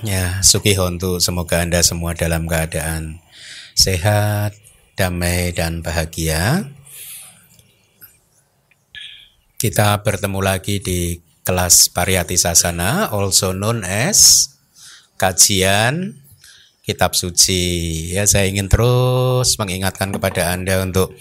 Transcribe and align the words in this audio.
Ya, 0.00 0.40
Suki 0.40 0.72
Hontu, 0.80 1.20
semoga 1.20 1.60
Anda 1.60 1.84
semua 1.84 2.16
dalam 2.16 2.48
keadaan 2.48 3.20
sehat, 3.76 4.56
damai, 4.96 5.52
dan 5.52 5.84
bahagia. 5.84 6.72
Kita 9.60 10.00
bertemu 10.00 10.40
lagi 10.40 10.80
di 10.80 11.20
kelas 11.44 11.92
Pariyati 11.92 12.40
Sasana, 12.40 13.12
also 13.12 13.52
known 13.52 13.84
as 13.84 14.48
kajian 15.20 16.16
kitab 16.80 17.12
suci. 17.12 18.08
Ya, 18.16 18.24
saya 18.24 18.48
ingin 18.48 18.72
terus 18.72 19.60
mengingatkan 19.60 20.16
kepada 20.16 20.56
Anda 20.56 20.80
untuk 20.80 21.12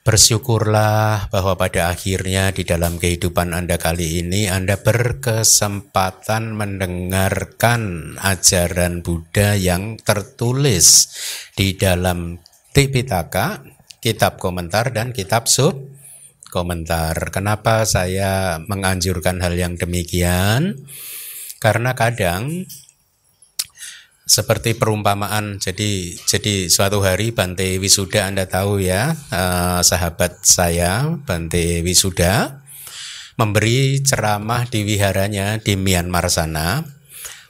Bersyukurlah 0.00 1.28
bahwa 1.28 1.60
pada 1.60 1.92
akhirnya 1.92 2.56
di 2.56 2.64
dalam 2.64 2.96
kehidupan 2.96 3.52
Anda 3.52 3.76
kali 3.76 4.24
ini 4.24 4.48
Anda 4.48 4.80
berkesempatan 4.80 6.56
mendengarkan 6.56 8.16
ajaran 8.16 9.04
Buddha 9.04 9.60
yang 9.60 10.00
tertulis 10.00 11.12
di 11.52 11.76
dalam 11.76 12.40
Tipitaka, 12.72 13.60
kitab 14.00 14.40
komentar 14.40 14.88
dan 14.88 15.12
kitab 15.12 15.44
sub 15.52 15.76
komentar. 16.48 17.12
Kenapa 17.28 17.84
saya 17.84 18.56
menganjurkan 18.56 19.44
hal 19.44 19.52
yang 19.52 19.76
demikian? 19.76 20.80
Karena 21.60 21.92
kadang 21.92 22.64
seperti 24.30 24.78
perumpamaan 24.78 25.58
jadi 25.58 26.14
jadi 26.14 26.70
suatu 26.70 27.02
hari 27.02 27.34
Bante 27.34 27.82
Wisuda 27.82 28.30
Anda 28.30 28.46
tahu 28.46 28.78
ya 28.78 29.10
eh, 29.10 29.82
sahabat 29.82 30.46
saya 30.46 31.18
Bante 31.26 31.82
Wisuda 31.82 32.62
memberi 33.34 33.98
ceramah 34.06 34.70
di 34.70 34.86
wiharanya 34.86 35.58
di 35.58 35.74
Myanmar 35.74 36.30
sana 36.30 36.86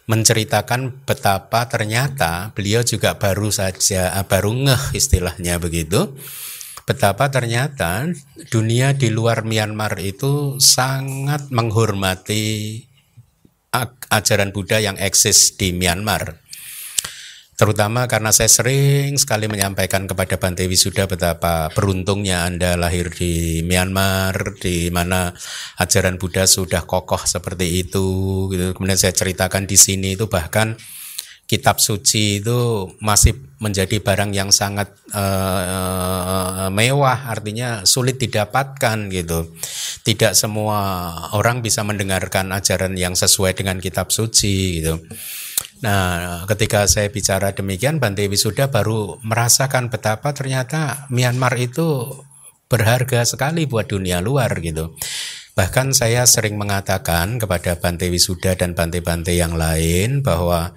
menceritakan 0.08 1.04
betapa 1.04 1.68
ternyata 1.68 2.56
beliau 2.56 2.80
juga 2.80 3.20
baru 3.20 3.52
saja 3.52 4.16
eh, 4.16 4.24
baru 4.24 4.56
ngeh 4.64 4.96
istilahnya 4.96 5.60
begitu 5.60 6.16
betapa 6.88 7.28
ternyata 7.28 8.08
dunia 8.48 8.96
di 8.96 9.12
luar 9.12 9.44
Myanmar 9.44 10.00
itu 10.00 10.56
sangat 10.56 11.52
menghormati 11.52 12.80
ajaran 14.08 14.48
Buddha 14.56 14.80
yang 14.80 14.96
eksis 14.96 15.60
di 15.60 15.76
Myanmar 15.76 16.39
terutama 17.60 18.08
karena 18.08 18.32
saya 18.32 18.48
sering 18.48 19.20
sekali 19.20 19.44
menyampaikan 19.44 20.08
kepada 20.08 20.40
Bante 20.40 20.64
Wisuda 20.64 21.04
betapa 21.04 21.68
beruntungnya 21.76 22.48
Anda 22.48 22.80
lahir 22.80 23.12
di 23.12 23.60
Myanmar 23.60 24.56
di 24.56 24.88
mana 24.88 25.28
ajaran 25.76 26.16
Buddha 26.16 26.48
sudah 26.48 26.88
kokoh 26.88 27.20
seperti 27.20 27.84
itu 27.84 28.48
gitu. 28.48 28.72
kemudian 28.72 28.96
saya 28.96 29.12
ceritakan 29.12 29.68
di 29.68 29.76
sini 29.76 30.16
itu 30.16 30.24
bahkan 30.24 30.72
kitab 31.44 31.84
suci 31.84 32.40
itu 32.40 32.88
masih 33.04 33.36
menjadi 33.60 34.00
barang 34.00 34.32
yang 34.32 34.48
sangat 34.48 34.96
uh, 35.12 36.72
mewah 36.72 37.28
artinya 37.28 37.84
sulit 37.84 38.16
didapatkan 38.16 39.12
gitu 39.12 39.52
tidak 40.00 40.32
semua 40.32 40.80
orang 41.36 41.60
bisa 41.60 41.84
mendengarkan 41.84 42.56
ajaran 42.56 42.96
yang 42.96 43.12
sesuai 43.12 43.52
dengan 43.52 43.76
kitab 43.84 44.08
suci 44.08 44.80
gitu 44.80 44.96
Nah, 45.80 46.44
ketika 46.44 46.84
saya 46.84 47.08
bicara 47.08 47.56
demikian, 47.56 47.96
Bante 47.96 48.28
Wisuda 48.28 48.68
baru 48.68 49.16
merasakan 49.24 49.88
betapa 49.88 50.36
ternyata 50.36 51.08
Myanmar 51.08 51.56
itu 51.56 52.20
berharga 52.68 53.24
sekali 53.24 53.64
buat 53.64 53.88
dunia 53.88 54.20
luar 54.20 54.52
gitu. 54.60 54.92
Bahkan 55.56 55.96
saya 55.96 56.28
sering 56.28 56.60
mengatakan 56.60 57.40
kepada 57.40 57.80
Bante 57.80 58.06
Wisuda 58.12 58.54
dan 58.54 58.76
Bante-Bante 58.76 59.34
yang 59.34 59.56
lain 59.56 60.20
bahwa 60.20 60.76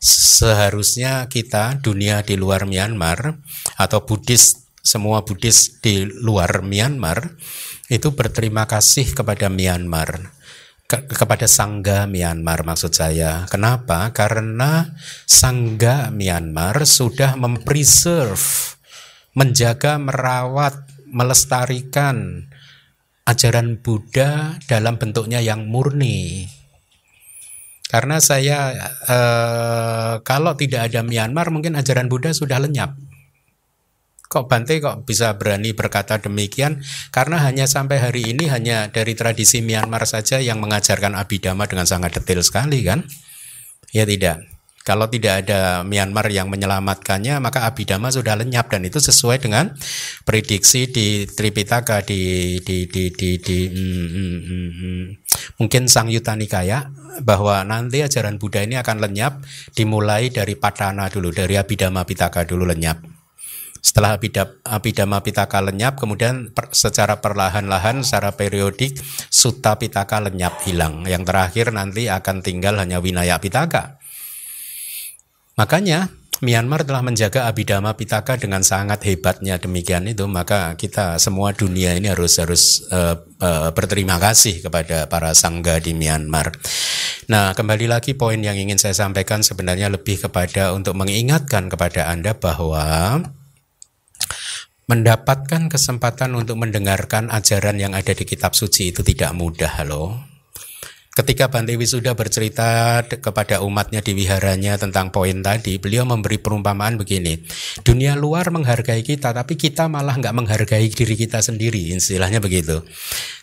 seharusnya 0.00 1.26
kita 1.28 1.82
dunia 1.82 2.22
di 2.22 2.38
luar 2.38 2.64
Myanmar 2.64 3.42
atau 3.76 4.06
Buddhis 4.06 4.64
semua 4.84 5.24
Buddhis 5.24 5.80
di 5.80 6.04
luar 6.04 6.60
Myanmar 6.60 7.36
itu 7.88 8.12
berterima 8.12 8.68
kasih 8.68 9.16
kepada 9.16 9.48
Myanmar 9.48 10.32
ke 10.84 11.08
kepada 11.08 11.48
Sangga 11.48 12.04
Myanmar 12.04 12.62
maksud 12.62 12.92
saya. 12.92 13.48
Kenapa? 13.48 14.12
Karena 14.12 14.92
Sangga 15.24 16.12
Myanmar 16.12 16.84
sudah 16.84 17.40
mempreserve, 17.40 18.76
menjaga, 19.32 19.96
merawat, 19.96 20.84
melestarikan 21.08 22.48
ajaran 23.24 23.80
Buddha 23.80 24.60
dalam 24.68 25.00
bentuknya 25.00 25.40
yang 25.40 25.64
murni. 25.68 26.44
Karena 27.88 28.18
saya 28.18 28.74
eh, 29.06 30.14
kalau 30.26 30.52
tidak 30.58 30.92
ada 30.92 31.00
Myanmar 31.06 31.48
mungkin 31.48 31.78
ajaran 31.78 32.10
Buddha 32.10 32.34
sudah 32.34 32.60
lenyap. 32.60 32.96
Kok 34.34 34.50
Bante 34.50 34.82
kok 34.82 35.06
bisa 35.06 35.38
berani 35.38 35.70
berkata 35.78 36.18
demikian? 36.18 36.82
Karena 37.14 37.38
hanya 37.46 37.70
sampai 37.70 38.02
hari 38.02 38.34
ini 38.34 38.50
hanya 38.50 38.90
dari 38.90 39.14
tradisi 39.14 39.62
Myanmar 39.62 40.02
saja 40.10 40.42
yang 40.42 40.58
mengajarkan 40.58 41.14
Abhidhamma 41.14 41.70
dengan 41.70 41.86
sangat 41.86 42.18
detail 42.18 42.42
sekali 42.42 42.82
kan? 42.82 43.06
Ya 43.94 44.02
tidak. 44.02 44.42
Kalau 44.82 45.06
tidak 45.06 45.46
ada 45.46 45.86
Myanmar 45.86 46.28
yang 46.34 46.50
menyelamatkannya, 46.50 47.38
maka 47.38 47.64
Abhidhamma 47.70 48.10
sudah 48.10 48.34
lenyap 48.34 48.74
dan 48.74 48.82
itu 48.82 48.98
sesuai 48.98 49.38
dengan 49.38 49.70
prediksi 50.26 50.90
di 50.90 51.30
Tripitaka 51.30 52.02
di 52.02 52.58
di 52.58 52.90
di 52.90 53.14
di, 53.14 53.38
di 53.38 53.58
hmm, 53.70 54.06
hmm, 54.10 54.38
hmm, 54.44 54.70
hmm. 54.74 55.04
mungkin 55.62 55.86
Sang 55.86 56.10
Yutanikaya 56.10 56.90
bahwa 57.22 57.62
nanti 57.62 58.02
ajaran 58.02 58.42
Buddha 58.42 58.66
ini 58.66 58.74
akan 58.82 58.98
lenyap 58.98 59.46
dimulai 59.78 60.34
dari 60.34 60.58
Patana 60.58 61.06
dulu, 61.06 61.30
dari 61.30 61.54
Abhidhamma 61.54 62.02
Pitaka 62.02 62.42
dulu 62.42 62.66
lenyap. 62.66 63.13
Setelah 63.84 64.16
Abhidhamma 64.64 65.20
Pitaka 65.20 65.60
lenyap, 65.60 66.00
kemudian 66.00 66.56
per, 66.56 66.72
secara 66.72 67.20
perlahan-lahan, 67.20 68.00
secara 68.00 68.32
periodik, 68.32 68.96
Sutta 69.28 69.76
Pitaka 69.76 70.24
lenyap 70.24 70.64
hilang. 70.64 71.04
Yang 71.04 71.28
terakhir 71.28 71.66
nanti 71.76 72.08
akan 72.08 72.40
tinggal 72.40 72.80
hanya 72.80 73.04
Winaya 73.04 73.36
Pitaka. 73.36 74.00
Makanya 75.60 76.08
Myanmar 76.42 76.82
telah 76.82 77.04
menjaga 77.04 77.46
Abhidhamma 77.46 77.94
Pitaka 77.94 78.40
dengan 78.40 78.66
sangat 78.66 79.06
hebatnya 79.06 79.60
demikian 79.60 80.10
itu 80.10 80.26
maka 80.26 80.74
kita 80.74 81.20
semua 81.22 81.54
dunia 81.54 81.94
ini 81.94 82.10
harus 82.10 82.42
harus 82.42 82.82
uh, 82.90 83.14
uh, 83.38 83.70
berterima 83.70 84.18
kasih 84.18 84.58
kepada 84.58 85.06
para 85.06 85.30
sangga 85.36 85.78
di 85.78 85.94
Myanmar. 85.94 86.50
Nah, 87.30 87.54
kembali 87.54 87.86
lagi 87.86 88.18
poin 88.18 88.36
yang 88.42 88.58
ingin 88.58 88.76
saya 88.76 88.92
sampaikan 88.92 89.46
sebenarnya 89.46 89.88
lebih 89.88 90.26
kepada 90.26 90.74
untuk 90.74 90.98
mengingatkan 90.98 91.70
kepada 91.70 92.10
Anda 92.10 92.34
bahwa 92.34 93.22
mendapatkan 94.84 95.72
kesempatan 95.72 96.36
untuk 96.36 96.60
mendengarkan 96.60 97.32
ajaran 97.32 97.80
yang 97.80 97.96
ada 97.96 98.12
di 98.12 98.28
kitab 98.28 98.52
suci 98.52 98.92
itu 98.92 99.00
tidak 99.00 99.32
mudah 99.32 99.72
loh. 99.88 100.33
Ketika 101.14 101.46
Bante 101.46 101.78
Wisuda 101.78 102.18
bercerita 102.18 102.98
kepada 103.06 103.62
umatnya 103.62 104.02
di 104.02 104.18
wiharanya 104.18 104.74
tentang 104.74 105.14
poin 105.14 105.46
tadi, 105.46 105.78
beliau 105.78 106.02
memberi 106.02 106.42
perumpamaan 106.42 106.98
begini. 106.98 107.38
Dunia 107.86 108.18
luar 108.18 108.50
menghargai 108.50 109.06
kita, 109.06 109.30
tapi 109.30 109.54
kita 109.54 109.86
malah 109.86 110.18
nggak 110.18 110.34
menghargai 110.34 110.90
diri 110.90 111.14
kita 111.14 111.38
sendiri, 111.38 111.94
istilahnya 111.94 112.42
begitu. 112.42 112.82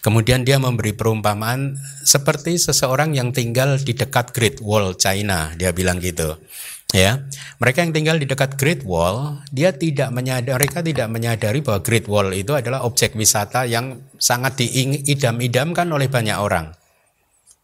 Kemudian 0.04 0.44
dia 0.44 0.59
memberi 0.59 0.92
perumpamaan 0.92 1.80
seperti 2.04 2.59
seseorang 2.59 3.16
yang 3.16 3.32
tinggal 3.32 3.80
di 3.80 3.96
dekat 3.96 4.36
Great 4.36 4.59
Wall 4.59 5.00
China, 5.00 5.56
dia 5.56 5.72
bilang 5.72 6.03
gitu 6.03 6.44
ya 6.92 7.24
mereka 7.56 7.88
yang 7.88 7.96
tinggal 7.96 8.20
di 8.20 8.28
dekat 8.28 8.59
Great 8.59 8.84
Wall 8.84 9.40
dia 9.48 9.72
tidak 9.72 10.12
menyadari 10.12 10.59
mereka 10.59 10.84
tidak 10.84 11.08
menyadari 11.08 11.64
bahwa 11.64 11.80
Great 11.80 12.03
Wall 12.12 12.36
itu 12.36 12.52
adalah 12.52 12.84
objek 12.84 13.16
wisata 13.16 13.64
yang 13.64 14.12
sangat 14.20 14.59
diidam-idamkan 14.59 15.88
oleh 15.88 16.12
banyak 16.12 16.36
orang 16.36 16.76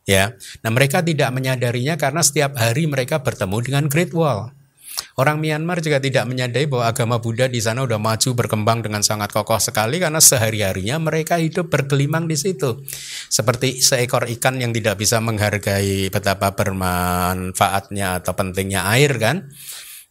ya 0.08 0.34
nah 0.64 0.72
mereka 0.72 1.04
tidak 1.04 1.30
menyadarinya 1.36 2.00
karena 2.00 2.24
setiap 2.24 2.56
hari 2.56 2.88
mereka 2.88 3.20
bertemu 3.20 3.58
dengan 3.62 3.84
Great 3.92 4.16
Wall 4.16 4.56
Orang 5.18 5.42
Myanmar 5.42 5.82
juga 5.82 6.02
tidak 6.02 6.26
menyadari 6.30 6.66
bahwa 6.66 6.90
agama 6.90 7.18
Buddha 7.22 7.50
di 7.50 7.62
sana 7.62 7.86
sudah 7.86 8.02
maju 8.02 8.30
berkembang 8.34 8.86
dengan 8.86 9.02
sangat 9.06 9.34
kokoh 9.34 9.62
sekali 9.62 10.02
karena 10.02 10.22
sehari-harinya 10.22 10.98
mereka 11.02 11.38
hidup 11.38 11.70
bergelimang 11.70 12.26
di 12.26 12.38
situ. 12.38 12.82
Seperti 13.30 13.82
seekor 13.82 14.30
ikan 14.38 14.62
yang 14.62 14.74
tidak 14.74 14.98
bisa 14.98 15.22
menghargai 15.22 16.10
betapa 16.10 16.54
bermanfaatnya 16.54 18.22
atau 18.22 18.34
pentingnya 18.34 18.90
air 18.94 19.18
kan. 19.18 19.50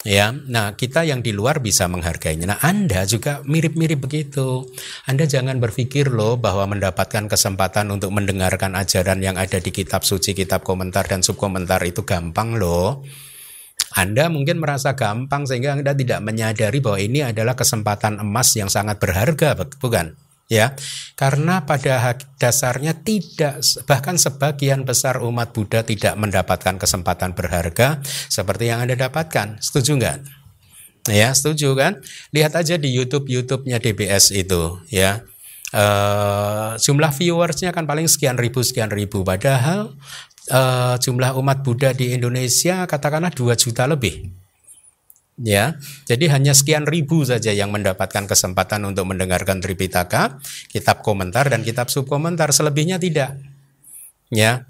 Ya, 0.06 0.30
nah 0.30 0.78
kita 0.78 1.02
yang 1.02 1.18
di 1.18 1.34
luar 1.34 1.58
bisa 1.58 1.90
menghargainya. 1.90 2.46
Nah, 2.46 2.62
Anda 2.62 3.02
juga 3.10 3.42
mirip-mirip 3.42 4.06
begitu. 4.06 4.70
Anda 5.02 5.26
jangan 5.26 5.58
berpikir 5.58 6.14
loh 6.14 6.38
bahwa 6.38 6.70
mendapatkan 6.70 7.26
kesempatan 7.26 7.90
untuk 7.90 8.14
mendengarkan 8.14 8.78
ajaran 8.78 9.18
yang 9.18 9.34
ada 9.34 9.58
di 9.58 9.74
kitab 9.74 10.06
suci, 10.06 10.30
kitab 10.30 10.62
komentar 10.62 11.10
dan 11.10 11.26
subkomentar 11.26 11.82
itu 11.82 12.06
gampang 12.06 12.54
loh. 12.54 13.02
Anda 13.98 14.30
mungkin 14.30 14.62
merasa 14.62 14.94
gampang 14.94 15.42
sehingga 15.50 15.74
Anda 15.74 15.90
tidak 15.90 16.22
menyadari 16.22 16.78
bahwa 16.78 17.02
ini 17.02 17.26
adalah 17.26 17.58
kesempatan 17.58 18.22
emas 18.22 18.54
yang 18.54 18.70
sangat 18.70 19.02
berharga, 19.02 19.58
bukan? 19.82 20.14
Ya 20.46 20.78
karena 21.18 21.66
pada 21.66 22.14
dasarnya 22.38 22.94
tidak 23.02 23.58
bahkan 23.84 24.14
sebagian 24.14 24.86
besar 24.86 25.18
umat 25.22 25.50
Buddha 25.50 25.82
tidak 25.82 26.14
mendapatkan 26.14 26.78
kesempatan 26.78 27.34
berharga 27.34 27.98
seperti 28.30 28.70
yang 28.70 28.86
anda 28.86 28.94
dapatkan. 28.94 29.58
Setuju 29.58 29.98
nggak? 29.98 30.18
Ya 31.10 31.30
setuju 31.34 31.74
kan? 31.78 32.02
Lihat 32.34 32.58
aja 32.58 32.74
di 32.78 32.90
YouTube 32.90 33.30
YouTube-nya 33.30 33.78
DBS 33.78 34.34
itu 34.34 34.82
ya. 34.90 35.22
Uh, 35.74 36.78
jumlah 36.78 37.10
viewersnya 37.10 37.74
kan 37.74 37.90
paling 37.90 38.06
sekian 38.06 38.38
ribu 38.38 38.62
sekian 38.62 38.90
ribu. 38.90 39.26
Padahal 39.26 39.98
uh, 40.50 40.94
jumlah 40.98 41.34
umat 41.42 41.66
Buddha 41.66 41.90
di 41.90 42.14
Indonesia 42.14 42.86
katakanlah 42.86 43.34
2 43.34 43.50
juta 43.58 43.86
lebih 43.90 44.45
Ya, 45.36 45.76
jadi 46.08 46.32
hanya 46.32 46.56
sekian 46.56 46.88
ribu 46.88 47.20
saja 47.20 47.52
yang 47.52 47.68
mendapatkan 47.68 48.24
kesempatan 48.24 48.88
untuk 48.88 49.04
mendengarkan 49.04 49.60
Tripitaka, 49.60 50.40
kitab 50.72 51.04
komentar 51.04 51.52
dan 51.52 51.60
kitab 51.60 51.92
subkomentar, 51.92 52.56
selebihnya 52.56 52.96
tidak. 52.96 53.36
Ya. 54.32 54.64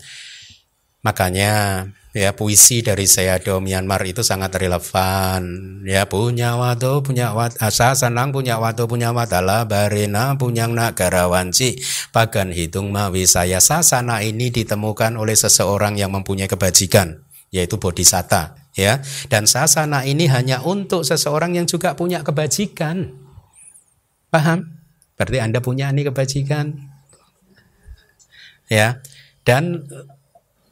Makanya 1.06 1.86
ya 2.16 2.32
puisi 2.32 2.80
dari 2.80 3.04
Sayadaw 3.04 3.60
Myanmar 3.60 4.00
itu 4.08 4.24
sangat 4.24 4.56
relevan. 4.56 5.44
Ya 5.84 6.08
punya 6.08 6.56
wado 6.56 7.04
punya 7.04 7.36
wat 7.36 7.54
asa 7.60 7.92
senang 7.92 8.32
punya 8.32 8.56
wado 8.56 8.88
punya 8.88 9.12
watala 9.12 9.68
barena 9.68 10.34
punya 10.40 10.64
nagarawanci 10.64 11.78
pagan 12.10 12.50
hitung 12.50 12.88
mawi 12.88 13.28
saya 13.28 13.60
sasana 13.60 14.24
ini 14.24 14.48
ditemukan 14.48 15.14
oleh 15.20 15.36
seseorang 15.36 16.00
yang 16.00 16.10
mempunyai 16.10 16.48
kebajikan 16.48 17.25
yaitu 17.54 17.78
bodhisatta 17.78 18.66
ya. 18.76 19.00
Dan 19.26 19.48
sasana 19.48 20.04
ini 20.04 20.28
hanya 20.28 20.62
untuk 20.62 21.02
seseorang 21.02 21.56
yang 21.56 21.66
juga 21.66 21.96
punya 21.96 22.20
kebajikan. 22.22 23.16
Paham? 24.28 24.76
Berarti 25.16 25.38
anda 25.40 25.64
punya 25.64 25.88
ini 25.90 26.04
kebajikan. 26.04 26.76
Ya. 28.68 29.00
Dan 29.42 29.88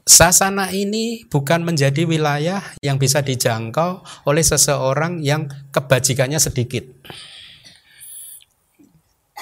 sasana 0.05 0.69
ini 0.71 1.25
bukan 1.33 1.65
menjadi 1.65 2.05
wilayah 2.05 2.61
yang 2.85 3.01
bisa 3.01 3.25
dijangkau 3.25 4.05
oleh 4.29 4.45
seseorang 4.45 5.25
yang 5.25 5.49
kebajikannya 5.73 6.37
sedikit. 6.37 6.85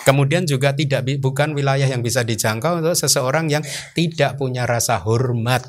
Kemudian 0.03 0.43
juga 0.51 0.75
tidak 0.75 1.07
bukan 1.23 1.55
wilayah 1.55 1.87
yang 1.87 2.03
bisa 2.03 2.27
dijangkau 2.27 2.83
untuk 2.83 2.99
seseorang 2.99 3.47
yang 3.47 3.63
tidak 3.95 4.35
punya 4.35 4.67
rasa 4.67 4.99
hormat 4.99 5.63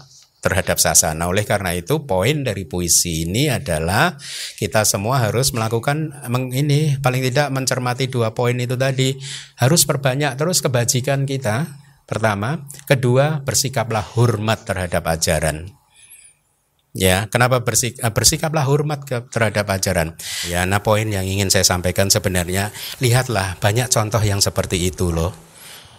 terhadap 0.43 0.75
sasana. 0.75 1.31
Oleh 1.31 1.47
karena 1.47 1.71
itu 1.71 2.03
poin 2.03 2.43
dari 2.43 2.67
puisi 2.67 3.23
ini 3.23 3.47
adalah 3.47 4.19
kita 4.59 4.83
semua 4.83 5.23
harus 5.23 5.55
melakukan 5.55 6.11
ini 6.51 6.99
paling 6.99 7.23
tidak 7.31 7.47
mencermati 7.55 8.11
dua 8.11 8.35
poin 8.35 8.59
itu 8.59 8.75
tadi. 8.75 9.15
Harus 9.55 9.87
perbanyak 9.87 10.35
terus 10.35 10.59
kebajikan 10.59 11.23
kita. 11.23 11.79
Pertama, 12.03 12.67
kedua 12.83 13.39
bersikaplah 13.47 14.03
hormat 14.03 14.67
terhadap 14.67 15.07
ajaran. 15.07 15.71
Ya, 16.93 17.25
kenapa 17.31 17.65
bersik, 17.65 17.97
bersikaplah 17.97 18.69
hormat 18.69 19.01
ke, 19.07 19.17
terhadap 19.33 19.65
ajaran? 19.71 20.13
Ya, 20.45 20.67
nah 20.67 20.83
poin 20.85 21.09
yang 21.09 21.25
ingin 21.25 21.49
saya 21.49 21.65
sampaikan 21.65 22.13
sebenarnya 22.13 22.69
lihatlah 23.01 23.57
banyak 23.57 23.89
contoh 23.89 24.21
yang 24.21 24.43
seperti 24.43 24.93
itu 24.93 25.09
loh 25.09 25.52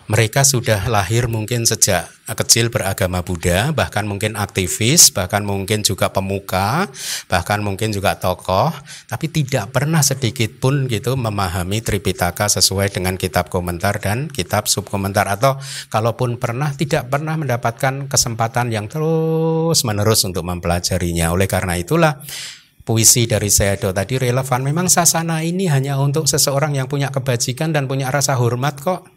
mereka 0.04 0.44
sudah 0.44 0.84
lahir 0.92 1.32
mungkin 1.32 1.64
sejak 1.64 2.12
kecil 2.24 2.68
beragama 2.68 3.24
Buddha, 3.24 3.72
bahkan 3.72 4.04
mungkin 4.04 4.36
aktivis, 4.36 5.08
bahkan 5.12 5.44
mungkin 5.44 5.80
juga 5.80 6.12
pemuka, 6.12 6.88
bahkan 7.28 7.64
mungkin 7.64 7.92
juga 7.92 8.20
tokoh, 8.20 8.68
tapi 9.08 9.32
tidak 9.32 9.72
pernah 9.72 10.04
sedikit 10.04 10.60
pun 10.60 10.84
gitu 10.88 11.16
memahami 11.16 11.80
Tripitaka 11.80 12.52
sesuai 12.52 12.92
dengan 12.92 13.16
kitab 13.16 13.48
komentar 13.48 13.96
dan 14.00 14.28
kitab 14.28 14.68
subkomentar 14.68 15.24
atau 15.24 15.56
kalaupun 15.88 16.36
pernah 16.36 16.72
tidak 16.76 17.08
pernah 17.08 17.40
mendapatkan 17.40 18.04
kesempatan 18.04 18.72
yang 18.72 18.88
terus 18.88 19.84
menerus 19.88 20.24
untuk 20.28 20.44
mempelajarinya. 20.44 21.32
Oleh 21.32 21.48
karena 21.48 21.80
itulah 21.80 22.20
puisi 22.84 23.24
dari 23.24 23.48
Sayadaw 23.48 23.96
tadi 23.96 24.20
relevan. 24.20 24.60
Memang 24.60 24.92
sasana 24.92 25.40
ini 25.40 25.72
hanya 25.72 25.96
untuk 25.96 26.28
seseorang 26.28 26.76
yang 26.76 26.86
punya 26.92 27.08
kebajikan 27.08 27.72
dan 27.72 27.88
punya 27.88 28.12
rasa 28.12 28.36
hormat 28.36 28.76
kok. 28.76 29.13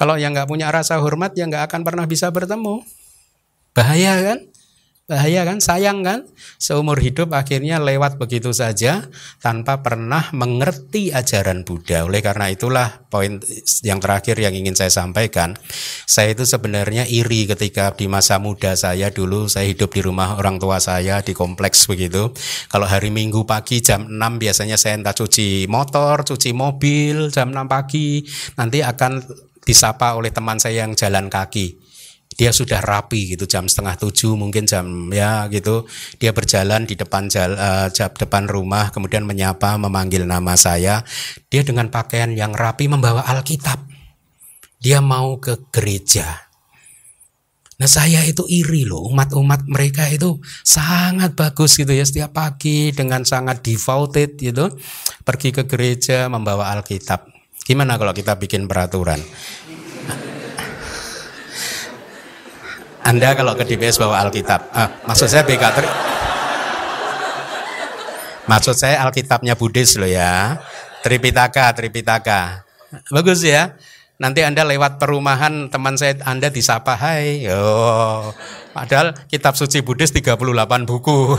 Kalau 0.00 0.16
yang 0.16 0.32
nggak 0.32 0.48
punya 0.48 0.72
rasa 0.72 0.96
hormat 0.96 1.36
ya 1.36 1.44
nggak 1.44 1.68
akan 1.68 1.84
pernah 1.84 2.08
bisa 2.08 2.32
bertemu. 2.32 2.80
Bahaya 3.76 4.16
kan? 4.24 4.38
Bahaya 5.10 5.44
kan? 5.44 5.58
Sayang 5.60 6.06
kan? 6.06 6.24
Seumur 6.56 6.96
hidup 7.02 7.34
akhirnya 7.36 7.82
lewat 7.82 8.16
begitu 8.16 8.54
saja 8.54 9.10
tanpa 9.42 9.82
pernah 9.84 10.30
mengerti 10.30 11.10
ajaran 11.10 11.66
Buddha. 11.66 12.06
Oleh 12.06 12.24
karena 12.24 12.48
itulah 12.48 13.04
poin 13.10 13.42
yang 13.82 14.00
terakhir 14.00 14.40
yang 14.40 14.56
ingin 14.56 14.72
saya 14.72 14.88
sampaikan. 14.88 15.58
Saya 16.06 16.32
itu 16.32 16.46
sebenarnya 16.46 17.10
iri 17.10 17.50
ketika 17.50 17.92
di 17.92 18.08
masa 18.08 18.40
muda 18.40 18.78
saya 18.78 19.10
dulu 19.10 19.52
saya 19.52 19.68
hidup 19.68 19.90
di 19.92 20.00
rumah 20.00 20.38
orang 20.38 20.62
tua 20.62 20.78
saya 20.78 21.20
di 21.26 21.34
kompleks 21.34 21.90
begitu. 21.90 22.30
Kalau 22.72 22.86
hari 22.86 23.12
Minggu 23.12 23.42
pagi 23.42 23.82
jam 23.82 24.06
6 24.06 24.16
biasanya 24.16 24.78
saya 24.78 24.96
entah 24.96 25.12
cuci 25.12 25.66
motor, 25.66 26.22
cuci 26.22 26.54
mobil 26.54 27.34
jam 27.34 27.50
6 27.50 27.66
pagi. 27.66 28.22
Nanti 28.54 28.78
akan 28.80 29.26
disapa 29.70 30.18
oleh 30.18 30.34
teman 30.34 30.58
saya 30.58 30.82
yang 30.82 30.98
jalan 30.98 31.30
kaki. 31.30 31.78
Dia 32.34 32.50
sudah 32.50 32.82
rapi 32.82 33.34
gitu 33.34 33.46
jam 33.46 33.66
setengah 33.70 33.94
tujuh 34.00 34.34
mungkin 34.34 34.66
jam 34.66 34.86
ya 35.14 35.46
gitu. 35.46 35.86
Dia 36.18 36.34
berjalan 36.34 36.86
di 36.86 36.98
depan 36.98 37.30
jal, 37.30 37.54
uh, 37.54 37.86
depan 37.90 38.50
rumah 38.50 38.90
kemudian 38.90 39.22
menyapa 39.22 39.78
memanggil 39.78 40.26
nama 40.26 40.58
saya. 40.58 41.06
Dia 41.46 41.62
dengan 41.62 41.86
pakaian 41.90 42.34
yang 42.34 42.50
rapi 42.50 42.90
membawa 42.90 43.22
Alkitab. 43.30 43.86
Dia 44.80 44.98
mau 44.98 45.38
ke 45.38 45.70
gereja. 45.70 46.50
Nah 47.76 47.88
saya 47.88 48.24
itu 48.24 48.44
iri 48.48 48.84
loh 48.84 49.08
umat-umat 49.08 49.64
mereka 49.68 50.08
itu 50.08 50.40
sangat 50.64 51.36
bagus 51.36 51.76
gitu 51.76 51.92
ya. 51.92 52.06
Setiap 52.06 52.32
pagi 52.32 52.94
dengan 52.94 53.26
sangat 53.26 53.60
devoted 53.60 54.38
gitu 54.40 54.70
pergi 55.26 55.52
ke 55.52 55.68
gereja 55.68 56.30
membawa 56.32 56.72
Alkitab 56.72 57.39
Gimana 57.70 57.94
kalau 58.02 58.10
kita 58.10 58.34
bikin 58.34 58.66
peraturan? 58.66 59.22
Anda 63.06 63.38
kalau 63.38 63.54
ke 63.54 63.62
DPS 63.62 64.02
bawa 64.02 64.26
Alkitab, 64.26 64.74
ah, 64.74 64.98
maksud 65.06 65.30
saya 65.30 65.46
BK 65.46 65.62
Maksud 68.50 68.74
saya 68.74 69.06
Alkitabnya 69.06 69.54
Buddhis 69.54 69.94
loh 70.02 70.10
ya. 70.10 70.58
Tripitaka, 71.06 71.70
Tripitaka. 71.70 72.66
Bagus 73.14 73.46
ya. 73.46 73.78
Nanti 74.18 74.42
Anda 74.42 74.66
lewat 74.66 74.98
perumahan 74.98 75.70
teman 75.70 75.94
saya 75.94 76.18
Anda 76.26 76.50
disapa, 76.50 76.98
"Hai." 76.98 77.46
Oh. 77.54 78.34
Padahal 78.74 79.14
kitab 79.30 79.54
suci 79.54 79.78
Buddhis 79.86 80.10
38 80.10 80.90
buku. 80.90 81.38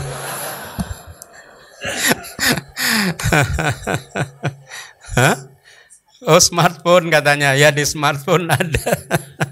Hah? 5.20 5.51
Oh 6.22 6.38
smartphone 6.38 7.10
katanya 7.10 7.58
ya 7.58 7.74
di 7.74 7.82
smartphone 7.82 8.46
ada. 8.46 8.94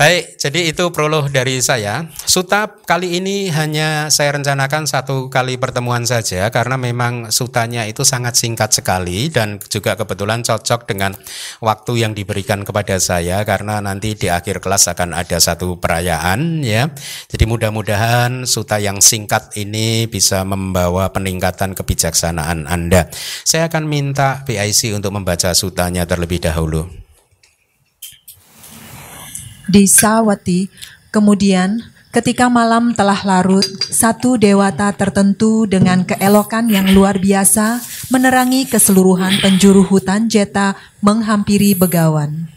Baik, 0.00 0.40
jadi 0.40 0.72
itu 0.72 0.88
prolog 0.96 1.28
dari 1.28 1.60
saya. 1.60 2.08
Suta 2.24 2.64
kali 2.88 3.20
ini 3.20 3.52
hanya 3.52 4.08
saya 4.08 4.32
rencanakan 4.32 4.88
satu 4.88 5.28
kali 5.28 5.60
pertemuan 5.60 6.08
saja 6.08 6.48
karena 6.48 6.80
memang 6.80 7.28
sutanya 7.28 7.84
itu 7.84 8.00
sangat 8.00 8.32
singkat 8.32 8.72
sekali 8.72 9.28
dan 9.28 9.60
juga 9.68 10.00
kebetulan 10.00 10.40
cocok 10.40 10.88
dengan 10.88 11.12
waktu 11.60 12.00
yang 12.00 12.16
diberikan 12.16 12.64
kepada 12.64 12.96
saya 12.96 13.44
karena 13.44 13.84
nanti 13.84 14.16
di 14.16 14.32
akhir 14.32 14.64
kelas 14.64 14.88
akan 14.88 15.12
ada 15.12 15.36
satu 15.36 15.76
perayaan 15.76 16.64
ya. 16.64 16.88
Jadi 17.28 17.44
mudah-mudahan 17.44 18.48
suta 18.48 18.80
yang 18.80 19.04
singkat 19.04 19.52
ini 19.60 20.08
bisa 20.08 20.48
membawa 20.48 21.12
peningkatan 21.12 21.76
kebijaksanaan 21.76 22.72
Anda. 22.72 23.12
Saya 23.44 23.68
akan 23.68 23.84
minta 23.84 24.48
PIC 24.48 24.96
untuk 24.96 25.12
membaca 25.12 25.52
sutanya 25.52 26.08
terlebih 26.08 26.40
dahulu 26.40 27.09
di 29.70 29.86
Sawati. 29.86 30.66
Kemudian 31.14 31.78
ketika 32.10 32.50
malam 32.50 32.90
telah 32.92 33.22
larut, 33.22 33.64
satu 33.86 34.34
dewata 34.34 34.90
tertentu 34.90 35.70
dengan 35.70 36.02
keelokan 36.02 36.66
yang 36.66 36.90
luar 36.90 37.22
biasa 37.22 37.78
menerangi 38.10 38.66
keseluruhan 38.66 39.38
penjuru 39.38 39.86
hutan 39.86 40.26
Jeta 40.26 40.74
menghampiri 40.98 41.78
begawan. 41.78 42.50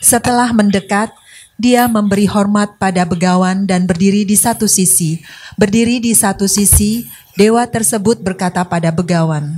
Setelah 0.00 0.56
mendekat, 0.56 1.12
dia 1.56 1.88
memberi 1.88 2.28
hormat 2.28 2.76
pada 2.76 3.04
begawan 3.08 3.64
dan 3.64 3.88
berdiri 3.88 4.28
di 4.28 4.36
satu 4.36 4.68
sisi. 4.68 5.24
Berdiri 5.56 6.04
di 6.04 6.12
satu 6.12 6.44
sisi, 6.44 7.08
dewa 7.32 7.64
tersebut 7.64 8.20
berkata 8.20 8.60
pada 8.68 8.92
begawan, 8.92 9.56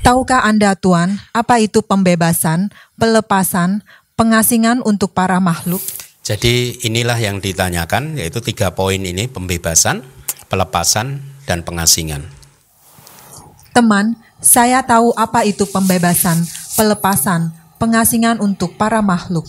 Tahukah 0.00 0.48
Anda 0.48 0.72
Tuan, 0.80 1.20
apa 1.36 1.60
itu 1.60 1.84
pembebasan, 1.84 2.72
pelepasan, 2.96 3.84
pengasingan 4.16 4.80
untuk 4.80 5.12
para 5.12 5.36
makhluk? 5.44 5.84
Jadi 6.24 6.80
inilah 6.88 7.20
yang 7.20 7.36
ditanyakan, 7.36 8.16
yaitu 8.16 8.40
tiga 8.40 8.72
poin 8.72 8.96
ini, 8.96 9.28
pembebasan, 9.28 10.00
pelepasan, 10.48 11.20
dan 11.44 11.60
pengasingan. 11.60 12.24
Teman, 13.76 14.16
saya 14.40 14.80
tahu 14.80 15.12
apa 15.20 15.44
itu 15.44 15.68
pembebasan, 15.68 16.48
pelepasan, 16.80 17.52
pengasingan 17.76 18.40
untuk 18.40 18.80
para 18.80 19.04
makhluk. 19.04 19.44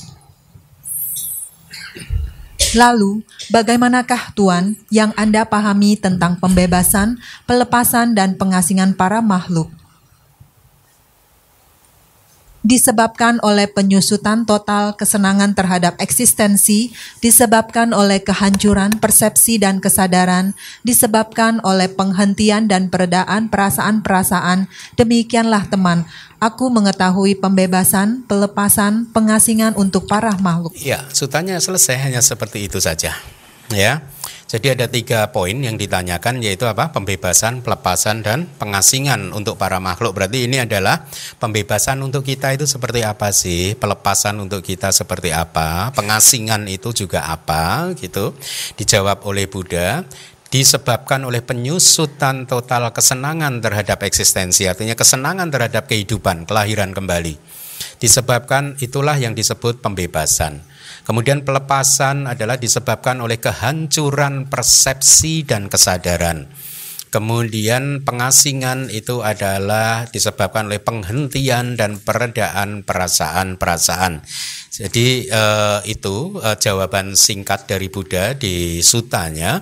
Lalu, 2.76 3.24
bagaimanakah 3.56 4.36
Tuhan 4.36 4.76
yang 4.92 5.16
Anda 5.16 5.48
pahami 5.48 5.96
tentang 5.96 6.40
pembebasan, 6.44 7.20
pelepasan, 7.48 8.16
dan 8.20 8.36
pengasingan 8.36 9.00
para 9.00 9.24
makhluk? 9.24 9.81
Disebabkan 12.62 13.42
oleh 13.42 13.66
penyusutan 13.70 14.46
total 14.46 14.94
kesenangan 14.94 15.58
terhadap 15.58 15.98
eksistensi, 15.98 16.94
disebabkan 17.20 17.94
oleh 17.94 18.22
kehancuran 18.22 19.02
persepsi 19.02 19.58
dan 19.58 19.82
kesadaran, 19.82 20.54
disebabkan 20.86 21.62
oleh 21.66 21.90
penghentian 21.90 22.70
dan 22.70 22.90
peredaan 22.94 23.50
perasaan-perasaan. 23.50 24.70
Demikianlah 24.98 25.70
teman, 25.70 26.06
aku 26.38 26.70
mengetahui 26.70 27.38
pembebasan, 27.42 28.26
pelepasan, 28.30 29.10
pengasingan 29.10 29.74
untuk 29.74 30.06
para 30.06 30.34
makhluk. 30.38 30.74
Ya, 30.78 31.06
sutanya 31.14 31.58
selesai 31.58 31.98
hanya 31.98 32.22
seperti 32.22 32.70
itu 32.70 32.78
saja. 32.78 33.18
Ya. 33.74 34.06
Jadi 34.52 34.68
ada 34.68 34.84
tiga 34.92 35.32
poin 35.32 35.56
yang 35.56 35.80
ditanyakan 35.80 36.44
yaitu 36.44 36.68
apa? 36.68 36.92
Pembebasan, 36.92 37.64
pelepasan, 37.64 38.20
dan 38.20 38.52
pengasingan 38.60 39.32
untuk 39.32 39.56
para 39.56 39.80
makhluk. 39.80 40.12
Berarti 40.12 40.44
ini 40.44 40.60
adalah 40.60 41.08
pembebasan 41.40 42.04
untuk 42.04 42.28
kita 42.28 42.52
itu 42.52 42.68
seperti 42.68 43.08
apa 43.08 43.32
sih? 43.32 43.80
Pelepasan 43.80 44.44
untuk 44.44 44.60
kita 44.60 44.92
seperti 44.92 45.32
apa? 45.32 45.96
Pengasingan 45.96 46.68
itu 46.68 46.92
juga 46.92 47.32
apa? 47.32 47.96
Gitu. 47.96 48.36
Dijawab 48.76 49.24
oleh 49.24 49.48
Buddha 49.48 50.04
disebabkan 50.52 51.24
oleh 51.24 51.40
penyusutan 51.40 52.44
total 52.44 52.92
kesenangan 52.92 53.64
terhadap 53.64 54.04
eksistensi, 54.04 54.68
artinya 54.68 55.00
kesenangan 55.00 55.48
terhadap 55.48 55.88
kehidupan, 55.88 56.44
kelahiran 56.44 56.92
kembali. 56.92 57.40
Disebabkan 58.04 58.76
itulah 58.84 59.16
yang 59.16 59.32
disebut 59.32 59.80
pembebasan. 59.80 60.60
Kemudian 61.02 61.42
pelepasan 61.42 62.30
adalah 62.30 62.62
disebabkan 62.62 63.20
oleh 63.20 63.42
kehancuran 63.42 64.46
persepsi 64.48 65.42
dan 65.44 65.66
kesadaran. 65.68 66.46
Kemudian 67.12 68.08
pengasingan 68.08 68.88
itu 68.88 69.20
adalah 69.20 70.08
disebabkan 70.08 70.72
oleh 70.72 70.80
penghentian 70.80 71.76
dan 71.76 72.00
peredaan 72.00 72.88
perasaan-perasaan. 72.88 74.24
Jadi 74.72 75.28
eh, 75.28 75.80
itu 75.92 76.40
eh, 76.40 76.56
jawaban 76.56 77.20
singkat 77.20 77.68
dari 77.68 77.92
Buddha 77.92 78.32
di 78.32 78.80
sutanya. 78.80 79.60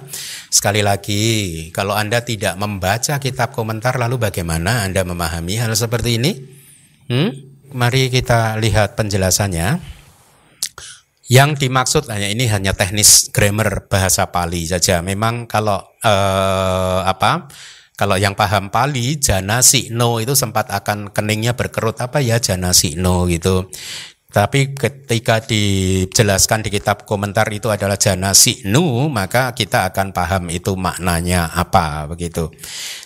Sekali 0.54 0.86
lagi, 0.86 1.26
kalau 1.74 1.98
Anda 1.98 2.22
tidak 2.22 2.54
membaca 2.62 3.18
kitab 3.18 3.50
komentar 3.58 3.98
lalu 3.98 4.22
bagaimana 4.22 4.86
Anda 4.86 5.02
memahami 5.02 5.58
hal 5.58 5.74
seperti 5.74 6.22
ini? 6.22 6.32
Hmm? 7.10 7.34
Mari 7.74 8.14
kita 8.14 8.62
lihat 8.62 8.94
penjelasannya. 8.94 9.99
Yang 11.30 11.62
dimaksud 11.62 12.10
hanya 12.10 12.26
ini 12.26 12.50
hanya 12.50 12.74
teknis 12.74 13.30
grammar 13.30 13.86
bahasa 13.86 14.34
Pali 14.34 14.66
saja. 14.66 15.06
Memang 15.06 15.46
kalau 15.46 15.78
eh, 16.02 17.00
apa? 17.06 17.46
Kalau 17.94 18.16
yang 18.18 18.34
paham 18.34 18.74
Pali, 18.74 19.20
jana 19.20 19.60
no 19.92 20.18
itu 20.18 20.34
sempat 20.34 20.72
akan 20.72 21.12
keningnya 21.12 21.54
berkerut 21.54 22.00
apa 22.02 22.18
ya 22.24 22.42
jana 22.42 22.74
no 22.98 23.30
gitu. 23.30 23.70
Tapi 24.30 24.78
ketika 24.78 25.42
dijelaskan 25.42 26.62
di 26.62 26.70
kitab 26.70 27.10
komentar 27.10 27.50
itu 27.50 27.66
adalah 27.74 27.98
jana 27.98 28.30
nu, 28.70 29.10
maka 29.10 29.58
kita 29.58 29.90
akan 29.90 30.14
paham 30.14 30.54
itu 30.54 30.78
maknanya 30.78 31.50
apa 31.50 32.06
begitu. 32.06 32.54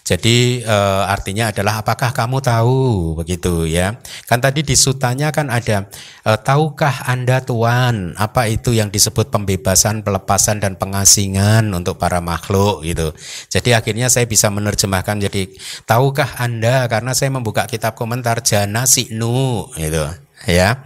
Jadi 0.03 0.67
e, 0.67 0.77
artinya 1.07 1.47
adalah 1.55 1.79
apakah 1.79 2.11
kamu 2.11 2.43
tahu 2.43 2.79
begitu 3.23 3.63
ya. 3.63 3.95
Kan 4.27 4.43
tadi 4.43 4.67
di 4.67 4.75
sutanya 4.75 5.31
kan 5.31 5.47
ada 5.47 5.87
e, 6.27 6.31
tahukah 6.43 7.07
Anda 7.07 7.39
Tuhan 7.39 8.19
apa 8.19 8.51
itu 8.51 8.75
yang 8.75 8.91
disebut 8.91 9.31
pembebasan, 9.31 10.03
pelepasan 10.03 10.59
dan 10.59 10.75
pengasingan 10.75 11.71
untuk 11.71 11.95
para 12.03 12.19
makhluk 12.19 12.83
gitu. 12.83 13.15
Jadi 13.47 13.71
akhirnya 13.71 14.11
saya 14.11 14.27
bisa 14.27 14.51
menerjemahkan 14.51 15.23
jadi 15.23 15.47
tahukah 15.87 16.35
Anda 16.35 16.83
karena 16.91 17.15
saya 17.15 17.31
membuka 17.31 17.63
kitab 17.63 17.95
komentar 17.95 18.43
jana 18.43 18.83
nu 19.15 19.71
gitu 19.79 20.22
ya. 20.47 20.83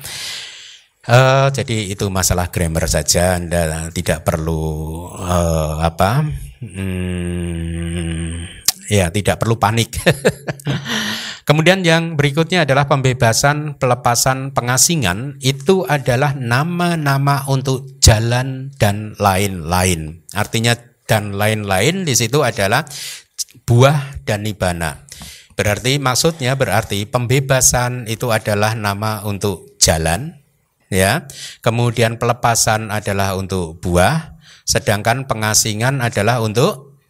Uh, 1.07 1.47
jadi 1.55 1.87
itu 1.95 2.11
masalah 2.11 2.51
grammar 2.51 2.83
saja, 2.91 3.39
Anda 3.39 3.87
tidak 3.95 4.27
perlu 4.27 5.07
uh, 5.15 5.79
apa, 5.79 6.27
hmm, 6.59 8.43
ya 8.91 9.07
tidak 9.07 9.39
perlu 9.39 9.55
panik. 9.55 9.95
Kemudian 11.47 11.79
yang 11.79 12.19
berikutnya 12.19 12.67
adalah 12.67 12.91
pembebasan 12.91 13.79
pelepasan 13.79 14.51
pengasingan 14.51 15.39
itu 15.39 15.87
adalah 15.87 16.35
nama-nama 16.35 17.47
untuk 17.47 17.87
jalan 18.03 18.75
dan 18.75 19.15
lain-lain. 19.15 20.27
Artinya 20.35 20.75
dan 21.07 21.39
lain-lain 21.39 22.03
di 22.03 22.19
situ 22.19 22.43
adalah 22.43 22.83
buah 23.63 24.27
dan 24.27 24.43
nibana. 24.43 25.06
Berarti 25.57 25.97
maksudnya 25.97 26.53
berarti 26.53 27.09
pembebasan 27.09 28.05
itu 28.05 28.29
adalah 28.29 28.77
nama 28.77 29.25
untuk 29.25 29.73
jalan, 29.81 30.37
ya. 30.93 31.25
Kemudian 31.65 32.21
pelepasan 32.21 32.93
adalah 32.93 33.33
untuk 33.33 33.81
buah, 33.81 34.37
sedangkan 34.69 35.25
pengasingan 35.25 36.05
adalah 36.05 36.45
untuk 36.45 37.01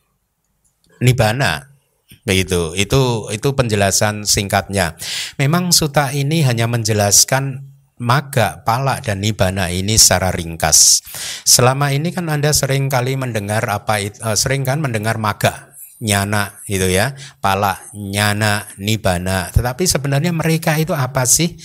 nibana. 1.04 1.76
Begitu. 2.24 2.72
Itu 2.80 3.28
itu 3.36 3.52
penjelasan 3.52 4.24
singkatnya. 4.24 4.96
Memang 5.36 5.76
suta 5.76 6.16
ini 6.16 6.40
hanya 6.48 6.72
menjelaskan 6.72 7.68
maga, 8.00 8.64
pala 8.64 9.04
dan 9.04 9.20
nibana 9.20 9.68
ini 9.74 10.00
secara 10.00 10.32
ringkas. 10.32 11.04
Selama 11.44 11.92
ini 11.92 12.16
kan 12.16 12.32
Anda 12.32 12.56
sering 12.56 12.88
kali 12.88 13.20
mendengar 13.20 13.68
apa 13.68 14.00
uh, 14.24 14.40
sering 14.40 14.64
kan 14.64 14.80
mendengar 14.80 15.20
maga 15.20 15.67
nyana 15.98 16.62
gitu 16.70 16.88
ya. 16.90 17.18
Pala 17.42 17.78
nyana 17.94 18.70
nibana. 18.78 19.50
Tetapi 19.54 19.84
sebenarnya 19.86 20.34
mereka 20.34 20.78
itu 20.78 20.94
apa 20.94 21.26
sih? 21.26 21.58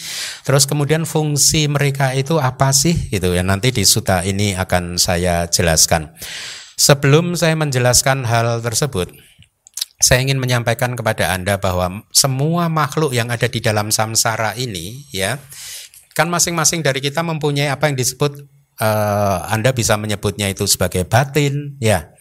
Terus 0.47 0.65
kemudian 0.65 1.05
fungsi 1.05 1.69
mereka 1.69 2.17
itu 2.17 2.41
apa 2.41 2.73
sih? 2.73 2.97
Gitu 3.13 3.33
ya 3.33 3.45
nanti 3.45 3.73
di 3.73 3.85
suta 3.85 4.25
ini 4.25 4.57
akan 4.57 4.97
saya 4.97 5.49
jelaskan. 5.49 6.13
Sebelum 6.77 7.37
saya 7.37 7.55
menjelaskan 7.55 8.25
hal 8.25 8.59
tersebut 8.65 9.13
saya 10.03 10.19
ingin 10.19 10.43
menyampaikan 10.43 10.99
kepada 10.99 11.31
Anda 11.31 11.63
bahwa 11.63 12.03
semua 12.11 12.67
makhluk 12.67 13.15
yang 13.15 13.31
ada 13.31 13.47
di 13.47 13.63
dalam 13.63 13.95
samsara 13.95 14.59
ini 14.59 15.07
ya 15.15 15.39
kan 16.13 16.29
masing-masing 16.29 16.83
dari 16.83 16.99
kita 16.99 17.23
mempunyai 17.23 17.71
apa 17.71 17.89
yang 17.89 17.97
disebut 17.97 18.45
uh, 18.83 19.49
Anda 19.49 19.71
bisa 19.73 19.97
menyebutnya 19.97 20.51
itu 20.51 20.67
sebagai 20.67 21.07
batin 21.07 21.79
ya 21.79 22.12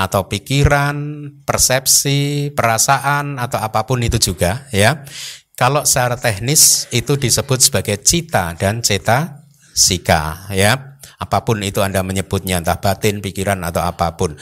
atau 0.00 0.24
pikiran, 0.24 0.96
persepsi, 1.44 2.48
perasaan 2.56 3.36
atau 3.36 3.60
apa 3.60 3.84
pun 3.84 4.00
itu 4.00 4.16
juga 4.16 4.64
ya. 4.72 5.04
Kalau 5.52 5.84
secara 5.84 6.16
teknis 6.16 6.88
itu 6.88 7.20
disebut 7.20 7.60
sebagai 7.60 8.00
cita 8.00 8.56
dan 8.56 8.80
ceta 8.80 9.44
sika 9.76 10.48
ya. 10.56 10.96
Apa 11.20 11.44
pun 11.44 11.60
itu 11.60 11.84
Anda 11.84 12.00
menyebutnya 12.00 12.64
entah 12.64 12.80
batin, 12.80 13.20
pikiran 13.20 13.60
atau 13.60 13.84
apa 13.84 14.16
pun. 14.16 14.40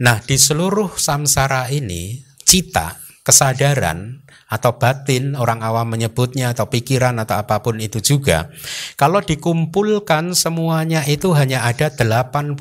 Nah, 0.00 0.16
di 0.24 0.40
seluruh 0.40 0.96
samsara 0.96 1.68
ini 1.68 2.24
cita, 2.40 2.96
kesadaran 3.20 4.24
atau 4.46 4.78
batin 4.78 5.34
orang 5.34 5.58
awam 5.58 5.90
menyebutnya 5.90 6.54
atau 6.54 6.70
pikiran 6.70 7.18
atau 7.18 7.42
apa 7.42 7.66
pun 7.66 7.82
itu 7.82 7.98
juga 7.98 8.46
kalau 8.94 9.18
dikumpulkan 9.18 10.38
semuanya 10.38 11.02
itu 11.02 11.34
hanya 11.34 11.66
ada 11.66 11.90
89 11.90 12.54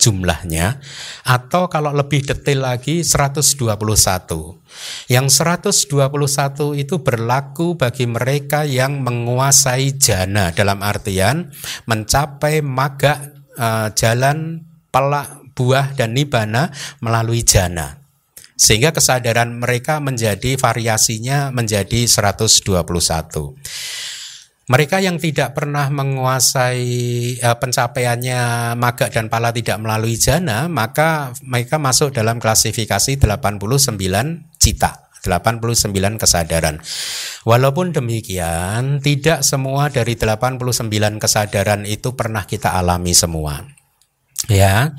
jumlahnya 0.00 0.80
atau 1.28 1.68
kalau 1.68 1.92
lebih 1.92 2.24
detail 2.24 2.64
lagi 2.64 3.04
121 3.04 3.60
yang 5.12 5.28
121 5.28 6.80
itu 6.80 6.94
berlaku 7.04 7.76
bagi 7.76 8.08
mereka 8.08 8.64
yang 8.64 9.04
menguasai 9.04 10.00
jana 10.00 10.48
dalam 10.56 10.80
artian 10.80 11.52
mencapai 11.84 12.64
maga 12.64 13.36
uh, 13.60 13.92
jalan 13.92 14.64
pelak 14.88 15.44
buah 15.52 15.92
dan 15.92 16.16
nibana 16.16 16.72
melalui 17.04 17.44
jana 17.44 18.05
sehingga 18.56 18.90
kesadaran 18.90 19.60
mereka 19.60 20.00
menjadi 20.00 20.56
variasinya 20.56 21.52
menjadi 21.52 22.08
121. 22.08 22.66
Mereka 24.66 24.98
yang 24.98 25.22
tidak 25.22 25.54
pernah 25.54 25.86
menguasai 25.94 26.90
uh, 27.38 27.54
pencapaiannya 27.54 28.74
maga 28.74 29.06
dan 29.14 29.30
pala 29.30 29.54
tidak 29.54 29.78
melalui 29.78 30.18
jana, 30.18 30.66
maka 30.66 31.30
mereka 31.46 31.78
masuk 31.78 32.10
dalam 32.10 32.42
klasifikasi 32.42 33.14
89 33.14 33.62
cita. 34.58 35.06
89 35.26 36.22
kesadaran. 36.22 36.78
Walaupun 37.42 37.90
demikian, 37.90 39.02
tidak 39.02 39.42
semua 39.42 39.90
dari 39.90 40.14
89 40.14 40.62
kesadaran 41.18 41.82
itu 41.82 42.14
pernah 42.14 42.46
kita 42.46 42.78
alami 42.78 43.10
semua. 43.10 43.66
Ya. 44.46 44.94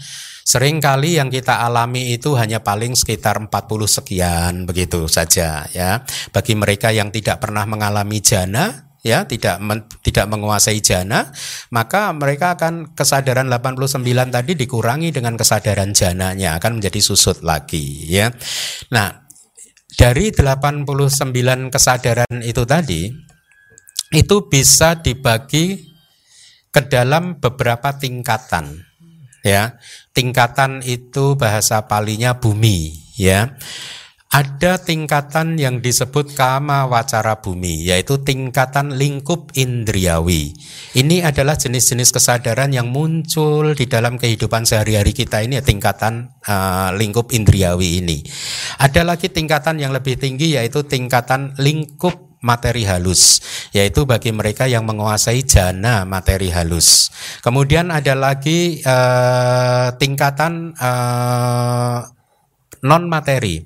Sering 0.48 0.80
kali 0.80 1.20
yang 1.20 1.28
kita 1.28 1.60
alami 1.60 2.16
itu 2.16 2.40
hanya 2.40 2.64
paling 2.64 2.96
sekitar 2.96 3.36
40 3.36 3.52
sekian 3.84 4.64
begitu 4.64 5.04
saja 5.12 5.68
ya. 5.76 6.08
Bagi 6.32 6.56
mereka 6.56 6.96
yang 6.96 7.12
tidak 7.12 7.44
pernah 7.44 7.68
mengalami 7.68 8.24
jana 8.24 8.88
ya 9.04 9.28
tidak 9.28 9.60
men, 9.60 9.84
tidak 10.00 10.32
menguasai 10.32 10.80
jana 10.80 11.36
maka 11.76 12.16
mereka 12.16 12.56
akan 12.56 12.96
kesadaran 12.96 13.52
89 13.52 14.04
tadi 14.08 14.52
dikurangi 14.56 15.12
dengan 15.12 15.36
kesadaran 15.36 15.92
jananya 15.92 16.56
akan 16.64 16.80
menjadi 16.80 17.00
susut 17.04 17.44
lagi 17.44 18.08
ya. 18.08 18.32
Nah, 18.96 19.28
dari 20.00 20.32
89 20.32 20.88
kesadaran 21.76 22.40
itu 22.40 22.64
tadi 22.64 23.12
itu 24.16 24.36
bisa 24.48 24.96
dibagi 24.96 25.92
ke 26.72 26.82
dalam 26.88 27.36
beberapa 27.44 28.00
tingkatan 28.00 28.88
ya 29.48 29.80
tingkatan 30.18 30.82
itu 30.82 31.38
bahasa 31.38 31.86
palinya 31.86 32.42
bumi 32.42 32.98
ya. 33.22 33.54
Ada 34.28 34.84
tingkatan 34.84 35.56
yang 35.56 35.80
disebut 35.80 36.36
kama 36.36 36.84
wacara 36.92 37.40
bumi 37.40 37.88
yaitu 37.88 38.20
tingkatan 38.20 39.00
lingkup 39.00 39.56
indriawi. 39.56 40.52
Ini 40.98 41.24
adalah 41.24 41.56
jenis-jenis 41.56 42.12
kesadaran 42.12 42.76
yang 42.76 42.92
muncul 42.92 43.72
di 43.72 43.88
dalam 43.88 44.20
kehidupan 44.20 44.68
sehari-hari 44.68 45.16
kita 45.16 45.48
ini 45.48 45.62
ya, 45.62 45.64
tingkatan 45.64 46.36
uh, 46.44 46.92
lingkup 47.00 47.32
indriawi 47.32 48.04
ini. 48.04 48.20
Ada 48.84 49.08
lagi 49.08 49.32
tingkatan 49.32 49.80
yang 49.80 49.96
lebih 49.96 50.20
tinggi 50.20 50.60
yaitu 50.60 50.84
tingkatan 50.84 51.56
lingkup 51.56 52.27
materi 52.42 52.86
halus, 52.86 53.42
yaitu 53.74 54.06
bagi 54.06 54.30
mereka 54.30 54.70
yang 54.70 54.86
menguasai 54.86 55.42
jana 55.44 56.06
materi 56.06 56.54
halus. 56.54 57.10
Kemudian 57.42 57.90
ada 57.90 58.14
lagi 58.14 58.82
uh, 58.86 59.94
tingkatan 59.98 60.78
uh, 60.78 62.06
non 62.86 63.04
materi, 63.10 63.66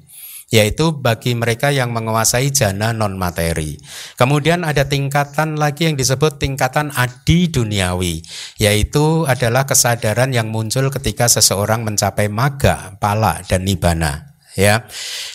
yaitu 0.52 0.92
bagi 0.96 1.32
mereka 1.36 1.72
yang 1.72 1.96
menguasai 1.96 2.52
jana 2.52 2.92
non 2.92 3.16
materi. 3.16 3.80
Kemudian 4.20 4.68
ada 4.68 4.88
tingkatan 4.88 5.56
lagi 5.60 5.88
yang 5.92 5.96
disebut 5.96 6.40
tingkatan 6.40 6.92
adi 6.96 7.48
duniawi, 7.52 8.24
yaitu 8.60 9.28
adalah 9.28 9.68
kesadaran 9.68 10.32
yang 10.32 10.52
muncul 10.52 10.92
ketika 10.92 11.28
seseorang 11.28 11.84
mencapai 11.88 12.28
maga, 12.28 12.96
pala 13.00 13.44
dan 13.48 13.64
nibana. 13.64 14.32
Ya, 14.52 14.84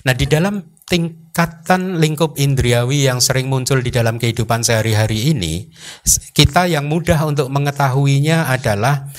nah 0.05 0.13
di 0.13 0.29
dalam 0.29 0.77
tingkatan 1.37 2.01
lingkup 2.01 2.41
indriawi 2.41 3.05
yang 3.05 3.21
sering 3.21 3.53
muncul 3.53 3.85
di 3.85 3.93
dalam 3.93 4.17
kehidupan 4.17 4.65
sehari-hari 4.65 5.37
ini, 5.37 5.69
kita 6.33 6.65
yang 6.65 6.89
mudah 6.89 7.29
untuk 7.29 7.53
mengetahuinya 7.53 8.49
adalah 8.49 9.13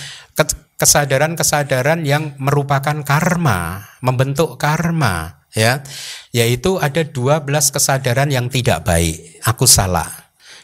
kesadaran-kesadaran 0.81 2.01
yang 2.09 2.33
merupakan 2.41 3.05
karma, 3.05 3.85
membentuk 4.01 4.57
karma, 4.57 5.45
ya. 5.53 5.85
Yaitu 6.33 6.81
ada 6.81 7.05
12 7.05 7.45
kesadaran 7.69 8.33
yang 8.33 8.49
tidak 8.49 8.81
baik. 8.81 9.37
Aku 9.45 9.69
salah. 9.69 10.09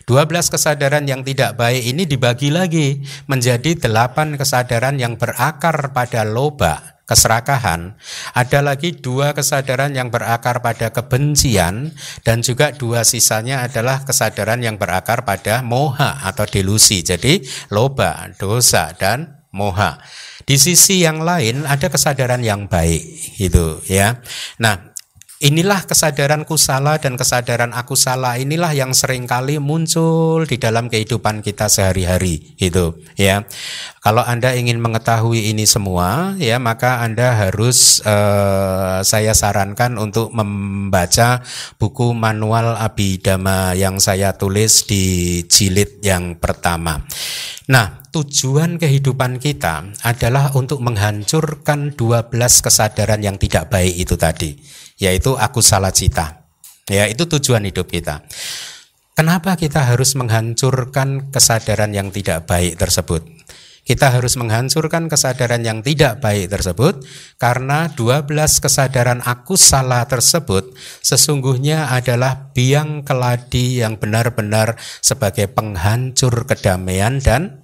12 0.10 0.50
kesadaran 0.50 1.06
yang 1.06 1.22
tidak 1.22 1.54
baik 1.54 1.86
ini 1.86 2.10
dibagi 2.10 2.50
lagi 2.50 3.06
menjadi 3.30 3.78
8 3.78 4.42
kesadaran 4.42 4.98
yang 4.98 5.22
berakar 5.22 5.94
pada 5.94 6.26
loba 6.26 6.93
keserakahan, 7.04 8.00
ada 8.32 8.60
lagi 8.64 8.96
dua 8.96 9.36
kesadaran 9.36 9.92
yang 9.92 10.08
berakar 10.08 10.64
pada 10.64 10.90
kebencian 10.92 11.92
dan 12.24 12.40
juga 12.40 12.72
dua 12.72 13.04
sisanya 13.04 13.66
adalah 13.68 14.08
kesadaran 14.08 14.64
yang 14.64 14.80
berakar 14.80 15.28
pada 15.28 15.60
moha 15.60 16.24
atau 16.24 16.48
delusi. 16.48 17.04
Jadi 17.04 17.44
loba, 17.74 18.32
dosa 18.40 18.96
dan 18.96 19.44
moha. 19.52 20.00
Di 20.44 20.60
sisi 20.60 21.04
yang 21.04 21.24
lain 21.24 21.64
ada 21.64 21.88
kesadaran 21.88 22.44
yang 22.44 22.68
baik 22.68 23.36
gitu 23.40 23.80
ya. 23.88 24.20
Nah, 24.60 24.93
Inilah 25.44 25.84
kesadaran 25.84 26.48
kusala 26.48 27.04
dan 27.04 27.20
kesadaran 27.20 27.76
aku 27.76 28.00
salah 28.00 28.40
inilah 28.40 28.72
yang 28.72 28.96
sering 28.96 29.28
kali 29.28 29.60
muncul 29.60 30.48
di 30.48 30.56
dalam 30.56 30.88
kehidupan 30.88 31.44
kita 31.44 31.68
sehari-hari 31.68 32.56
itu 32.56 32.96
ya. 33.20 33.44
Kalau 34.00 34.24
Anda 34.24 34.56
ingin 34.56 34.80
mengetahui 34.80 35.52
ini 35.52 35.68
semua 35.68 36.40
ya 36.40 36.64
maka 36.64 37.04
Anda 37.04 37.36
harus 37.36 38.00
eh, 38.08 39.04
saya 39.04 39.36
sarankan 39.36 40.00
untuk 40.00 40.32
membaca 40.32 41.44
buku 41.76 42.16
manual 42.16 42.80
Abhidhamma 42.80 43.76
yang 43.76 44.00
saya 44.00 44.40
tulis 44.40 44.88
di 44.88 45.44
jilid 45.44 46.00
yang 46.08 46.40
pertama. 46.40 47.04
Nah, 47.68 48.03
tujuan 48.14 48.78
kehidupan 48.78 49.42
kita 49.42 49.90
adalah 50.06 50.54
untuk 50.54 50.86
menghancurkan 50.86 51.98
12 51.98 52.30
kesadaran 52.38 53.26
yang 53.26 53.42
tidak 53.42 53.74
baik 53.74 53.98
itu 53.98 54.14
tadi 54.14 54.54
yaitu 55.02 55.34
aku 55.34 55.60
salah 55.60 55.90
cita. 55.90 56.46
Ya, 56.86 57.10
itu 57.10 57.26
tujuan 57.26 57.66
hidup 57.66 57.90
kita. 57.90 58.22
Kenapa 59.18 59.58
kita 59.58 59.82
harus 59.82 60.14
menghancurkan 60.14 61.34
kesadaran 61.34 61.90
yang 61.94 62.14
tidak 62.14 62.46
baik 62.46 62.78
tersebut? 62.78 63.26
Kita 63.84 64.16
harus 64.16 64.40
menghancurkan 64.40 65.12
kesadaran 65.12 65.60
yang 65.60 65.84
tidak 65.84 66.24
baik 66.24 66.48
tersebut 66.48 67.04
karena 67.36 67.92
12 67.92 68.32
kesadaran 68.64 69.20
aku 69.20 69.60
salah 69.60 70.08
tersebut 70.08 70.72
sesungguhnya 71.04 71.92
adalah 71.92 72.56
biang 72.56 73.04
keladi 73.04 73.84
yang 73.84 74.00
benar-benar 74.00 74.80
sebagai 75.04 75.52
penghancur 75.52 76.48
kedamaian 76.48 77.20
dan 77.20 77.63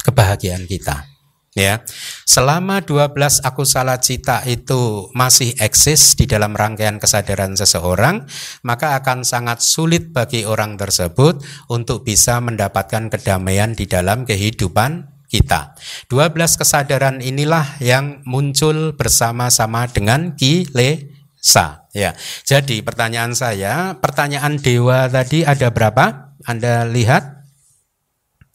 kebahagiaan 0.00 0.64
kita. 0.64 1.12
Ya, 1.52 1.84
selama 2.24 2.80
12 2.80 3.44
aku 3.44 3.68
salah 3.68 4.00
cita 4.00 4.40
itu 4.48 5.12
masih 5.12 5.52
eksis 5.60 6.16
di 6.16 6.24
dalam 6.24 6.56
rangkaian 6.56 6.96
kesadaran 6.96 7.52
seseorang, 7.52 8.24
maka 8.64 8.96
akan 8.96 9.20
sangat 9.20 9.60
sulit 9.60 10.16
bagi 10.16 10.48
orang 10.48 10.80
tersebut 10.80 11.44
untuk 11.68 12.08
bisa 12.08 12.40
mendapatkan 12.40 13.12
kedamaian 13.12 13.76
di 13.76 13.84
dalam 13.84 14.24
kehidupan 14.24 15.12
kita. 15.28 15.76
12 16.08 16.32
kesadaran 16.56 17.20
inilah 17.20 17.76
yang 17.84 18.24
muncul 18.24 18.96
bersama-sama 18.96 19.92
dengan 19.92 20.32
kilesa. 20.32 21.84
Ya. 21.92 22.16
Jadi 22.48 22.80
pertanyaan 22.80 23.36
saya, 23.36 24.00
pertanyaan 24.00 24.56
dewa 24.56 25.04
tadi 25.12 25.44
ada 25.44 25.68
berapa? 25.68 26.32
Anda 26.48 26.88
lihat? 26.88 27.44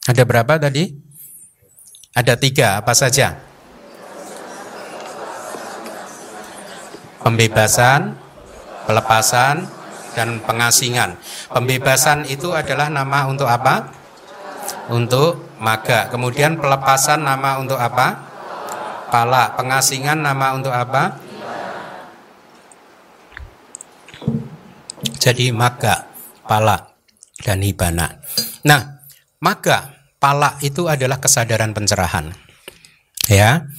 Ada 0.09 0.25
berapa 0.25 0.57
tadi? 0.57 1.06
Ada 2.17 2.33
tiga, 2.33 2.81
apa 2.81 2.97
saja? 2.97 3.37
Pembebasan, 7.21 8.17
pelepasan, 8.89 9.69
dan 10.17 10.41
pengasingan. 10.41 11.13
Pembebasan 11.53 12.25
itu 12.25 12.57
adalah 12.57 12.89
nama 12.89 13.29
untuk 13.29 13.45
apa? 13.45 13.93
Untuk 14.89 15.61
maga. 15.61 16.09
Kemudian 16.09 16.57
pelepasan 16.57 17.21
nama 17.21 17.61
untuk 17.61 17.77
apa? 17.77 18.17
Pala. 19.13 19.53
Pengasingan 19.53 20.17
nama 20.17 20.57
untuk 20.57 20.73
apa? 20.73 21.21
Jadi 25.21 25.53
maga, 25.53 26.09
pala, 26.49 26.97
dan 27.45 27.61
hibana. 27.61 28.09
Nah, 28.65 29.05
maga 29.37 29.96
Palak 30.17 30.65
itu 30.65 30.89
adalah 30.89 31.21
kesadaran 31.21 31.77
pencerahan. 31.77 32.33
Ya. 33.29 33.69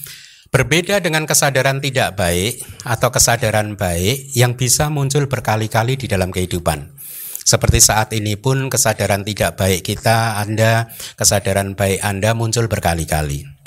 Berbeda 0.48 1.03
dengan 1.05 1.29
kesadaran 1.29 1.83
tidak 1.83 2.16
baik 2.16 2.64
atau 2.87 3.12
kesadaran 3.12 3.77
baik 3.77 4.33
yang 4.33 4.57
bisa 4.57 4.88
muncul 4.88 5.29
berkali-kali 5.29 6.01
di 6.01 6.09
dalam 6.09 6.33
kehidupan. 6.33 6.96
Seperti 7.44 7.81
saat 7.81 8.12
ini 8.16 8.37
pun 8.37 8.70
kesadaran 8.72 9.24
tidak 9.24 9.61
baik 9.61 9.85
kita, 9.85 10.40
Anda, 10.40 10.88
kesadaran 11.20 11.77
baik 11.77 12.01
Anda 12.01 12.33
muncul 12.33 12.68
berkali-kali. 12.68 13.58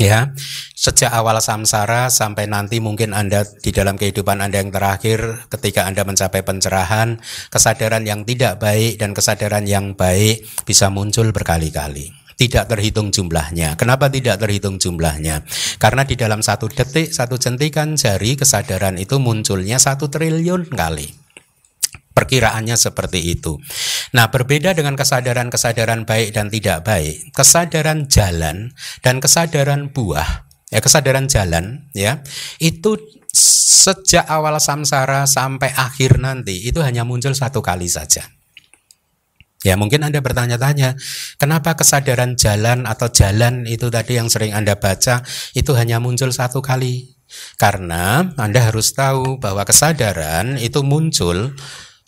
Ya, 0.00 0.32
sejak 0.72 1.12
awal 1.12 1.36
samsara 1.44 2.08
sampai 2.08 2.48
nanti 2.48 2.80
mungkin 2.80 3.12
Anda 3.12 3.44
di 3.44 3.76
dalam 3.76 4.00
kehidupan 4.00 4.40
Anda 4.40 4.64
yang 4.64 4.72
terakhir 4.72 5.52
ketika 5.52 5.84
Anda 5.84 6.08
mencapai 6.08 6.40
pencerahan, 6.40 7.20
kesadaran 7.52 8.08
yang 8.08 8.24
tidak 8.24 8.56
baik 8.56 8.96
dan 8.96 9.12
kesadaran 9.12 9.68
yang 9.68 9.92
baik 9.92 10.48
bisa 10.64 10.88
muncul 10.88 11.28
berkali-kali 11.28 12.22
tidak 12.42 12.74
terhitung 12.74 13.14
jumlahnya. 13.14 13.78
Kenapa 13.78 14.10
tidak 14.10 14.42
terhitung 14.42 14.80
jumlahnya? 14.82 15.46
Karena 15.78 16.02
di 16.02 16.18
dalam 16.18 16.42
satu 16.42 16.66
detik, 16.66 17.14
satu 17.14 17.38
jentikan 17.38 17.94
jari 17.94 18.34
kesadaran 18.34 18.98
itu 18.98 19.22
munculnya 19.22 19.78
satu 19.78 20.10
triliun 20.10 20.66
kali. 20.74 21.21
Perkiraannya 22.12 22.76
seperti 22.76 23.32
itu. 23.32 23.56
Nah, 24.12 24.28
berbeda 24.28 24.76
dengan 24.76 24.94
kesadaran-kesadaran 24.94 26.04
baik 26.04 26.36
dan 26.36 26.52
tidak 26.52 26.84
baik, 26.84 27.32
kesadaran 27.32 28.04
jalan 28.08 28.76
dan 29.00 29.16
kesadaran 29.18 29.88
buah, 29.90 30.44
ya 30.68 30.84
kesadaran 30.84 31.28
jalan, 31.28 31.88
ya 31.96 32.20
itu 32.60 33.00
sejak 33.32 34.28
awal 34.28 34.60
samsara 34.60 35.24
sampai 35.24 35.72
akhir 35.72 36.20
nanti 36.20 36.68
itu 36.68 36.84
hanya 36.84 37.08
muncul 37.08 37.32
satu 37.32 37.64
kali 37.64 37.88
saja. 37.88 38.28
Ya 39.62 39.78
mungkin 39.78 40.02
Anda 40.02 40.18
bertanya-tanya, 40.18 40.98
kenapa 41.38 41.78
kesadaran 41.78 42.34
jalan 42.34 42.82
atau 42.82 43.06
jalan 43.14 43.62
itu 43.70 43.88
tadi 43.94 44.18
yang 44.18 44.26
sering 44.26 44.52
Anda 44.52 44.74
baca 44.74 45.22
itu 45.54 45.70
hanya 45.78 46.02
muncul 46.02 46.34
satu 46.34 46.58
kali? 46.58 47.14
Karena 47.56 48.26
Anda 48.36 48.60
harus 48.68 48.92
tahu 48.92 49.38
bahwa 49.38 49.62
kesadaran 49.62 50.58
itu 50.58 50.82
muncul 50.82 51.54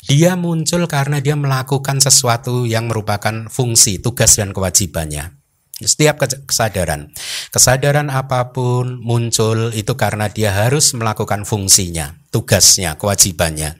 dia 0.05 0.37
muncul 0.37 0.85
karena 0.85 1.21
dia 1.21 1.33
melakukan 1.37 2.01
sesuatu 2.01 2.69
yang 2.69 2.89
merupakan 2.89 3.49
fungsi, 3.49 4.01
tugas 4.01 4.37
dan 4.37 4.53
kewajibannya. 4.53 5.41
Setiap 5.75 6.23
kesadaran, 6.47 7.11
kesadaran 7.51 8.07
apa 8.07 8.55
pun 8.55 9.03
muncul 9.03 9.75
itu 9.75 9.99
karena 9.99 10.31
dia 10.31 10.55
harus 10.55 10.95
melakukan 10.95 11.43
fungsinya, 11.43 12.15
tugasnya, 12.31 12.95
kewajibannya. 12.95 13.75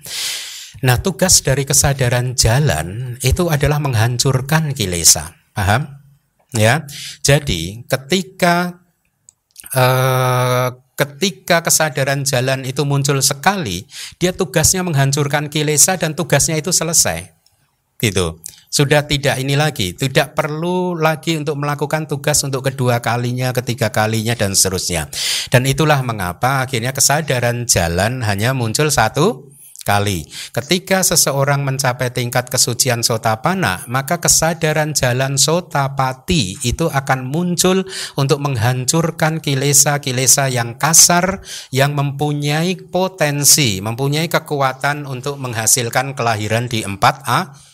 Nah, 0.83 0.99
tugas 0.99 1.47
dari 1.47 1.63
kesadaran 1.63 2.35
jalan 2.35 3.15
itu 3.23 3.47
adalah 3.47 3.79
menghancurkan 3.79 4.75
kilesa. 4.75 5.39
Paham? 5.55 5.87
Ya. 6.51 6.83
Jadi, 7.23 7.87
ketika 7.87 8.83
eh, 9.71 10.69
ketika 10.95 11.63
kesadaran 11.63 12.23
jalan 12.23 12.63
itu 12.63 12.87
muncul 12.87 13.19
sekali, 13.21 13.87
dia 14.19 14.31
tugasnya 14.31 14.87
menghancurkan 14.87 15.51
kilesa 15.51 15.99
dan 15.99 16.15
tugasnya 16.15 16.59
itu 16.59 16.71
selesai. 16.71 17.35
Gitu. 17.99 18.39
Sudah 18.75 19.07
tidak 19.07 19.39
ini 19.39 19.55
lagi, 19.55 19.95
tidak 19.95 20.35
perlu 20.35 20.99
lagi 20.99 21.39
untuk 21.39 21.55
melakukan 21.63 22.11
tugas 22.11 22.43
untuk 22.43 22.67
kedua 22.67 22.99
kalinya, 22.99 23.55
ketiga 23.55 23.95
kalinya 23.95 24.35
dan 24.35 24.51
seterusnya. 24.51 25.07
Dan 25.47 25.63
itulah 25.63 26.03
mengapa 26.03 26.67
akhirnya 26.67 26.91
kesadaran 26.91 27.71
jalan 27.71 28.27
hanya 28.27 28.51
muncul 28.51 28.91
satu 28.91 29.54
kali. 29.85 30.25
Ketika 30.51 31.05
seseorang 31.05 31.63
mencapai 31.63 32.11
tingkat 32.11 32.49
kesucian 32.49 33.05
sotapana, 33.05 33.85
maka 33.87 34.19
kesadaran 34.19 34.97
jalan 34.97 35.37
sotapati 35.37 36.57
itu 36.65 36.89
akan 36.89 37.29
muncul 37.29 37.85
untuk 38.17 38.41
menghancurkan 38.41 39.45
kilesa-kilesa 39.45 40.49
yang 40.49 40.81
kasar 40.81 41.45
yang 41.69 41.93
mempunyai 41.93 42.81
potensi, 42.89 43.85
mempunyai 43.85 44.27
kekuatan 44.33 45.05
untuk 45.05 45.37
menghasilkan 45.37 46.17
kelahiran 46.17 46.67
di 46.67 46.83
4A 46.83 47.74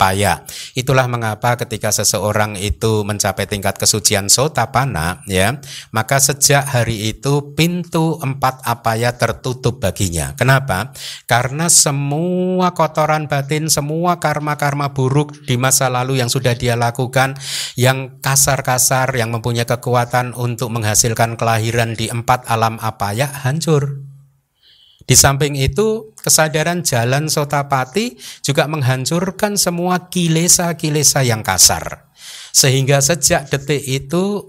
payah. 0.00 0.48
Itulah 0.72 1.04
mengapa 1.12 1.60
ketika 1.60 1.92
seseorang 1.92 2.56
itu 2.56 3.04
mencapai 3.04 3.44
tingkat 3.44 3.76
kesucian 3.76 4.32
sotapana 4.32 5.20
ya, 5.28 5.60
maka 5.92 6.16
sejak 6.16 6.64
hari 6.64 7.12
itu 7.12 7.52
pintu 7.52 8.16
empat 8.16 8.64
apaya 8.64 9.12
tertutup 9.20 9.76
baginya. 9.76 10.32
Kenapa? 10.40 10.96
Karena 11.28 11.68
semua 11.68 12.72
kotoran 12.72 13.28
batin, 13.28 13.68
semua 13.68 14.16
karma-karma 14.16 14.96
buruk 14.96 15.36
di 15.44 15.60
masa 15.60 15.92
lalu 15.92 16.24
yang 16.24 16.32
sudah 16.32 16.56
dia 16.56 16.80
lakukan 16.80 17.36
yang 17.76 18.16
kasar-kasar 18.24 19.12
yang 19.12 19.28
mempunyai 19.28 19.68
kekuatan 19.68 20.32
untuk 20.32 20.72
menghasilkan 20.72 21.36
kelahiran 21.36 21.92
di 21.92 22.08
empat 22.08 22.48
alam 22.48 22.80
apaya 22.80 23.28
hancur. 23.28 24.09
Di 25.10 25.18
samping 25.18 25.58
itu, 25.58 26.14
kesadaran 26.22 26.86
jalan 26.86 27.26
sotapati 27.26 28.14
juga 28.46 28.70
menghancurkan 28.70 29.58
semua 29.58 30.06
kilesa-kilesa 30.06 31.26
yang 31.26 31.42
kasar. 31.42 32.06
Sehingga 32.54 33.02
sejak 33.02 33.50
detik 33.50 33.82
itu 33.90 34.46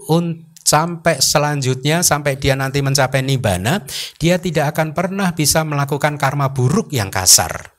sampai 0.62 1.18
selanjutnya 1.18 2.06
sampai 2.06 2.38
dia 2.38 2.54
nanti 2.54 2.78
mencapai 2.78 3.26
nibbana, 3.26 3.82
dia 4.22 4.38
tidak 4.38 4.78
akan 4.78 4.94
pernah 4.94 5.34
bisa 5.34 5.66
melakukan 5.66 6.14
karma 6.14 6.54
buruk 6.54 6.94
yang 6.94 7.10
kasar. 7.10 7.74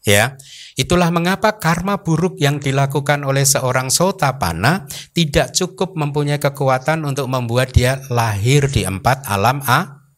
Ya, 0.00 0.40
itulah 0.80 1.12
mengapa 1.12 1.60
karma 1.60 2.00
buruk 2.00 2.40
yang 2.40 2.56
dilakukan 2.56 3.20
oleh 3.20 3.44
seorang 3.44 3.92
sotapana 3.92 4.88
tidak 5.12 5.52
cukup 5.52 5.92
mempunyai 5.92 6.40
kekuatan 6.40 7.04
untuk 7.04 7.28
membuat 7.28 7.76
dia 7.76 8.00
lahir 8.08 8.64
di 8.72 8.88
empat 8.88 9.28
alam 9.28 9.60
a 9.68 10.08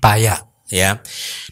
paya 0.00 0.49
ya. 0.70 1.02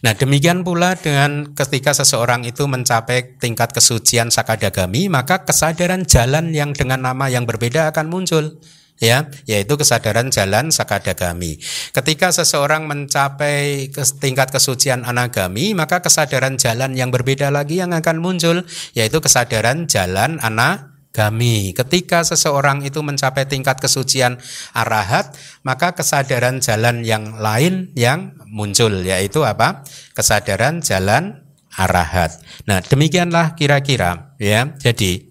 Nah, 0.00 0.14
demikian 0.14 0.62
pula 0.64 0.94
dengan 0.96 1.52
ketika 1.52 1.92
seseorang 1.92 2.46
itu 2.46 2.64
mencapai 2.64 3.36
tingkat 3.36 3.74
kesucian 3.74 4.32
sakadagami, 4.32 5.10
maka 5.10 5.44
kesadaran 5.44 6.06
jalan 6.06 6.54
yang 6.54 6.72
dengan 6.72 7.04
nama 7.04 7.28
yang 7.28 7.44
berbeda 7.44 7.90
akan 7.92 8.06
muncul 8.08 8.56
ya, 8.98 9.30
yaitu 9.46 9.74
kesadaran 9.78 10.30
jalan 10.30 10.74
sakadagami. 10.74 11.58
Ketika 11.94 12.34
seseorang 12.34 12.86
mencapai 12.86 13.90
tingkat 14.18 14.50
kesucian 14.50 15.06
anagami, 15.06 15.72
maka 15.72 16.02
kesadaran 16.02 16.58
jalan 16.58 16.94
yang 16.98 17.14
berbeda 17.14 17.50
lagi 17.50 17.78
yang 17.82 17.94
akan 17.94 18.18
muncul, 18.22 18.66
yaitu 18.94 19.18
kesadaran 19.22 19.86
jalan 19.86 20.42
ana 20.42 20.87
gami. 21.12 21.72
Ketika 21.74 22.22
seseorang 22.22 22.84
itu 22.84 23.00
mencapai 23.00 23.48
tingkat 23.48 23.80
kesucian 23.80 24.38
arahat, 24.76 25.34
maka 25.64 25.96
kesadaran 25.96 26.60
jalan 26.60 27.02
yang 27.02 27.40
lain 27.40 27.92
yang 27.96 28.36
muncul 28.48 28.92
yaitu 29.02 29.44
apa? 29.44 29.84
Kesadaran 30.12 30.84
jalan 30.84 31.44
arahat. 31.74 32.38
Nah, 32.66 32.82
demikianlah 32.82 33.54
kira-kira 33.54 34.34
ya. 34.40 34.74
Jadi 34.78 35.30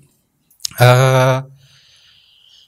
eh 0.78 1.57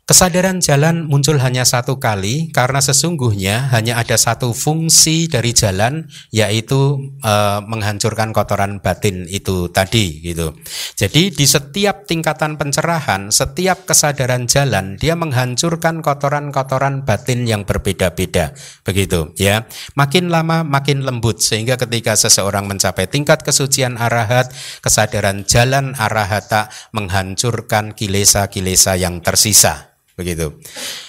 Kesadaran 0.10 0.58
jalan 0.58 1.06
muncul 1.06 1.38
hanya 1.38 1.62
satu 1.70 2.02
kali 2.02 2.50
karena 2.50 2.82
sesungguhnya 2.82 3.70
hanya 3.70 4.02
ada 4.02 4.18
satu 4.18 4.58
fungsi 4.58 5.30
dari 5.30 5.54
jalan 5.54 6.10
yaitu 6.34 7.14
e, 7.22 7.34
menghancurkan 7.70 8.34
kotoran 8.34 8.82
batin 8.82 9.30
itu 9.30 9.70
tadi 9.70 10.18
gitu. 10.26 10.58
Jadi 10.98 11.30
di 11.30 11.46
setiap 11.46 12.10
tingkatan 12.10 12.58
pencerahan, 12.58 13.30
setiap 13.30 13.86
kesadaran 13.86 14.50
jalan 14.50 14.98
dia 14.98 15.14
menghancurkan 15.14 16.02
kotoran-kotoran 16.02 17.06
batin 17.06 17.46
yang 17.46 17.70
berbeda-beda. 17.70 18.58
Begitu 18.82 19.38
ya. 19.38 19.70
Makin 19.94 20.34
lama 20.34 20.66
makin 20.66 21.06
lembut 21.06 21.38
sehingga 21.38 21.78
ketika 21.78 22.18
seseorang 22.18 22.66
mencapai 22.66 23.06
tingkat 23.06 23.46
kesucian 23.46 24.02
arahat, 24.02 24.50
kesadaran 24.82 25.46
jalan 25.46 25.94
arahata 25.94 26.74
menghancurkan 26.98 27.94
kilesa-kilesa 27.94 28.98
yang 28.98 29.22
tersisa 29.22 29.99
begitu. 30.20 30.60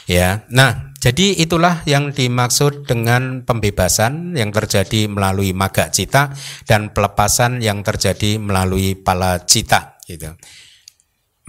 Ya. 0.06 0.46
Nah, 0.54 0.94
jadi 1.02 1.42
itulah 1.42 1.82
yang 1.90 2.14
dimaksud 2.14 2.86
dengan 2.86 3.42
pembebasan 3.42 4.38
yang 4.38 4.54
terjadi 4.54 5.10
melalui 5.10 5.50
maga 5.50 5.90
cita 5.90 6.30
dan 6.70 6.94
pelepasan 6.94 7.58
yang 7.58 7.82
terjadi 7.82 8.38
melalui 8.38 8.94
pala 8.94 9.42
cita 9.42 9.98
gitu. 10.06 10.30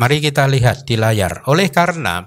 Mari 0.01 0.17
kita 0.17 0.49
lihat 0.49 0.89
di 0.89 0.97
layar. 0.97 1.45
Oleh 1.45 1.69
karena 1.69 2.25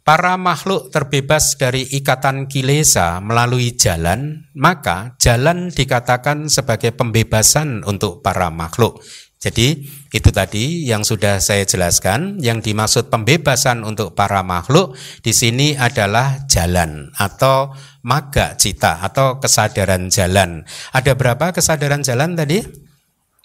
para 0.00 0.34
makhluk 0.38 0.88
terbebas 0.88 1.54
dari 1.60 1.84
ikatan 1.84 2.48
kilesa 2.48 3.20
melalui 3.22 3.74
jalan, 3.76 4.48
maka 4.56 5.18
jalan 5.18 5.68
dikatakan 5.68 6.48
sebagai 6.48 6.94
pembebasan 6.94 7.84
untuk 7.84 8.24
para 8.24 8.48
makhluk. 8.48 9.02
Jadi 9.42 9.82
itu 10.14 10.30
tadi 10.30 10.86
yang 10.86 11.02
sudah 11.02 11.42
saya 11.42 11.66
jelaskan, 11.66 12.38
yang 12.38 12.62
dimaksud 12.62 13.10
pembebasan 13.10 13.82
untuk 13.82 14.14
para 14.14 14.46
makhluk 14.46 14.94
di 15.18 15.34
sini 15.34 15.74
adalah 15.74 16.46
jalan 16.46 17.10
atau 17.18 17.74
maga 18.06 18.54
cita 18.54 19.02
atau 19.02 19.42
kesadaran 19.42 20.06
jalan. 20.14 20.62
Ada 20.94 21.18
berapa 21.18 21.50
kesadaran 21.50 22.06
jalan 22.06 22.38
tadi? 22.38 22.62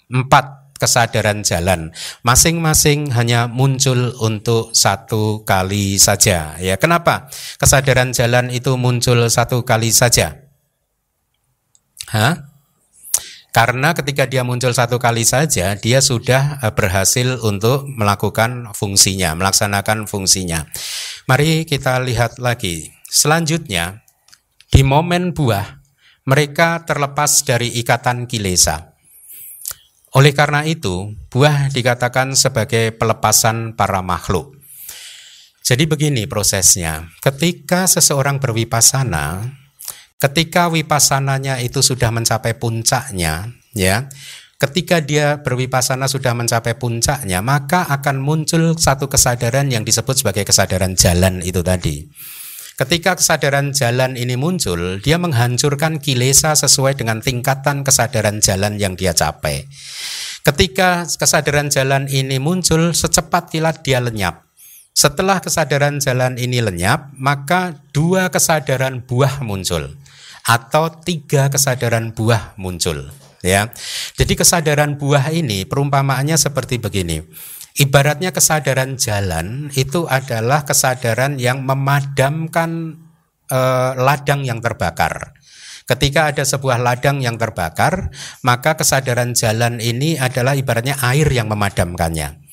Empat 0.06 0.78
kesadaran 0.78 1.42
jalan. 1.42 1.90
Masing-masing 2.22 3.10
hanya 3.10 3.50
muncul 3.50 4.14
untuk 4.22 4.70
satu 4.78 5.42
kali 5.42 5.98
saja. 5.98 6.54
Ya, 6.62 6.78
kenapa? 6.78 7.26
Kesadaran 7.58 8.14
jalan 8.14 8.54
itu 8.54 8.78
muncul 8.78 9.26
satu 9.26 9.66
kali 9.66 9.90
saja. 9.90 10.46
Hah? 12.14 12.47
Karena 13.48 13.96
ketika 13.96 14.28
dia 14.28 14.44
muncul 14.44 14.76
satu 14.76 15.00
kali 15.00 15.24
saja, 15.24 15.72
dia 15.74 15.98
sudah 16.04 16.60
eh, 16.60 16.72
berhasil 16.72 17.40
untuk 17.40 17.88
melakukan 17.88 18.70
fungsinya, 18.76 19.32
melaksanakan 19.34 20.04
fungsinya. 20.04 20.68
Mari 21.24 21.64
kita 21.64 21.98
lihat 22.04 22.36
lagi. 22.36 22.92
Selanjutnya, 23.08 24.04
di 24.68 24.84
momen 24.84 25.32
buah, 25.32 25.80
mereka 26.28 26.84
terlepas 26.84 27.40
dari 27.48 27.72
ikatan 27.80 28.28
kilesa. 28.28 28.92
Oleh 30.12 30.36
karena 30.36 30.64
itu, 30.68 31.16
buah 31.32 31.72
dikatakan 31.72 32.36
sebagai 32.36 32.92
pelepasan 32.96 33.76
para 33.76 34.04
makhluk. 34.04 34.56
Jadi 35.64 35.84
begini 35.84 36.24
prosesnya. 36.24 37.12
Ketika 37.20 37.84
seseorang 37.84 38.40
berwipasana, 38.40 39.52
Ketika 40.18 40.66
wipasananya 40.66 41.62
itu 41.62 41.78
sudah 41.78 42.10
mencapai 42.10 42.58
puncaknya, 42.58 43.54
ya, 43.70 44.10
ketika 44.58 44.98
dia 44.98 45.38
berwipasana 45.46 46.10
sudah 46.10 46.34
mencapai 46.34 46.74
puncaknya, 46.74 47.38
maka 47.38 47.86
akan 47.86 48.18
muncul 48.18 48.74
satu 48.74 49.06
kesadaran 49.06 49.70
yang 49.70 49.86
disebut 49.86 50.18
sebagai 50.18 50.42
kesadaran 50.42 50.98
jalan 50.98 51.38
itu 51.46 51.62
tadi. 51.62 52.10
Ketika 52.74 53.14
kesadaran 53.14 53.70
jalan 53.70 54.18
ini 54.18 54.34
muncul, 54.34 54.98
dia 54.98 55.22
menghancurkan 55.22 56.02
kilesa 56.02 56.58
sesuai 56.58 56.98
dengan 56.98 57.22
tingkatan 57.22 57.86
kesadaran 57.86 58.42
jalan 58.42 58.74
yang 58.74 58.98
dia 58.98 59.14
capai. 59.14 59.70
Ketika 60.42 61.06
kesadaran 61.06 61.70
jalan 61.70 62.10
ini 62.10 62.42
muncul, 62.42 62.90
secepat 62.90 63.54
kilat 63.54 63.86
dia 63.86 64.02
lenyap. 64.02 64.42
Setelah 64.98 65.38
kesadaran 65.38 66.02
jalan 66.02 66.42
ini 66.42 66.58
lenyap, 66.58 67.14
maka 67.14 67.78
dua 67.94 68.34
kesadaran 68.34 68.98
buah 69.06 69.46
muncul 69.46 69.94
atau 70.48 70.88
tiga 71.04 71.52
kesadaran 71.52 72.16
buah 72.16 72.56
muncul 72.56 73.12
ya. 73.44 73.70
Jadi 74.16 74.34
kesadaran 74.34 74.96
buah 74.96 75.30
ini 75.30 75.68
perumpamaannya 75.68 76.40
seperti 76.40 76.80
begini. 76.80 77.22
Ibaratnya 77.78 78.34
kesadaran 78.34 78.98
jalan 78.98 79.70
itu 79.78 80.08
adalah 80.10 80.66
kesadaran 80.66 81.38
yang 81.38 81.62
memadamkan 81.62 82.98
eh, 83.46 83.92
ladang 83.94 84.42
yang 84.42 84.58
terbakar. 84.58 85.38
Ketika 85.88 86.28
ada 86.28 86.44
sebuah 86.44 86.76
ladang 86.84 87.24
yang 87.24 87.40
terbakar, 87.40 88.12
maka 88.44 88.76
kesadaran 88.76 89.32
jalan 89.32 89.80
ini 89.80 90.20
adalah 90.20 90.52
ibaratnya 90.52 91.00
air 91.00 91.24
yang 91.32 91.48
memadamkannya. 91.48 92.44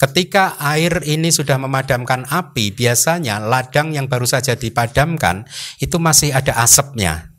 Ketika 0.00 0.56
air 0.56 1.04
ini 1.04 1.28
sudah 1.28 1.60
memadamkan 1.60 2.24
api, 2.24 2.72
biasanya 2.72 3.36
ladang 3.36 3.92
yang 3.92 4.08
baru 4.08 4.24
saja 4.24 4.56
dipadamkan 4.56 5.44
itu 5.76 6.00
masih 6.00 6.32
ada 6.32 6.56
asapnya. 6.56 7.29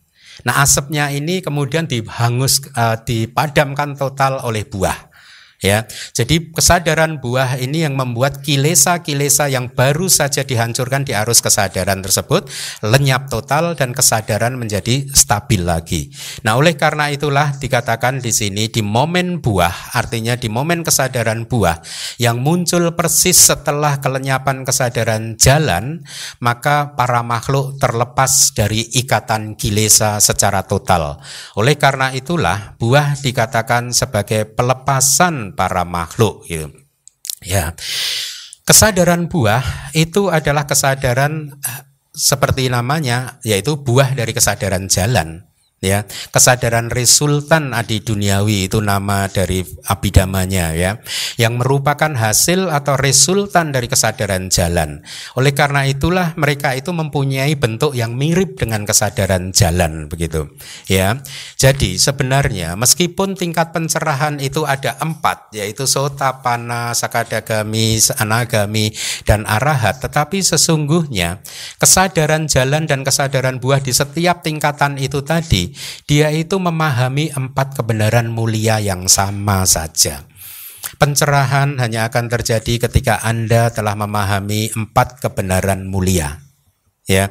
Nah, 0.47 0.65
asapnya 0.65 1.13
ini 1.13 1.43
kemudian 1.43 1.85
dihangus 1.85 2.65
uh, 2.73 2.97
dipadamkan 3.01 3.93
total 3.93 4.41
oleh 4.41 4.65
buah 4.65 5.10
ya. 5.61 5.85
Jadi 6.11 6.51
kesadaran 6.51 7.21
buah 7.21 7.61
ini 7.61 7.85
yang 7.85 7.95
membuat 7.95 8.41
kilesa-kilesa 8.41 9.47
yang 9.47 9.69
baru 9.71 10.09
saja 10.09 10.41
dihancurkan 10.43 11.05
di 11.05 11.13
arus 11.13 11.39
kesadaran 11.39 12.01
tersebut 12.01 12.49
lenyap 12.81 13.29
total 13.29 13.77
dan 13.77 13.93
kesadaran 13.93 14.57
menjadi 14.57 15.05
stabil 15.13 15.61
lagi. 15.61 16.09
Nah, 16.41 16.57
oleh 16.57 16.75
karena 16.75 17.13
itulah 17.13 17.55
dikatakan 17.55 18.19
di 18.19 18.33
sini 18.33 18.67
di 18.67 18.81
momen 18.81 19.39
buah, 19.39 19.95
artinya 19.95 20.33
di 20.33 20.49
momen 20.49 20.81
kesadaran 20.81 21.45
buah 21.45 21.79
yang 22.17 22.41
muncul 22.41 22.91
persis 22.97 23.37
setelah 23.37 24.01
kelenyapan 24.01 24.65
kesadaran 24.65 25.37
jalan, 25.37 26.01
maka 26.41 26.97
para 26.97 27.21
makhluk 27.21 27.77
terlepas 27.77 28.57
dari 28.57 28.81
ikatan 28.97 29.53
kilesa 29.53 30.17
secara 30.17 30.65
total. 30.65 31.21
Oleh 31.53 31.77
karena 31.77 32.09
itulah 32.11 32.73
buah 32.81 33.13
dikatakan 33.21 33.93
sebagai 33.93 34.49
pelepasan 34.49 35.50
para 35.53 35.83
makhluk 35.83 36.47
gitu. 36.47 36.71
Ya. 37.41 37.73
Kesadaran 38.65 39.27
buah 39.27 39.91
itu 39.97 40.29
adalah 40.31 40.69
kesadaran 40.69 41.51
eh, 41.59 41.81
seperti 42.13 42.69
namanya 42.69 43.41
yaitu 43.41 43.79
buah 43.79 44.13
dari 44.13 44.31
kesadaran 44.31 44.87
jalan 44.87 45.50
ya 45.81 46.05
kesadaran 46.29 46.93
resultan 46.93 47.73
adi 47.73 48.05
duniawi 48.05 48.69
itu 48.69 48.77
nama 48.85 49.25
dari 49.25 49.65
abidamanya 49.89 50.77
ya 50.77 51.01
yang 51.41 51.57
merupakan 51.57 52.13
hasil 52.13 52.69
atau 52.69 52.93
resultan 53.01 53.73
dari 53.73 53.89
kesadaran 53.89 54.53
jalan. 54.53 55.01
Oleh 55.33 55.57
karena 55.57 55.89
itulah 55.89 56.37
mereka 56.37 56.77
itu 56.77 56.93
mempunyai 56.93 57.57
bentuk 57.57 57.97
yang 57.97 58.13
mirip 58.13 58.61
dengan 58.61 58.85
kesadaran 58.85 59.49
jalan 59.57 60.05
begitu. 60.05 60.53
Ya 60.85 61.17
jadi 61.57 61.97
sebenarnya 61.97 62.77
meskipun 62.77 63.33
tingkat 63.33 63.73
pencerahan 63.73 64.37
itu 64.37 64.69
ada 64.69 65.01
empat 65.01 65.49
yaitu 65.57 65.89
sotapana 65.89 66.93
sakadagami 66.93 67.97
anagami 68.21 68.93
dan 69.25 69.49
arahat 69.49 69.97
tetapi 69.97 70.45
sesungguhnya 70.45 71.41
kesadaran 71.81 72.45
jalan 72.45 72.85
dan 72.85 73.01
kesadaran 73.01 73.57
buah 73.57 73.81
di 73.81 73.89
setiap 73.89 74.45
tingkatan 74.45 75.01
itu 75.01 75.25
tadi 75.25 75.70
dia 76.05 76.29
itu 76.33 76.57
memahami 76.57 77.33
empat 77.33 77.77
kebenaran 77.79 78.29
mulia 78.29 78.77
yang 78.79 79.07
sama 79.07 79.63
saja. 79.67 80.25
Pencerahan 80.97 81.77
hanya 81.77 82.09
akan 82.09 82.29
terjadi 82.29 82.89
ketika 82.89 83.21
Anda 83.21 83.69
telah 83.69 83.95
memahami 83.95 84.73
empat 84.73 85.21
kebenaran 85.23 85.87
mulia. 85.87 86.41
Ya. 87.05 87.29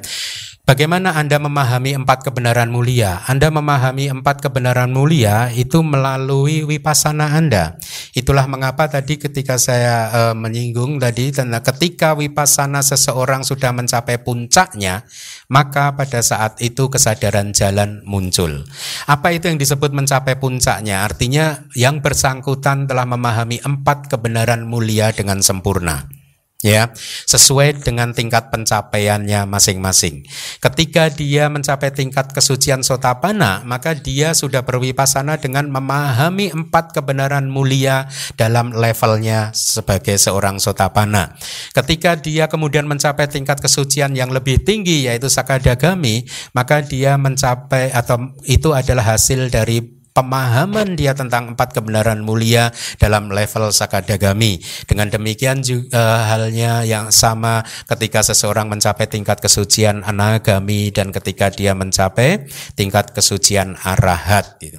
Bagaimana 0.69 1.19
Anda 1.19 1.43
memahami 1.43 1.99
empat 1.99 2.23
kebenaran 2.23 2.71
mulia? 2.71 3.27
Anda 3.27 3.51
memahami 3.51 4.07
empat 4.15 4.39
kebenaran 4.39 4.95
mulia 4.95 5.51
itu 5.51 5.83
melalui 5.83 6.63
wipasana 6.63 7.35
Anda. 7.35 7.75
Itulah 8.15 8.47
mengapa 8.47 8.87
tadi 8.87 9.19
ketika 9.19 9.59
saya 9.59 10.13
e, 10.13 10.21
menyinggung 10.39 11.03
tadi 11.03 11.35
tentang 11.35 11.65
ketika 11.75 12.15
wipasana 12.15 12.87
seseorang 12.87 13.43
sudah 13.43 13.75
mencapai 13.75 14.23
puncaknya, 14.23 15.03
maka 15.51 15.99
pada 15.99 16.23
saat 16.23 16.63
itu 16.63 16.87
kesadaran 16.87 17.51
jalan 17.51 18.07
muncul. 18.07 18.63
Apa 19.11 19.35
itu 19.35 19.51
yang 19.51 19.59
disebut 19.59 19.91
mencapai 19.91 20.39
puncaknya? 20.39 21.03
Artinya 21.03 21.67
yang 21.75 21.99
bersangkutan 21.99 22.87
telah 22.87 23.09
memahami 23.11 23.59
empat 23.59 24.07
kebenaran 24.07 24.63
mulia 24.69 25.11
dengan 25.11 25.43
sempurna 25.43 26.20
ya 26.61 26.93
sesuai 27.25 27.81
dengan 27.81 28.13
tingkat 28.13 28.53
pencapaiannya 28.53 29.49
masing-masing. 29.49 30.29
Ketika 30.61 31.09
dia 31.09 31.49
mencapai 31.49 31.89
tingkat 31.93 32.33
kesucian 32.37 32.85
sotapana, 32.85 33.65
maka 33.65 33.97
dia 33.97 34.37
sudah 34.37 34.61
berwipasana 34.65 35.41
dengan 35.41 35.73
memahami 35.73 36.53
empat 36.53 36.93
kebenaran 36.93 37.49
mulia 37.49 38.09
dalam 38.37 38.77
levelnya 38.77 39.53
sebagai 39.57 40.21
seorang 40.21 40.61
sotapana. 40.61 41.37
Ketika 41.73 42.21
dia 42.21 42.47
kemudian 42.47 42.85
mencapai 42.85 43.29
tingkat 43.29 43.61
kesucian 43.65 44.13
yang 44.13 44.29
lebih 44.29 44.61
tinggi 44.61 45.09
yaitu 45.09 45.33
sakadagami, 45.33 46.29
maka 46.53 46.85
dia 46.85 47.17
mencapai 47.17 47.89
atau 47.93 48.37
itu 48.45 48.77
adalah 48.77 49.17
hasil 49.17 49.49
dari 49.49 50.00
pemahaman 50.21 51.01
dia 51.01 51.17
tentang 51.17 51.57
empat 51.57 51.73
kebenaran 51.73 52.21
mulia 52.21 52.69
dalam 53.01 53.33
level 53.33 53.73
sakadagami. 53.73 54.61
Dengan 54.85 55.09
demikian 55.09 55.65
juga 55.65 55.97
uh, 55.97 56.21
halnya 56.29 56.85
yang 56.85 57.09
sama 57.09 57.65
ketika 57.89 58.21
seseorang 58.21 58.69
mencapai 58.69 59.09
tingkat 59.09 59.41
kesucian 59.41 60.05
anagami 60.05 60.93
dan 60.93 61.09
ketika 61.09 61.49
dia 61.49 61.73
mencapai 61.73 62.45
tingkat 62.77 63.17
kesucian 63.17 63.81
arahat. 63.81 64.61
Gitu. 64.61 64.77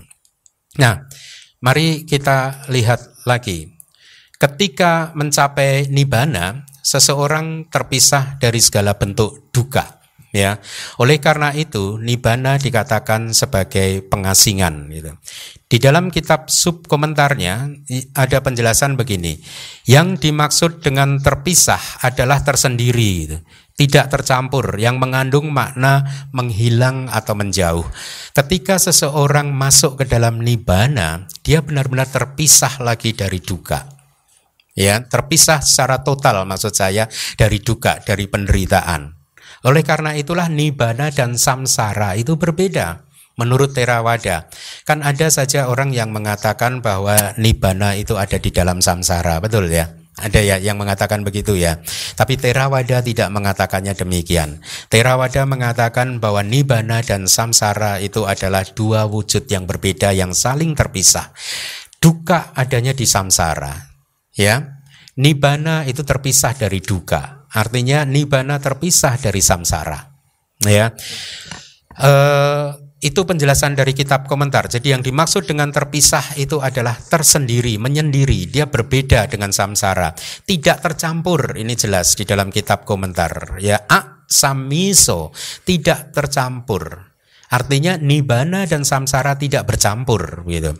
Nah, 0.78 1.10
mari 1.58 2.06
kita 2.06 2.70
lihat 2.70 3.26
lagi. 3.26 3.74
Ketika 4.38 5.14
mencapai 5.18 5.90
nibana, 5.90 6.66
seseorang 6.86 7.70
terpisah 7.70 8.38
dari 8.38 8.58
segala 8.62 8.98
bentuk 8.98 9.54
duka 9.54 10.01
ya. 10.32 10.58
Oleh 10.98 11.20
karena 11.20 11.54
itu 11.54 12.00
nibana 12.00 12.58
dikatakan 12.58 13.36
sebagai 13.36 14.04
pengasingan 14.08 14.90
gitu. 14.90 15.12
Di 15.72 15.78
dalam 15.80 16.12
kitab 16.12 16.52
sub 16.52 16.88
komentarnya 16.88 17.72
ada 18.16 18.38
penjelasan 18.44 19.00
begini. 19.00 19.40
Yang 19.88 20.28
dimaksud 20.28 20.84
dengan 20.84 21.20
terpisah 21.20 22.04
adalah 22.04 22.44
tersendiri 22.44 23.12
gitu. 23.28 23.38
Tidak 23.72 24.12
tercampur 24.12 24.78
yang 24.78 25.00
mengandung 25.00 25.50
makna 25.50 26.28
menghilang 26.36 27.08
atau 27.08 27.34
menjauh. 27.34 27.88
Ketika 28.36 28.78
seseorang 28.78 29.50
masuk 29.56 30.04
ke 30.04 30.06
dalam 30.06 30.44
nibana, 30.44 31.26
dia 31.42 31.64
benar-benar 31.64 32.06
terpisah 32.12 32.84
lagi 32.84 33.16
dari 33.16 33.40
duka 33.42 34.02
ya 34.72 35.04
terpisah 35.04 35.60
secara 35.60 36.00
total 36.00 36.48
maksud 36.48 36.72
saya 36.72 37.08
dari 37.36 37.60
duka 37.60 38.00
dari 38.00 38.28
penderitaan 38.28 39.21
oleh 39.62 39.86
karena 39.86 40.18
itulah 40.18 40.50
nibana 40.50 41.14
dan 41.14 41.38
samsara 41.38 42.18
itu 42.18 42.38
berbeda. 42.38 43.06
Menurut 43.40 43.72
Theravada, 43.74 44.52
kan 44.84 45.02
ada 45.02 45.32
saja 45.32 45.72
orang 45.72 45.96
yang 45.96 46.12
mengatakan 46.12 46.84
bahwa 46.84 47.34
nibana 47.40 47.96
itu 47.96 48.20
ada 48.20 48.38
di 48.38 48.52
dalam 48.52 48.84
samsara, 48.84 49.40
betul 49.40 49.72
ya? 49.72 49.88
Ada 50.20 50.44
ya 50.44 50.56
yang 50.60 50.76
mengatakan 50.76 51.24
begitu 51.24 51.56
ya. 51.56 51.80
Tapi 52.20 52.36
Theravada 52.36 53.00
tidak 53.02 53.32
mengatakannya 53.32 53.96
demikian. 53.96 54.60
Theravada 54.92 55.48
mengatakan 55.48 56.20
bahwa 56.20 56.44
nibana 56.44 57.02
dan 57.02 57.26
samsara 57.26 58.04
itu 58.04 58.28
adalah 58.28 58.68
dua 58.68 59.08
wujud 59.08 59.48
yang 59.48 59.66
berbeda 59.66 60.12
yang 60.12 60.36
saling 60.36 60.76
terpisah. 60.76 61.32
Duka 61.98 62.52
adanya 62.54 62.92
di 62.92 63.08
samsara, 63.08 63.74
ya. 64.36 64.84
Nibana 65.18 65.88
itu 65.88 66.04
terpisah 66.06 66.54
dari 66.54 66.78
duka. 66.84 67.41
Artinya 67.52 68.08
nibana 68.08 68.58
terpisah 68.58 69.20
dari 69.20 69.44
samsara. 69.44 70.00
Ya. 70.64 70.96
E, 71.98 72.12
itu 73.02 73.26
penjelasan 73.26 73.74
dari 73.76 73.92
kitab 73.98 74.30
komentar. 74.30 74.70
Jadi 74.70 74.94
yang 74.94 75.02
dimaksud 75.04 75.50
dengan 75.50 75.74
terpisah 75.74 76.38
itu 76.38 76.62
adalah 76.62 76.96
tersendiri, 76.96 77.76
menyendiri. 77.82 78.48
Dia 78.48 78.70
berbeda 78.70 79.28
dengan 79.28 79.50
samsara. 79.52 80.14
Tidak 80.46 80.78
tercampur. 80.80 81.58
Ini 81.58 81.74
jelas 81.76 82.14
di 82.14 82.24
dalam 82.24 82.54
kitab 82.54 82.86
komentar. 82.88 83.58
Ya, 83.60 83.84
a 83.90 84.22
samiso 84.32 85.36
tidak 85.68 86.16
tercampur. 86.16 87.11
Artinya 87.52 88.00
nibana 88.00 88.64
dan 88.64 88.88
samsara 88.88 89.36
tidak 89.36 89.68
bercampur 89.68 90.48
gitu. 90.48 90.72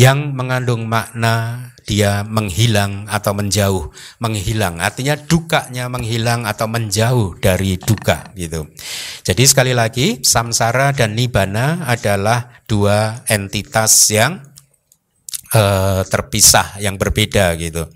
Yang 0.00 0.32
mengandung 0.32 0.88
makna 0.88 1.68
dia 1.84 2.24
menghilang 2.24 3.04
atau 3.06 3.36
menjauh, 3.36 3.92
menghilang. 4.18 4.80
Artinya 4.80 5.14
dukanya 5.20 5.92
menghilang 5.92 6.48
atau 6.48 6.66
menjauh 6.66 7.36
dari 7.36 7.76
duka 7.76 8.32
gitu. 8.32 8.64
Jadi 9.22 9.44
sekali 9.44 9.76
lagi 9.76 10.24
samsara 10.24 10.96
dan 10.96 11.12
nibana 11.12 11.84
adalah 11.84 12.64
dua 12.64 13.22
entitas 13.28 13.92
yang 14.08 14.40
uh, 15.54 16.02
terpisah 16.08 16.80
yang 16.80 16.96
berbeda 16.96 17.54
gitu. 17.60 17.86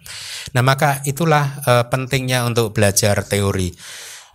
Nah, 0.55 0.63
maka 0.63 1.03
itulah 1.09 1.63
uh, 1.67 1.85
pentingnya 1.89 2.45
untuk 2.47 2.77
belajar 2.77 3.23
teori. 3.27 3.75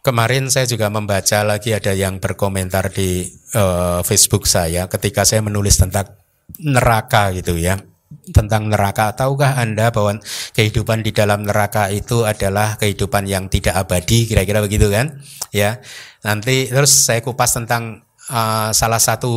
Kemarin 0.05 0.53
saya 0.53 0.69
juga 0.69 0.93
membaca 0.93 1.41
lagi 1.41 1.73
ada 1.73 1.89
yang 1.89 2.21
berkomentar 2.21 2.93
di 2.93 3.25
uh, 3.57 4.05
Facebook 4.05 4.45
saya 4.45 4.85
ketika 4.85 5.25
saya 5.25 5.41
menulis 5.41 5.81
tentang 5.81 6.13
neraka 6.61 7.33
gitu 7.33 7.57
ya. 7.57 7.81
Tentang 8.29 8.69
neraka, 8.69 9.17
tahukah 9.17 9.57
Anda 9.57 9.89
bahwa 9.89 10.21
kehidupan 10.53 11.01
di 11.01 11.09
dalam 11.09 11.41
neraka 11.41 11.89
itu 11.89 12.21
adalah 12.21 12.77
kehidupan 12.77 13.25
yang 13.25 13.49
tidak 13.49 13.81
abadi, 13.81 14.29
kira-kira 14.29 14.61
begitu 14.61 14.93
kan? 14.93 15.25
Ya. 15.49 15.81
Nanti 16.21 16.69
terus 16.69 16.93
saya 16.93 17.25
kupas 17.25 17.57
tentang 17.57 18.05
uh, 18.29 18.69
salah 18.77 19.01
satu 19.01 19.33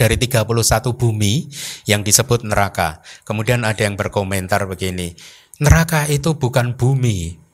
dari 0.00 0.16
31 0.16 0.48
bumi 0.96 1.52
yang 1.84 2.00
disebut 2.00 2.48
neraka. 2.48 3.04
Kemudian 3.28 3.60
ada 3.60 3.84
yang 3.84 4.00
berkomentar 4.00 4.64
begini, 4.64 5.12
neraka 5.60 6.08
itu 6.08 6.32
bukan 6.32 6.80
bumi, 6.80 7.45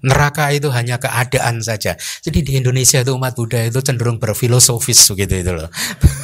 Neraka 0.00 0.48
itu 0.56 0.72
hanya 0.72 0.96
keadaan 0.96 1.60
saja. 1.60 1.96
Jadi 2.24 2.40
di 2.40 2.52
Indonesia 2.56 3.04
itu 3.04 3.12
umat 3.12 3.36
Buddha 3.36 3.68
itu 3.68 3.84
cenderung 3.84 4.16
berfilosofis 4.16 5.12
begitu 5.12 5.44
itu 5.44 5.52
loh. 5.52 5.68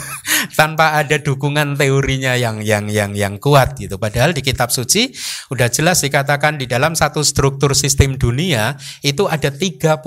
Tanpa 0.58 0.96
ada 0.96 1.20
dukungan 1.20 1.76
teorinya 1.76 2.36
yang 2.40 2.64
yang 2.64 2.88
yang 2.88 3.12
yang 3.12 3.36
kuat 3.36 3.76
gitu. 3.76 4.00
Padahal 4.00 4.32
di 4.32 4.40
kitab 4.40 4.72
suci 4.72 5.12
udah 5.52 5.68
jelas 5.68 6.00
dikatakan 6.00 6.56
di 6.56 6.64
dalam 6.64 6.96
satu 6.96 7.20
struktur 7.20 7.76
sistem 7.76 8.16
dunia 8.16 8.80
itu 9.04 9.28
ada 9.28 9.52
31 9.52 10.00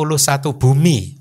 bumi. 0.57 1.19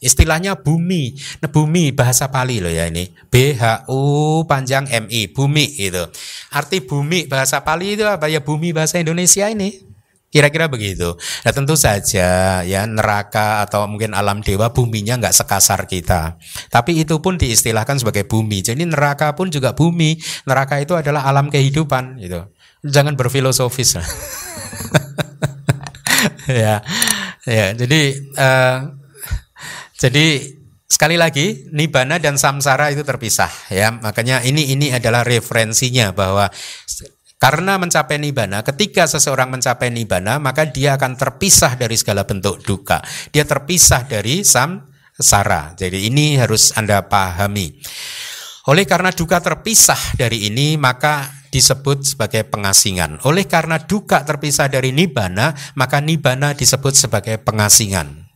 Istilahnya 0.00 0.56
bumi. 0.56 1.12
Nah, 1.44 1.52
bumi 1.52 1.92
bahasa 1.92 2.32
Pali 2.32 2.64
loh 2.64 2.72
ya 2.72 2.88
ini. 2.88 3.12
B 3.28 3.52
H 3.52 3.84
U 3.92 4.40
panjang 4.48 4.88
M 4.88 5.04
I 5.12 5.28
bumi 5.28 5.76
itu. 5.76 6.00
Arti 6.56 6.80
bumi 6.80 7.28
bahasa 7.28 7.60
Pali 7.60 8.00
itu 8.00 8.08
apa 8.08 8.32
ya 8.32 8.40
bumi 8.40 8.72
bahasa 8.72 8.96
Indonesia 8.96 9.44
ini? 9.52 9.89
Kira-kira 10.30 10.70
begitu. 10.70 11.18
Nah 11.42 11.50
tentu 11.50 11.74
saja 11.74 12.62
ya 12.62 12.86
neraka 12.86 13.66
atau 13.66 13.90
mungkin 13.90 14.14
alam 14.14 14.46
dewa 14.46 14.70
buminya 14.70 15.18
nggak 15.18 15.34
sekasar 15.34 15.90
kita. 15.90 16.38
Tapi 16.70 17.02
itu 17.02 17.18
pun 17.18 17.34
diistilahkan 17.34 17.98
sebagai 17.98 18.30
bumi. 18.30 18.62
Jadi 18.62 18.86
neraka 18.86 19.34
pun 19.34 19.50
juga 19.50 19.74
bumi. 19.74 20.22
Neraka 20.46 20.78
itu 20.78 20.94
adalah 20.94 21.26
alam 21.26 21.50
kehidupan 21.50 22.22
gitu. 22.22 22.46
Jangan 22.86 23.18
berfilosofis. 23.18 23.98
ya, 26.62 26.78
ya. 27.42 27.66
Jadi 27.74 28.00
uh, 28.38 28.86
jadi 29.98 30.26
sekali 30.86 31.18
lagi 31.18 31.66
nibana 31.74 32.22
dan 32.22 32.38
samsara 32.38 32.94
itu 32.94 33.02
terpisah 33.02 33.50
ya. 33.66 33.90
Makanya 33.90 34.46
ini 34.46 34.78
ini 34.78 34.94
adalah 34.94 35.26
referensinya 35.26 36.14
bahwa 36.14 36.54
karena 37.40 37.80
mencapai 37.80 38.20
nibana, 38.20 38.60
ketika 38.60 39.08
seseorang 39.08 39.48
mencapai 39.48 39.88
nibana, 39.88 40.36
maka 40.36 40.68
dia 40.68 41.00
akan 41.00 41.16
terpisah 41.16 41.72
dari 41.80 41.96
segala 41.96 42.28
bentuk 42.28 42.60
duka. 42.60 43.00
Dia 43.32 43.48
terpisah 43.48 44.04
dari 44.04 44.44
samsara. 44.44 45.72
Jadi 45.72 46.04
ini 46.04 46.36
harus 46.36 46.76
Anda 46.76 47.08
pahami. 47.08 47.80
Oleh 48.68 48.84
karena 48.84 49.08
duka 49.08 49.40
terpisah 49.40 50.20
dari 50.20 50.52
ini, 50.52 50.76
maka 50.76 51.32
disebut 51.48 52.04
sebagai 52.12 52.44
pengasingan. 52.44 53.24
Oleh 53.24 53.48
karena 53.48 53.80
duka 53.80 54.20
terpisah 54.20 54.68
dari 54.68 54.92
nibana, 54.92 55.56
maka 55.80 56.04
nibana 56.04 56.52
disebut 56.52 56.92
sebagai 56.92 57.40
pengasingan. 57.40 58.28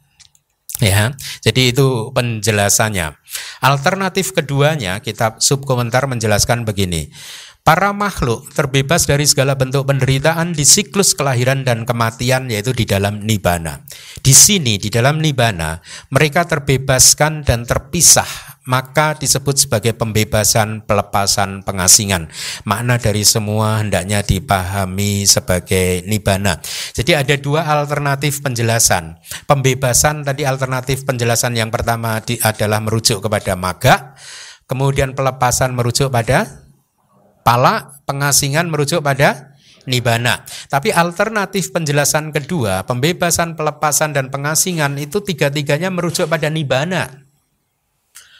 Ya, 0.82 1.14
jadi 1.44 1.70
itu 1.70 2.10
penjelasannya. 2.10 3.14
Alternatif 3.62 4.34
keduanya, 4.34 4.98
kitab 4.98 5.38
subkomentar 5.38 6.10
menjelaskan 6.10 6.66
begini. 6.66 7.14
Para 7.64 7.96
makhluk 7.96 8.52
terbebas 8.52 9.08
dari 9.08 9.24
segala 9.24 9.56
bentuk 9.56 9.88
penderitaan 9.88 10.52
di 10.52 10.68
siklus 10.68 11.16
kelahiran 11.16 11.64
dan 11.64 11.88
kematian 11.88 12.52
yaitu 12.52 12.76
di 12.76 12.84
dalam 12.84 13.24
nibana. 13.24 13.80
Di 14.20 14.36
sini 14.36 14.76
di 14.76 14.92
dalam 14.92 15.16
nibana 15.16 15.80
mereka 16.12 16.44
terbebaskan 16.44 17.40
dan 17.40 17.64
terpisah 17.64 18.28
maka 18.68 19.16
disebut 19.16 19.64
sebagai 19.64 19.96
pembebasan 19.96 20.84
pelepasan 20.84 21.64
pengasingan. 21.64 22.28
Makna 22.68 23.00
dari 23.00 23.24
semua 23.24 23.80
hendaknya 23.80 24.20
dipahami 24.20 25.24
sebagai 25.24 26.04
nibana. 26.04 26.60
Jadi 26.92 27.16
ada 27.16 27.32
dua 27.40 27.64
alternatif 27.64 28.44
penjelasan. 28.44 29.16
Pembebasan 29.48 30.20
tadi 30.20 30.44
alternatif 30.44 31.08
penjelasan 31.08 31.56
yang 31.56 31.72
pertama 31.72 32.20
adalah 32.20 32.84
merujuk 32.84 33.24
kepada 33.24 33.56
maga, 33.56 34.12
kemudian 34.68 35.16
pelepasan 35.16 35.72
merujuk 35.72 36.12
pada 36.12 36.63
Pala 37.44 38.00
pengasingan 38.08 38.72
merujuk 38.72 39.04
pada 39.04 39.54
nibana. 39.84 40.42
Tapi 40.72 40.90
alternatif 40.90 41.70
penjelasan 41.70 42.32
kedua, 42.32 42.88
pembebasan, 42.88 43.52
pelepasan 43.52 44.16
dan 44.16 44.32
pengasingan 44.32 44.96
itu 44.96 45.20
tiga-tiganya 45.20 45.92
merujuk 45.92 46.24
pada 46.24 46.48
nibana. 46.48 47.24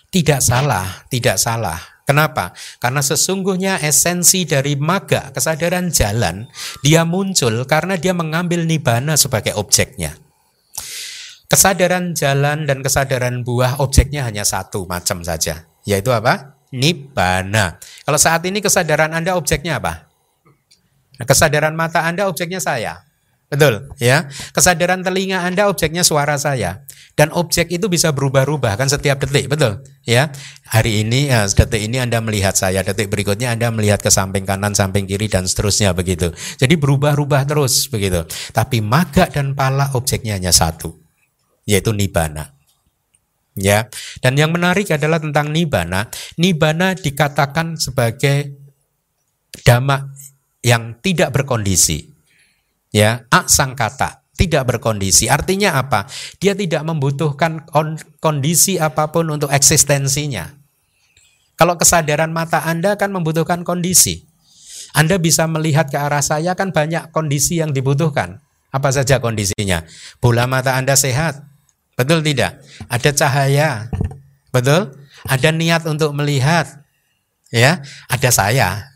Tidak 0.08 0.40
salah, 0.40 1.04
tidak 1.12 1.36
salah. 1.36 1.76
Kenapa? 2.04 2.52
Karena 2.80 3.00
sesungguhnya 3.00 3.80
esensi 3.80 4.44
dari 4.44 4.76
maga, 4.76 5.32
kesadaran 5.32 5.88
jalan, 5.88 6.44
dia 6.84 7.08
muncul 7.08 7.64
karena 7.64 7.96
dia 7.96 8.12
mengambil 8.12 8.68
nibana 8.68 9.16
sebagai 9.16 9.56
objeknya. 9.56 10.12
Kesadaran 11.48 12.12
jalan 12.12 12.68
dan 12.68 12.84
kesadaran 12.84 13.40
buah 13.40 13.80
objeknya 13.80 14.28
hanya 14.28 14.44
satu 14.44 14.84
macam 14.84 15.24
saja, 15.24 15.64
yaitu 15.88 16.12
apa? 16.12 16.54
nibbana. 16.74 17.78
Kalau 18.04 18.20
saat 18.20 18.44
ini 18.44 18.60
kesadaran 18.60 19.16
Anda 19.16 19.34
objeknya 19.34 19.80
apa? 19.80 20.12
Nah, 21.16 21.26
kesadaran 21.26 21.72
mata 21.72 22.04
Anda 22.04 22.28
objeknya 22.28 22.60
saya. 22.60 23.00
Betul, 23.48 23.92
ya. 24.02 24.26
Kesadaran 24.50 25.04
telinga 25.04 25.44
Anda 25.44 25.68
objeknya 25.70 26.02
suara 26.02 26.34
saya. 26.40 26.82
Dan 27.14 27.30
objek 27.30 27.70
itu 27.70 27.86
bisa 27.86 28.10
berubah-ubah 28.10 28.74
kan 28.74 28.90
setiap 28.90 29.22
detik, 29.22 29.46
betul? 29.46 29.84
Ya. 30.02 30.34
Hari 30.66 31.06
ini 31.06 31.30
ya, 31.30 31.46
detik 31.46 31.78
ini 31.78 32.02
Anda 32.02 32.18
melihat 32.18 32.58
saya, 32.58 32.82
detik 32.82 33.12
berikutnya 33.12 33.54
Anda 33.54 33.70
melihat 33.70 34.02
ke 34.02 34.10
samping 34.10 34.42
kanan, 34.42 34.74
samping 34.74 35.06
kiri 35.06 35.30
dan 35.30 35.46
seterusnya 35.46 35.94
begitu. 35.94 36.34
Jadi 36.58 36.74
berubah-ubah 36.74 37.46
terus 37.46 37.86
begitu. 37.86 38.26
Tapi 38.50 38.82
maga 38.82 39.30
dan 39.30 39.54
pala 39.54 39.94
objeknya 39.94 40.34
hanya 40.34 40.50
satu, 40.50 40.98
yaitu 41.62 41.94
nibana. 41.94 42.53
Ya. 43.54 43.86
Dan 44.18 44.34
yang 44.34 44.50
menarik 44.50 44.90
adalah 44.90 45.22
tentang 45.22 45.54
nibana. 45.54 46.10
Nibana 46.38 46.94
dikatakan 46.98 47.78
sebagai 47.78 48.54
dhamma 49.62 50.10
yang 50.62 50.98
tidak 50.98 51.30
berkondisi. 51.30 52.10
Ya, 52.94 53.26
aksang 53.30 53.74
kata 53.74 54.24
tidak 54.34 54.66
berkondisi. 54.66 55.30
Artinya 55.30 55.78
apa? 55.78 56.10
Dia 56.42 56.58
tidak 56.58 56.82
membutuhkan 56.82 57.62
kondisi 58.18 58.76
apa 58.78 59.14
pun 59.14 59.30
untuk 59.30 59.50
eksistensinya. 59.50 60.50
Kalau 61.54 61.78
kesadaran 61.78 62.34
mata 62.34 62.66
Anda 62.66 62.98
kan 62.98 63.14
membutuhkan 63.14 63.62
kondisi. 63.62 64.26
Anda 64.94 65.18
bisa 65.18 65.46
melihat 65.46 65.90
ke 65.90 65.98
arah 65.98 66.22
saya 66.22 66.54
kan 66.58 66.74
banyak 66.74 67.14
kondisi 67.14 67.62
yang 67.62 67.70
dibutuhkan. 67.70 68.42
Apa 68.74 68.90
saja 68.90 69.22
kondisinya? 69.22 69.86
Bola 70.18 70.50
mata 70.50 70.74
Anda 70.74 70.98
sehat, 70.98 71.46
Betul 71.94 72.26
tidak? 72.26 72.58
Ada 72.90 73.10
cahaya. 73.14 73.88
Betul? 74.50 74.94
Ada 75.30 75.54
niat 75.54 75.86
untuk 75.86 76.10
melihat. 76.14 76.84
Ya, 77.54 77.86
ada 78.10 78.30
saya. 78.34 78.90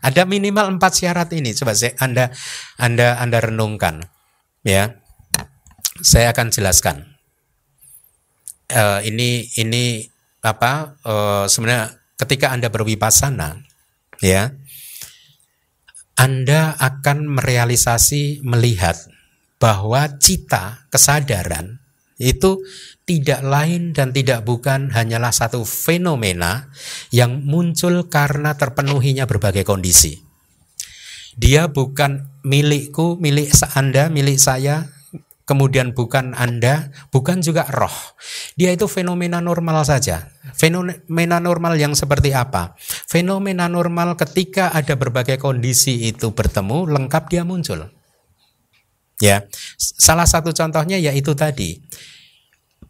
Ada 0.00 0.24
minimal 0.24 0.80
empat 0.80 0.96
syarat 0.96 1.28
ini. 1.36 1.52
Coba 1.52 1.76
saya, 1.76 1.92
Anda 2.00 2.32
Anda 2.80 3.20
Anda 3.20 3.38
renungkan. 3.44 4.00
Ya. 4.64 4.96
Saya 6.00 6.32
akan 6.32 6.48
jelaskan. 6.48 7.04
Uh, 8.72 9.04
ini 9.04 9.52
ini 9.60 10.08
apa? 10.40 10.96
Uh, 11.04 11.44
sebenarnya 11.44 12.00
ketika 12.16 12.48
Anda 12.48 12.72
berwipasana, 12.72 13.60
ya, 14.24 14.56
Anda 16.16 16.80
akan 16.80 17.28
merealisasi 17.36 18.40
melihat 18.40 18.96
bahwa 19.60 20.16
cita, 20.16 20.88
kesadaran 20.88 21.79
itu 22.20 22.60
tidak 23.08 23.40
lain 23.40 23.96
dan 23.96 24.12
tidak 24.12 24.44
bukan 24.44 24.92
hanyalah 24.92 25.32
satu 25.32 25.64
fenomena 25.64 26.68
yang 27.08 27.40
muncul 27.40 28.06
karena 28.12 28.54
terpenuhinya 28.60 29.24
berbagai 29.24 29.64
kondisi. 29.64 30.20
Dia 31.40 31.72
bukan 31.72 32.28
milikku, 32.44 33.16
milik 33.16 33.56
Anda, 33.72 34.12
milik 34.12 34.36
saya, 34.36 34.92
kemudian 35.48 35.96
bukan 35.96 36.36
Anda, 36.38 36.94
bukan 37.10 37.42
juga 37.42 37.66
roh. 37.66 38.14
Dia 38.54 38.70
itu 38.70 38.86
fenomena 38.86 39.42
normal 39.42 39.82
saja. 39.82 40.30
Fenomena 40.54 41.42
normal 41.42 41.74
yang 41.80 41.98
seperti 41.98 42.30
apa? 42.30 42.78
Fenomena 43.10 43.66
normal 43.66 44.14
ketika 44.14 44.70
ada 44.70 44.94
berbagai 44.94 45.42
kondisi 45.42 46.06
itu 46.06 46.30
bertemu, 46.30 46.86
lengkap 46.86 47.24
dia 47.26 47.42
muncul. 47.42 47.90
Ya, 49.20 49.44
salah 49.76 50.24
satu 50.24 50.56
contohnya 50.56 50.96
yaitu 50.96 51.36
tadi 51.36 51.84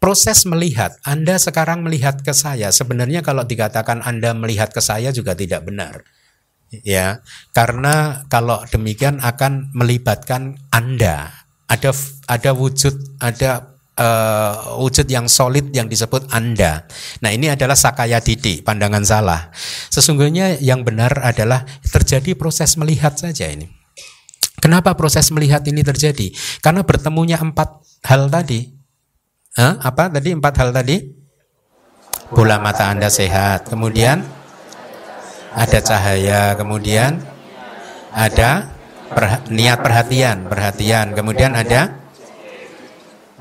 proses 0.01 0.49
melihat. 0.49 0.97
Anda 1.05 1.37
sekarang 1.37 1.85
melihat 1.85 2.25
ke 2.25 2.33
saya, 2.33 2.73
sebenarnya 2.73 3.21
kalau 3.21 3.45
dikatakan 3.45 4.01
Anda 4.01 4.33
melihat 4.33 4.73
ke 4.73 4.81
saya 4.81 5.13
juga 5.13 5.37
tidak 5.37 5.69
benar. 5.69 6.01
Ya, 6.71 7.19
karena 7.51 8.25
kalau 8.31 8.65
demikian 8.71 9.21
akan 9.21 9.69
melibatkan 9.77 10.57
Anda. 10.73 11.35
Ada 11.67 11.95
ada 12.27 12.51
wujud, 12.51 13.19
ada 13.19 13.71
uh, 13.95 14.79
wujud 14.79 15.07
yang 15.07 15.27
solid 15.27 15.71
yang 15.71 15.87
disebut 15.87 16.31
Anda. 16.31 16.87
Nah, 17.23 17.31
ini 17.31 17.51
adalah 17.51 17.75
sakaya 17.75 18.19
didik, 18.19 18.63
pandangan 18.63 19.03
salah. 19.03 19.51
Sesungguhnya 19.91 20.59
yang 20.59 20.83
benar 20.87 21.15
adalah 21.23 21.63
terjadi 21.83 22.35
proses 22.35 22.75
melihat 22.75 23.15
saja 23.15 23.47
ini. 23.47 23.80
Kenapa 24.61 24.93
proses 24.93 25.33
melihat 25.33 25.65
ini 25.65 25.81
terjadi? 25.81 26.29
Karena 26.61 26.85
bertemunya 26.85 27.41
empat 27.41 27.81
hal 28.05 28.29
tadi. 28.29 28.69
Hah? 29.57 29.81
Apa 29.81 30.13
tadi 30.13 30.37
empat 30.37 30.53
hal 30.61 30.69
tadi? 30.69 31.01
Bola 32.29 32.61
mata 32.61 32.87
Anda 32.87 33.09
sehat. 33.09 33.67
Kemudian 33.67 34.21
ada 35.57 35.79
cahaya. 35.81 36.53
Kemudian 36.53 37.19
ada 38.13 38.69
perha 39.11 39.41
niat 39.49 39.81
perhatian, 39.81 40.45
perhatian. 40.45 41.17
Kemudian 41.17 41.57
ada 41.57 41.97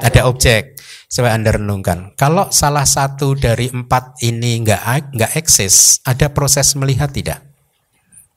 ada 0.01 0.21
objek. 0.25 0.81
Coba 1.13 1.37
Anda 1.37 1.53
renungkan. 1.53 2.17
Kalau 2.17 2.49
salah 2.49 2.89
satu 2.89 3.37
dari 3.37 3.69
empat 3.69 4.25
ini 4.25 4.65
nggak 4.65 5.13
nggak 5.15 5.33
eksis, 5.37 6.01
ada 6.09 6.33
proses 6.33 6.73
melihat 6.81 7.13
tidak? 7.13 7.45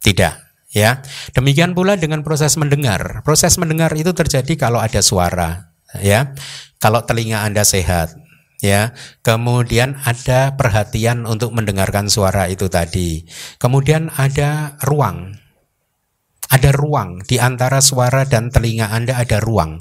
Tidak 0.04 0.53
ya. 0.74 1.06
Demikian 1.32 1.78
pula 1.78 1.96
dengan 1.96 2.26
proses 2.26 2.58
mendengar. 2.60 3.22
Proses 3.24 3.56
mendengar 3.62 3.94
itu 3.94 4.12
terjadi 4.12 4.58
kalau 4.58 4.82
ada 4.82 5.00
suara, 5.00 5.72
ya. 6.02 6.34
Kalau 6.82 7.06
telinga 7.08 7.46
Anda 7.46 7.64
sehat, 7.64 8.18
ya. 8.60 8.92
Kemudian 9.24 10.02
ada 10.04 10.58
perhatian 10.60 11.24
untuk 11.30 11.56
mendengarkan 11.56 12.10
suara 12.12 12.50
itu 12.52 12.68
tadi. 12.68 13.24
Kemudian 13.62 14.12
ada 14.18 14.76
ruang. 14.84 15.40
Ada 16.52 16.76
ruang 16.76 17.24
di 17.24 17.40
antara 17.40 17.80
suara 17.80 18.28
dan 18.28 18.52
telinga 18.52 18.92
Anda 18.92 19.16
ada 19.16 19.40
ruang. 19.40 19.80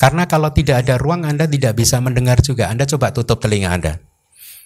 Karena 0.00 0.26
kalau 0.26 0.50
tidak 0.50 0.82
ada 0.82 0.98
ruang 0.98 1.22
Anda 1.22 1.46
tidak 1.46 1.78
bisa 1.78 2.02
mendengar 2.02 2.42
juga. 2.42 2.72
Anda 2.72 2.88
coba 2.88 3.14
tutup 3.14 3.38
telinga 3.38 3.70
Anda 3.70 4.02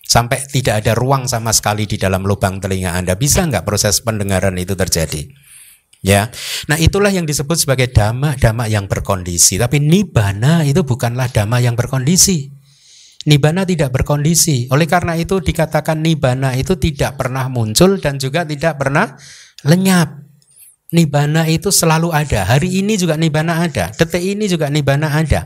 sampai 0.07 0.46
tidak 0.48 0.86
ada 0.86 0.94
ruang 0.94 1.26
sama 1.26 1.50
sekali 1.50 1.84
di 1.84 1.98
dalam 1.98 2.22
lubang 2.24 2.62
telinga 2.62 2.94
Anda. 2.94 3.18
Bisa 3.18 3.42
nggak 3.44 3.66
proses 3.66 4.00
pendengaran 4.00 4.54
itu 4.57 4.78
terjadi? 4.78 5.45
Ya, 6.07 6.30
nah 6.70 6.78
itulah 6.78 7.11
yang 7.11 7.26
disebut 7.26 7.66
sebagai 7.66 7.90
dhamma-dhamma 7.90 8.70
yang 8.70 8.86
berkondisi. 8.86 9.59
Tapi 9.59 9.82
nibana 9.82 10.62
itu 10.62 10.86
bukanlah 10.86 11.26
dhamma 11.34 11.59
yang 11.59 11.74
berkondisi. 11.74 12.46
Nibana 13.26 13.66
tidak 13.66 13.90
berkondisi. 13.90 14.70
Oleh 14.70 14.86
karena 14.86 15.18
itu 15.18 15.42
dikatakan 15.42 15.98
nibana 15.98 16.54
itu 16.54 16.78
tidak 16.78 17.18
pernah 17.18 17.50
muncul 17.50 17.98
dan 17.98 18.22
juga 18.22 18.46
tidak 18.46 18.78
pernah 18.78 19.18
lenyap. 19.66 20.22
Nibana 20.94 21.50
itu 21.50 21.74
selalu 21.74 22.14
ada. 22.14 22.46
Hari 22.54 22.86
ini 22.86 22.94
juga 22.94 23.18
nibana 23.18 23.66
ada. 23.66 23.90
Detik 23.90 24.22
ini 24.22 24.46
juga 24.46 24.70
nibana 24.70 25.11
ada. 25.11 25.42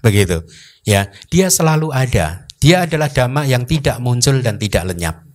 Begitu. 0.00 0.48
Ya, 0.88 1.12
dia 1.28 1.52
selalu 1.52 1.92
ada. 1.92 2.48
Dia 2.56 2.88
adalah 2.88 3.12
dhamma 3.12 3.44
yang 3.44 3.68
tidak 3.68 4.00
muncul 4.00 4.40
dan 4.40 4.56
tidak 4.56 4.88
lenyap. 4.88 5.28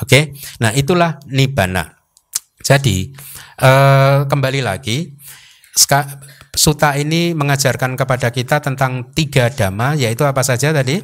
Oke. 0.00 0.32
Nah, 0.64 0.72
itulah 0.72 1.20
nibana. 1.28 2.03
Jadi 2.64 3.12
eh, 3.60 4.18
kembali 4.24 4.60
lagi, 4.64 5.12
Suta 6.54 6.94
ini 6.94 7.34
mengajarkan 7.34 7.98
kepada 7.98 8.30
kita 8.30 8.62
tentang 8.62 9.10
tiga 9.10 9.50
dhamma, 9.50 9.98
yaitu 9.98 10.22
apa 10.22 10.38
saja 10.46 10.70
tadi? 10.70 11.02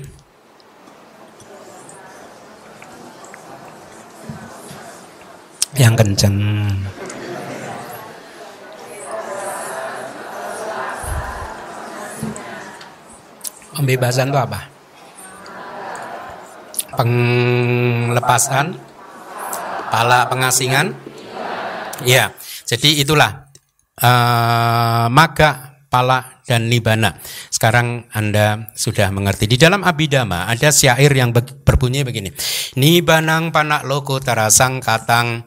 Yang 5.74 5.94
kenceng. 5.98 6.38
Pembebasan 13.74 14.30
itu 14.30 14.38
apa? 14.38 14.60
Penglepasan, 16.94 18.78
pala 19.90 20.30
pengasingan, 20.30 20.94
Ya, 22.04 22.32
jadi 22.64 23.04
itulah 23.04 23.52
uh, 24.00 25.06
maga, 25.12 25.76
pala 25.92 26.40
dan 26.46 26.70
nibana. 26.70 27.18
Sekarang 27.52 28.08
Anda 28.14 28.72
sudah 28.72 29.12
mengerti. 29.12 29.50
Di 29.50 29.60
dalam 29.60 29.84
Abhidhamma 29.84 30.48
ada 30.48 30.72
syair 30.72 31.12
yang 31.12 31.34
berbunyi 31.36 32.06
begini. 32.06 32.30
Nibanang 32.78 33.52
panak 33.52 33.84
loko 33.84 34.22
terasang 34.22 34.80
katang 34.80 35.44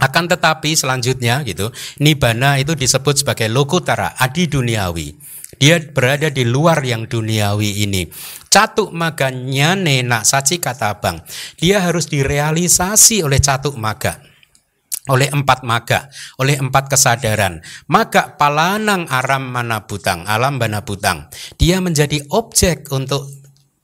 akan 0.00 0.24
tetapi 0.26 0.74
selanjutnya 0.74 1.46
gitu, 1.46 1.70
nibana 2.02 2.58
itu 2.58 2.74
disebut 2.74 3.22
sebagai 3.22 3.46
lokutara, 3.52 4.18
adi 4.18 4.48
duniawi. 4.50 5.14
Dia 5.56 5.78
berada 5.78 6.28
di 6.28 6.42
luar 6.42 6.82
yang 6.82 7.06
duniawi 7.06 7.86
ini. 7.86 8.08
Catuk 8.50 8.90
maganya 8.90 9.78
nenak 9.78 10.26
saci 10.26 10.58
kata 10.58 10.98
bang. 10.98 11.22
Dia 11.60 11.80
harus 11.80 12.10
direalisasi 12.10 13.22
oleh 13.24 13.38
catuk 13.40 13.78
maga 13.78 14.25
oleh 15.06 15.30
empat 15.30 15.62
maga, 15.62 16.10
oleh 16.38 16.58
empat 16.58 16.90
kesadaran. 16.90 17.62
Maga 17.86 18.34
palanang 18.34 19.06
aram 19.06 19.42
mana 19.46 19.86
butang, 19.86 20.26
alam 20.26 20.58
bana 20.58 20.82
butang. 20.82 21.30
Dia 21.58 21.78
menjadi 21.78 22.22
objek 22.34 22.90
untuk 22.90 23.30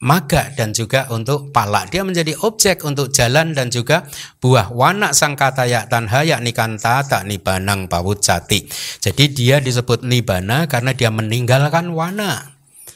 maga 0.03 0.51
dan 0.59 0.75
juga 0.75 1.07
untuk 1.15 1.55
pala. 1.55 1.87
Dia 1.87 2.03
menjadi 2.03 2.35
objek 2.43 2.83
untuk 2.83 3.15
jalan 3.15 3.55
dan 3.55 3.71
juga 3.71 4.03
buah 4.43 4.75
wana 4.75 5.15
sang 5.15 5.39
kataya 5.39 5.87
tanha 5.87 6.27
yakni 6.27 6.51
kanta 6.51 7.07
tak 7.07 7.23
nibanang 7.31 7.87
pawut 7.87 8.19
jati. 8.19 8.67
Jadi 8.99 9.31
dia 9.31 9.63
disebut 9.63 10.03
nibana 10.03 10.67
karena 10.67 10.91
dia 10.91 11.09
meninggalkan 11.15 11.95
wana 11.95 12.51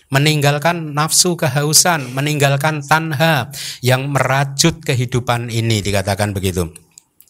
meninggalkan 0.06 0.94
nafsu 0.94 1.34
kehausan, 1.34 2.14
meninggalkan 2.14 2.78
tanha 2.78 3.50
yang 3.82 4.06
merajut 4.14 4.78
kehidupan 4.78 5.50
ini 5.50 5.82
dikatakan 5.82 6.30
begitu. 6.30 6.85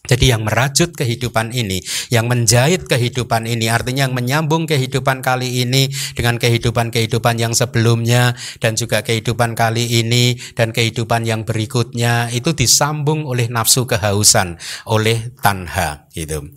Jadi 0.07 0.31
yang 0.31 0.47
merajut 0.47 0.95
kehidupan 0.95 1.51
ini, 1.51 1.83
yang 2.09 2.31
menjahit 2.31 2.87
kehidupan 2.87 3.45
ini, 3.45 3.67
artinya 3.67 4.07
yang 4.07 4.15
menyambung 4.15 4.65
kehidupan 4.65 5.19
kali 5.19 5.67
ini 5.67 5.91
dengan 6.15 6.39
kehidupan-kehidupan 6.39 7.35
yang 7.37 7.53
sebelumnya 7.53 8.33
dan 8.63 8.79
juga 8.79 9.03
kehidupan 9.03 9.53
kali 9.53 10.01
ini 10.01 10.39
dan 10.55 10.71
kehidupan 10.71 11.27
yang 11.27 11.43
berikutnya 11.43 12.31
itu 12.31 12.55
disambung 12.55 13.27
oleh 13.27 13.51
nafsu 13.51 13.83
kehausan, 13.83 14.55
oleh 14.87 15.35
tanha 15.43 16.07
gitu. 16.15 16.47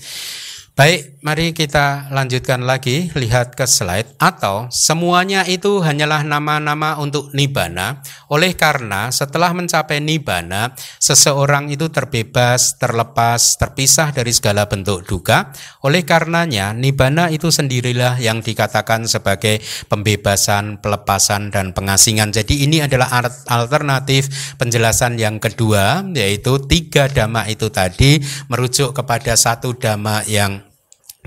Baik, 0.81 1.21
mari 1.21 1.53
kita 1.53 2.09
lanjutkan 2.09 2.65
lagi, 2.65 3.13
lihat 3.13 3.53
ke 3.53 3.69
slide. 3.69 4.17
Atau 4.17 4.65
semuanya 4.73 5.45
itu 5.45 5.85
hanyalah 5.85 6.25
nama-nama 6.25 6.97
untuk 6.97 7.37
nibana. 7.37 8.01
Oleh 8.33 8.57
karena 8.57 9.13
setelah 9.13 9.53
mencapai 9.53 10.01
nibana, 10.01 10.73
seseorang 10.97 11.69
itu 11.69 11.93
terbebas, 11.93 12.81
terlepas, 12.81 13.61
terpisah 13.61 14.09
dari 14.09 14.33
segala 14.33 14.73
bentuk 14.73 15.05
duka. 15.05 15.53
Oleh 15.85 16.01
karenanya, 16.09 16.73
nibana 16.73 17.29
itu 17.29 17.53
sendirilah 17.53 18.17
yang 18.17 18.41
dikatakan 18.41 19.05
sebagai 19.05 19.61
pembebasan, 19.93 20.81
pelepasan, 20.81 21.53
dan 21.53 21.77
pengasingan. 21.77 22.33
Jadi 22.33 22.65
ini 22.65 22.81
adalah 22.81 23.21
alternatif 23.53 24.57
penjelasan 24.57 25.21
yang 25.21 25.45
kedua, 25.45 26.09
yaitu 26.17 26.57
tiga 26.65 27.05
dhamma 27.05 27.53
itu 27.53 27.69
tadi 27.69 28.17
merujuk 28.49 28.97
kepada 28.97 29.37
satu 29.37 29.77
dhamma 29.77 30.25
yang 30.25 30.70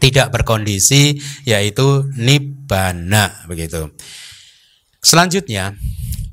tidak 0.02 0.34
berkondisi 0.34 1.22
yaitu 1.46 2.08
nibbana 2.18 3.46
begitu. 3.50 3.92
Selanjutnya 5.04 5.76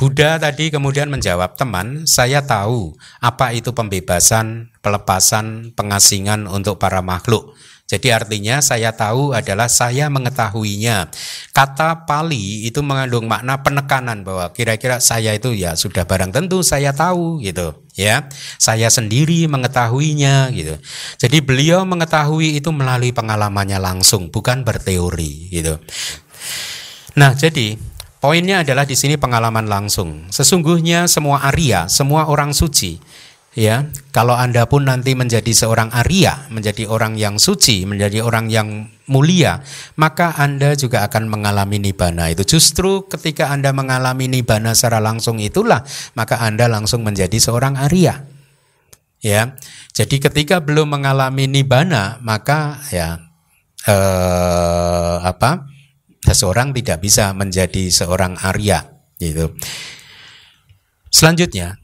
Buddha 0.00 0.40
tadi 0.40 0.72
kemudian 0.72 1.12
menjawab, 1.12 1.60
teman, 1.60 2.08
saya 2.08 2.40
tahu 2.40 2.96
apa 3.20 3.52
itu 3.52 3.76
pembebasan, 3.76 4.72
pelepasan, 4.80 5.76
pengasingan 5.76 6.48
untuk 6.48 6.80
para 6.80 7.04
makhluk. 7.04 7.52
Jadi 7.90 8.14
artinya 8.14 8.62
saya 8.62 8.94
tahu 8.94 9.34
adalah 9.34 9.66
saya 9.66 10.06
mengetahuinya. 10.06 11.10
Kata 11.50 12.06
Pali 12.06 12.62
itu 12.62 12.86
mengandung 12.86 13.26
makna 13.26 13.66
penekanan 13.66 14.22
bahwa 14.22 14.54
kira-kira 14.54 15.02
saya 15.02 15.34
itu 15.34 15.50
ya 15.58 15.74
sudah 15.74 16.06
barang 16.06 16.30
tentu 16.30 16.62
saya 16.62 16.94
tahu 16.94 17.42
gitu 17.42 17.74
ya. 17.98 18.30
Saya 18.62 18.86
sendiri 18.94 19.50
mengetahuinya 19.50 20.54
gitu. 20.54 20.78
Jadi 21.18 21.42
beliau 21.42 21.82
mengetahui 21.82 22.62
itu 22.62 22.70
melalui 22.70 23.10
pengalamannya 23.10 23.82
langsung 23.82 24.30
bukan 24.30 24.62
berteori 24.62 25.50
gitu. 25.50 25.82
Nah, 27.18 27.34
jadi 27.34 27.74
poinnya 28.22 28.62
adalah 28.62 28.86
di 28.86 28.94
sini 28.94 29.18
pengalaman 29.18 29.66
langsung. 29.66 30.30
Sesungguhnya 30.30 31.10
semua 31.10 31.42
Arya, 31.42 31.90
semua 31.90 32.30
orang 32.30 32.54
suci, 32.54 33.02
ya, 33.56 33.90
kalau 34.14 34.34
Anda 34.38 34.66
pun 34.70 34.86
nanti 34.86 35.18
menjadi 35.18 35.50
seorang 35.50 35.90
Arya, 35.90 36.50
menjadi 36.52 36.86
orang 36.86 37.18
yang 37.18 37.38
suci, 37.40 37.86
menjadi 37.86 38.22
orang 38.22 38.46
yang 38.52 38.90
mulia, 39.10 39.62
maka 39.98 40.38
Anda 40.38 40.78
juga 40.78 41.02
akan 41.06 41.26
mengalami 41.26 41.82
nibbana. 41.82 42.30
Itu 42.30 42.46
justru 42.46 43.10
ketika 43.10 43.50
Anda 43.50 43.74
mengalami 43.74 44.30
nibbana 44.30 44.74
secara 44.78 45.02
langsung 45.02 45.42
itulah, 45.42 45.82
maka 46.14 46.38
Anda 46.44 46.70
langsung 46.70 47.02
menjadi 47.02 47.36
seorang 47.40 47.74
Arya. 47.74 48.22
Ya. 49.20 49.58
Jadi 49.92 50.16
ketika 50.22 50.62
belum 50.62 50.96
mengalami 50.96 51.50
nibbana, 51.50 52.22
maka 52.22 52.80
ya 52.94 53.18
eh, 53.84 55.16
apa? 55.26 55.66
seseorang 56.20 56.76
tidak 56.76 57.00
bisa 57.00 57.32
menjadi 57.32 57.88
seorang 57.88 58.36
Arya 58.38 58.84
gitu. 59.16 59.56
Selanjutnya, 61.10 61.79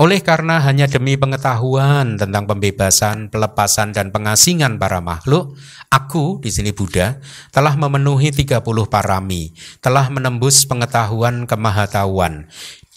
oleh 0.00 0.24
karena 0.24 0.64
hanya 0.64 0.88
demi 0.88 1.20
pengetahuan 1.20 2.16
tentang 2.16 2.48
pembebasan, 2.48 3.28
pelepasan 3.28 3.92
dan 3.92 4.08
pengasingan 4.08 4.80
para 4.80 5.04
makhluk, 5.04 5.60
aku 5.92 6.40
di 6.40 6.48
sini 6.48 6.72
Buddha 6.72 7.20
telah 7.52 7.76
memenuhi 7.76 8.32
30 8.32 8.64
parami, 8.88 9.52
telah 9.84 10.08
menembus 10.08 10.64
pengetahuan 10.64 11.44
kemahatauan. 11.44 12.48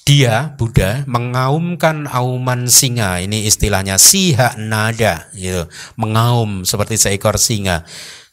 Dia 0.08 0.56
Buddha 0.56 1.04
mengaumkan 1.04 2.08
auman 2.08 2.72
singa, 2.72 3.20
ini 3.20 3.52
istilahnya 3.52 4.00
siha 4.00 4.56
nada, 4.56 5.28
gitu. 5.36 5.68
mengaum 6.00 6.64
seperti 6.64 6.96
seekor 6.96 7.36
singa. 7.36 7.84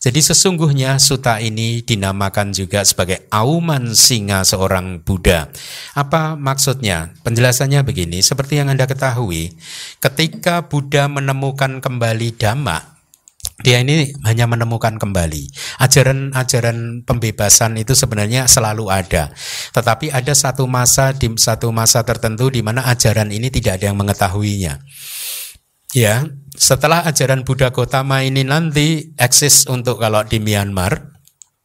Jadi 0.01 0.17
sesungguhnya 0.25 0.97
suta 0.97 1.45
ini 1.45 1.85
dinamakan 1.85 2.57
juga 2.57 2.81
sebagai 2.89 3.29
auman 3.29 3.93
singa 3.93 4.41
seorang 4.49 5.05
Buddha. 5.05 5.53
Apa 5.93 6.41
maksudnya? 6.41 7.13
Penjelasannya 7.21 7.85
begini, 7.85 8.25
seperti 8.25 8.65
yang 8.65 8.73
Anda 8.73 8.89
ketahui, 8.89 9.53
ketika 10.01 10.65
Buddha 10.65 11.05
menemukan 11.05 11.85
kembali 11.85 12.33
Dhamma, 12.33 12.97
dia 13.61 13.85
ini 13.85 14.17
hanya 14.25 14.49
menemukan 14.49 14.97
kembali. 14.97 15.53
Ajaran-ajaran 15.85 17.05
pembebasan 17.05 17.77
itu 17.77 17.93
sebenarnya 17.93 18.49
selalu 18.49 18.89
ada. 18.89 19.37
Tetapi 19.77 20.17
ada 20.17 20.33
satu 20.33 20.65
masa 20.65 21.13
di 21.13 21.29
satu 21.37 21.69
masa 21.77 22.01
tertentu 22.09 22.49
di 22.49 22.65
mana 22.65 22.89
ajaran 22.89 23.29
ini 23.29 23.53
tidak 23.53 23.77
ada 23.77 23.93
yang 23.93 24.01
mengetahuinya. 24.01 24.81
Ya, 25.93 26.25
setelah 26.61 27.09
ajaran 27.09 27.41
Buddha 27.49 27.73
Gotama 27.73 28.21
ini 28.21 28.45
nanti 28.45 29.17
eksis 29.17 29.65
untuk 29.73 29.97
kalau 29.97 30.21
di 30.29 30.45
Myanmar 30.45 31.17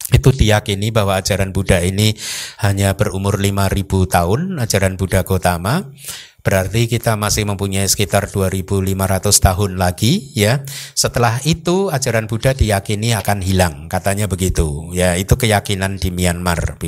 itu 0.08 0.32
diyakini 0.32 0.88
bahwa 0.88 1.20
ajaran 1.20 1.52
Buddha 1.52 1.84
ini 1.84 2.16
hanya 2.64 2.96
berumur 2.96 3.36
5000 3.36 3.84
tahun 4.08 4.40
ajaran 4.56 4.96
Buddha 4.96 5.20
Gotama 5.20 5.92
berarti 6.40 6.88
kita 6.88 7.18
masih 7.18 7.44
mempunyai 7.44 7.84
sekitar 7.90 8.30
2500 8.30 8.94
tahun 9.20 9.72
lagi 9.76 10.30
ya. 10.32 10.62
Setelah 10.94 11.42
itu 11.42 11.90
ajaran 11.90 12.30
Buddha 12.30 12.54
diyakini 12.54 13.12
akan 13.18 13.42
hilang 13.44 13.90
katanya 13.92 14.30
begitu 14.30 14.94
ya. 14.96 15.18
Itu 15.18 15.36
keyakinan 15.36 16.00
di 16.00 16.14
Myanmar 16.14 16.78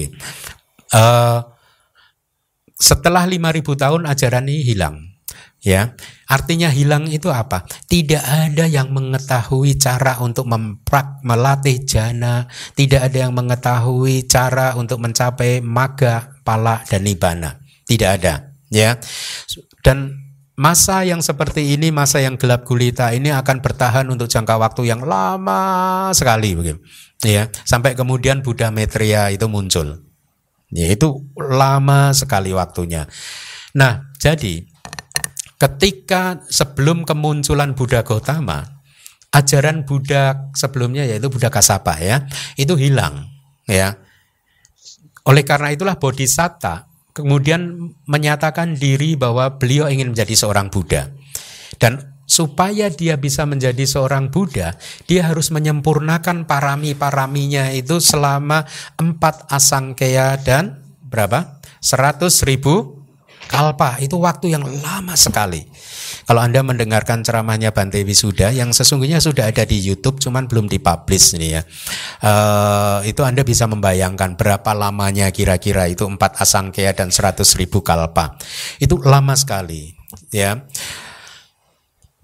uh, 0.95 1.43
setelah 2.79 3.27
5000 3.27 3.83
tahun 3.83 4.03
ajaran 4.07 4.47
ini 4.47 4.63
hilang 4.63 5.18
Ya, 5.59 5.99
artinya 6.31 6.71
hilang 6.71 7.11
itu 7.11 7.35
apa? 7.35 7.67
Tidak 7.91 8.23
ada 8.23 8.71
yang 8.71 8.95
mengetahui 8.95 9.75
cara 9.75 10.15
untuk 10.23 10.47
memprak 10.47 11.19
melatih 11.27 11.83
jana, 11.83 12.47
tidak 12.79 13.11
ada 13.11 13.27
yang 13.27 13.35
mengetahui 13.35 14.31
cara 14.31 14.79
untuk 14.79 15.03
mencapai 15.03 15.59
maga, 15.59 16.39
pala 16.47 16.87
dan 16.87 17.03
nibana. 17.03 17.59
Tidak 17.91 18.07
ada, 18.07 18.55
ya. 18.71 19.03
Dan 19.83 20.15
masa 20.55 21.03
yang 21.03 21.19
seperti 21.27 21.75
ini, 21.75 21.91
masa 21.91 22.23
yang 22.23 22.39
gelap 22.39 22.63
gulita 22.63 23.11
ini 23.11 23.35
akan 23.35 23.59
bertahan 23.59 24.07
untuk 24.15 24.31
jangka 24.31 24.63
waktu 24.63 24.95
yang 24.95 25.03
lama 25.03 26.15
sekali 26.15 26.55
begitu. 26.55 26.79
Ya, 27.27 27.51
sampai 27.67 27.99
kemudian 27.99 28.47
Buddha 28.47 28.71
Maitreya 28.71 29.35
itu 29.35 29.51
muncul. 29.51 30.07
Ya, 30.71 30.87
itu 30.87 31.27
lama 31.35 32.15
sekali 32.15 32.55
waktunya. 32.55 33.11
Nah, 33.75 34.07
jadi 34.23 34.78
ketika 35.59 36.43
sebelum 36.49 37.03
kemunculan 37.03 37.75
Buddha 37.75 38.07
Gautama, 38.07 38.83
ajaran 39.35 39.85
Buddha 39.85 40.49
sebelumnya 40.55 41.05
yaitu 41.05 41.29
Buddha 41.29 41.51
Kasapa 41.51 41.99
ya, 41.99 42.25
itu 42.55 42.79
hilang 42.79 43.29
ya. 43.67 43.99
Oleh 45.29 45.45
karena 45.45 45.75
itulah 45.75 46.01
Bodhisatta 46.01 46.89
kemudian 47.13 47.93
menyatakan 48.07 48.79
diri 48.79 49.19
bahwa 49.19 49.59
beliau 49.59 49.91
ingin 49.91 50.15
menjadi 50.15 50.33
seorang 50.39 50.71
Buddha. 50.71 51.11
Dan 51.77 52.23
supaya 52.25 52.89
dia 52.89 53.19
bisa 53.19 53.43
menjadi 53.43 53.83
seorang 53.83 54.31
Buddha, 54.31 54.79
dia 55.11 55.27
harus 55.27 55.51
menyempurnakan 55.51 56.47
parami-paraminya 56.47 57.75
itu 57.75 57.99
selama 57.99 58.65
empat 58.97 59.51
asangkaya 59.51 60.39
dan 60.39 60.81
berapa? 61.03 61.59
Seratus 61.79 62.43
ribu 62.43 62.98
kalpa 63.49 63.97
itu 63.99 64.21
waktu 64.21 64.53
yang 64.53 64.63
lama 64.63 65.17
sekali. 65.17 65.65
Kalau 66.29 66.45
Anda 66.45 66.61
mendengarkan 66.61 67.25
ceramahnya 67.25 67.73
Bante 67.73 68.05
Wisuda 68.05 68.53
yang 68.53 68.77
sesungguhnya 68.77 69.19
sudah 69.19 69.49
ada 69.49 69.65
di 69.65 69.81
YouTube 69.81 70.21
cuman 70.21 70.45
belum 70.45 70.69
dipublish 70.69 71.41
nih 71.41 71.51
ya. 71.57 71.63
Uh, 72.21 73.01
itu 73.09 73.25
Anda 73.25 73.43
bisa 73.49 73.65
membayangkan 73.65 74.37
berapa 74.37 74.77
lamanya 74.77 75.33
kira-kira 75.33 75.89
itu 75.89 76.05
empat 76.05 76.37
asangkaya 76.37 76.93
dan 76.93 77.09
seratus 77.09 77.57
ribu 77.57 77.81
kalpa. 77.81 78.37
Itu 78.77 79.01
lama 79.01 79.33
sekali 79.33 79.97
ya. 80.29 80.69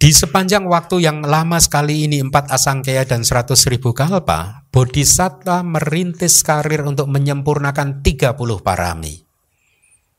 Di 0.04 0.12
sepanjang 0.12 0.68
waktu 0.68 1.00
yang 1.00 1.24
lama 1.24 1.56
sekali 1.56 2.04
ini 2.04 2.20
empat 2.20 2.52
asangkaya 2.52 3.08
dan 3.08 3.24
seratus 3.24 3.64
ribu 3.64 3.96
kalpa, 3.96 4.68
Bodhisattva 4.68 5.64
merintis 5.64 6.44
karir 6.44 6.84
untuk 6.84 7.08
menyempurnakan 7.08 8.04
30 8.04 8.36
parami. 8.60 9.23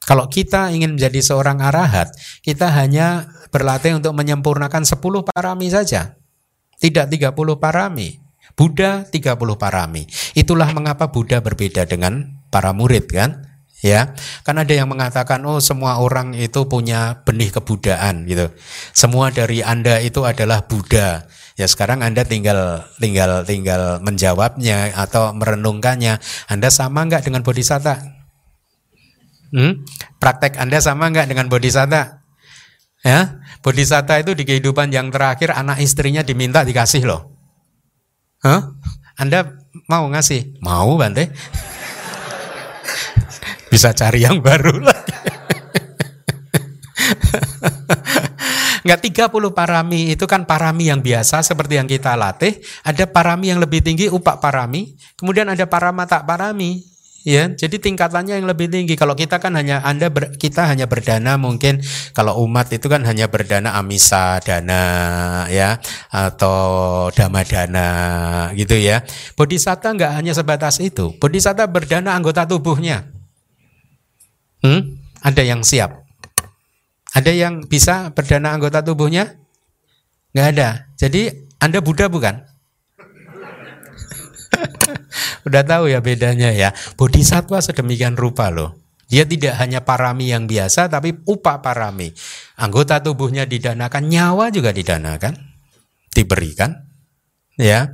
Kalau 0.06 0.30
kita 0.30 0.70
ingin 0.70 0.94
menjadi 0.94 1.18
seorang 1.20 1.60
arahat, 1.66 2.14
kita 2.46 2.70
hanya 2.70 3.26
berlatih 3.50 3.98
untuk 3.98 4.14
menyempurnakan 4.14 4.86
10 4.86 5.02
parami 5.26 5.68
saja. 5.74 6.14
Tidak 6.78 7.10
30 7.10 7.34
parami. 7.58 8.22
Buddha 8.56 9.04
30 9.04 9.36
parami. 9.60 10.08
Itulah 10.38 10.72
mengapa 10.72 11.12
Buddha 11.12 11.44
berbeda 11.44 11.84
dengan 11.90 12.40
para 12.54 12.72
murid 12.72 13.10
kan? 13.12 13.44
Ya, 13.84 14.16
kan 14.48 14.58
ada 14.58 14.72
yang 14.72 14.90
mengatakan 14.90 15.44
oh 15.46 15.62
semua 15.62 16.00
orang 16.00 16.34
itu 16.34 16.66
punya 16.66 17.22
benih 17.28 17.52
kebudaan 17.54 18.26
gitu. 18.26 18.50
Semua 18.96 19.30
dari 19.30 19.62
Anda 19.62 20.00
itu 20.00 20.24
adalah 20.24 20.66
Buddha. 20.66 21.28
Ya 21.60 21.68
sekarang 21.68 22.02
Anda 22.02 22.24
tinggal 22.24 22.88
tinggal 22.98 23.44
tinggal 23.44 24.00
menjawabnya 24.00 24.96
atau 24.96 25.36
merenungkannya. 25.36 26.18
Anda 26.48 26.72
sama 26.72 27.04
nggak 27.06 27.28
dengan 27.28 27.44
bodhisatta? 27.44 28.15
Hmm? 29.56 29.88
Praktek 30.20 30.60
Anda 30.60 30.84
sama 30.84 31.08
nggak 31.08 31.32
dengan 31.32 31.48
bodhisatta? 31.48 32.28
Ya, 33.08 33.40
bodhisatta 33.64 34.20
itu 34.20 34.36
di 34.36 34.44
kehidupan 34.44 34.92
yang 34.92 35.08
terakhir 35.16 35.56
anak 35.56 35.80
istrinya 35.80 36.28
diminta 36.28 36.68
dikasih 36.68 37.08
loh. 37.08 37.32
Huh? 38.44 38.76
Anda 39.16 39.56
mau 39.88 40.12
ngasih? 40.12 40.60
Mau 40.60 41.00
Bante? 41.00 41.32
Bisa 43.72 43.96
cari 43.96 44.28
yang 44.28 44.44
baru 44.44 44.84
lagi. 44.84 45.16
Enggak 48.86 49.32
30 49.32 49.56
parami 49.56 50.14
itu 50.14 50.28
kan 50.28 50.44
parami 50.44 50.92
yang 50.92 51.00
biasa 51.00 51.40
seperti 51.42 51.80
yang 51.80 51.88
kita 51.88 52.20
latih. 52.20 52.60
Ada 52.84 53.08
parami 53.08 53.56
yang 53.56 53.64
lebih 53.64 53.80
tinggi 53.82 54.12
upak 54.12 54.44
parami. 54.44 54.94
Kemudian 55.18 55.50
ada 55.50 55.66
paramata 55.66 56.22
parami 56.22 56.95
ya 57.26 57.50
jadi 57.52 57.76
tingkatannya 57.82 58.38
yang 58.40 58.48
lebih 58.48 58.70
tinggi. 58.70 58.94
Kalau 58.94 59.18
kita 59.18 59.42
kan 59.42 59.58
hanya 59.58 59.82
anda 59.82 60.14
ber, 60.14 60.38
kita 60.38 60.70
hanya 60.70 60.86
berdana 60.86 61.36
mungkin 61.36 61.82
kalau 62.14 62.40
umat 62.46 62.70
itu 62.72 62.86
kan 62.86 63.02
hanya 63.04 63.28
berdana 63.28 63.76
amisa 63.76 64.40
dana 64.46 64.84
ya 65.50 65.82
atau 66.14 67.10
dama 67.12 67.42
dana 67.42 67.90
gitu 68.54 68.78
ya. 68.78 69.02
Bodhisatta 69.34 69.92
nggak 69.92 70.22
hanya 70.22 70.38
sebatas 70.38 70.78
itu. 70.80 71.18
Bodhisatta 71.18 71.66
berdana 71.66 72.14
anggota 72.14 72.46
tubuhnya. 72.46 73.10
Hmm? 74.62 75.06
ada 75.26 75.42
yang 75.42 75.66
siap. 75.66 76.06
Ada 77.18 77.34
yang 77.34 77.66
bisa 77.66 78.14
berdana 78.14 78.54
anggota 78.54 78.86
tubuhnya? 78.86 79.42
Nggak 80.38 80.48
ada. 80.54 80.70
Jadi 81.02 81.50
anda 81.58 81.82
Buddha 81.82 82.06
bukan 82.06 82.46
Udah 85.46 85.62
tahu 85.62 85.94
ya 85.94 86.02
bedanya 86.02 86.50
ya. 86.50 86.74
Bodhisatwa 86.98 87.62
sedemikian 87.62 88.18
rupa 88.18 88.50
loh. 88.50 88.82
Dia 89.06 89.30
tidak 89.30 89.62
hanya 89.62 89.86
parami 89.86 90.34
yang 90.34 90.50
biasa 90.50 90.90
tapi 90.90 91.14
upa 91.30 91.62
parami. 91.62 92.10
Anggota 92.58 92.98
tubuhnya 93.06 93.46
didanakan, 93.46 94.10
nyawa 94.10 94.50
juga 94.50 94.74
didanakan, 94.74 95.38
diberikan. 96.10 96.90
Ya. 97.56 97.94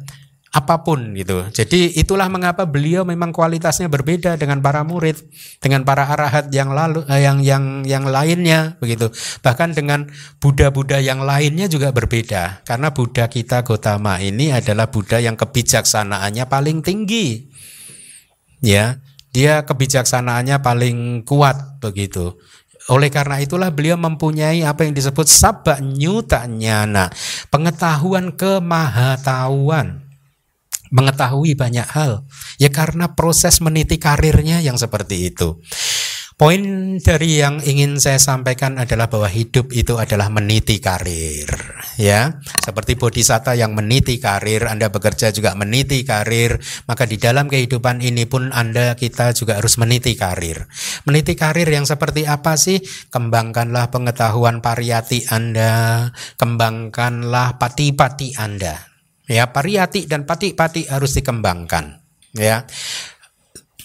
Apa 0.51 0.83
pun 0.83 1.15
gitu. 1.15 1.47
Jadi 1.47 1.95
itulah 1.95 2.27
mengapa 2.27 2.67
beliau 2.67 3.07
memang 3.07 3.31
kualitasnya 3.31 3.87
berbeda 3.87 4.35
dengan 4.35 4.59
para 4.59 4.83
murid, 4.83 5.15
dengan 5.63 5.87
para 5.87 6.03
arahat 6.03 6.51
yang 6.51 6.75
lalu 6.75 7.07
eh, 7.07 7.23
yang 7.23 7.39
yang 7.39 7.87
yang 7.87 8.03
lainnya 8.03 8.75
begitu. 8.83 9.07
Bahkan 9.39 9.71
dengan 9.79 10.11
Buddha-Buddha 10.43 10.99
yang 10.99 11.23
lainnya 11.23 11.71
juga 11.71 11.95
berbeda 11.95 12.67
karena 12.67 12.91
Buddha 12.91 13.31
kita 13.31 13.63
Gotama 13.63 14.19
ini 14.19 14.51
adalah 14.51 14.91
Buddha 14.91 15.23
yang 15.23 15.39
kebijaksanaannya 15.39 16.43
paling 16.51 16.83
tinggi. 16.83 17.47
Ya, 18.59 18.99
dia 19.31 19.63
kebijaksanaannya 19.63 20.59
paling 20.59 21.23
kuat 21.23 21.79
begitu. 21.79 22.35
Oleh 22.91 23.07
karena 23.07 23.39
itulah 23.39 23.71
beliau 23.71 23.95
mempunyai 23.95 24.67
apa 24.67 24.83
yang 24.83 24.91
disebut 24.91 25.31
sabak 25.31 25.79
nyuta 25.79 26.43
nyana, 26.43 27.07
pengetahuan 27.47 28.35
kemahatauan 28.35 30.10
mengetahui 30.91 31.57
banyak 31.57 31.87
hal. 31.87 32.27
Ya 32.59 32.69
karena 32.69 33.15
proses 33.17 33.63
meniti 33.63 33.97
karirnya 33.97 34.59
yang 34.61 34.77
seperti 34.77 35.33
itu. 35.33 35.57
Poin 36.41 36.97
dari 36.97 37.37
yang 37.37 37.61
ingin 37.61 38.01
saya 38.01 38.17
sampaikan 38.17 38.81
adalah 38.81 39.13
bahwa 39.13 39.29
hidup 39.29 39.69
itu 39.77 40.01
adalah 40.01 40.25
meniti 40.33 40.81
karir, 40.81 41.45
ya. 42.01 42.41
Seperti 42.57 42.97
bodhisatta 42.97 43.53
yang 43.53 43.77
meniti 43.77 44.17
karir, 44.17 44.65
Anda 44.65 44.89
bekerja 44.89 45.29
juga 45.29 45.53
meniti 45.53 46.01
karir, 46.01 46.57
maka 46.89 47.05
di 47.05 47.21
dalam 47.21 47.45
kehidupan 47.45 48.01
ini 48.01 48.25
pun 48.25 48.49
Anda 48.49 48.97
kita 48.97 49.37
juga 49.37 49.61
harus 49.61 49.77
meniti 49.77 50.17
karir. 50.17 50.65
Meniti 51.05 51.37
karir 51.37 51.69
yang 51.69 51.85
seperti 51.85 52.25
apa 52.25 52.57
sih? 52.57 52.81
Kembangkanlah 53.13 53.93
pengetahuan 53.93 54.65
pariyati 54.65 55.29
Anda, 55.29 56.09
kembangkanlah 56.41 57.61
pati-pati 57.61 58.33
Anda. 58.41 58.90
Ya, 59.31 59.47
pariyati 59.47 60.11
dan 60.11 60.27
pati-pati 60.27 60.91
harus 60.91 61.15
dikembangkan. 61.15 62.03
Ya. 62.35 62.67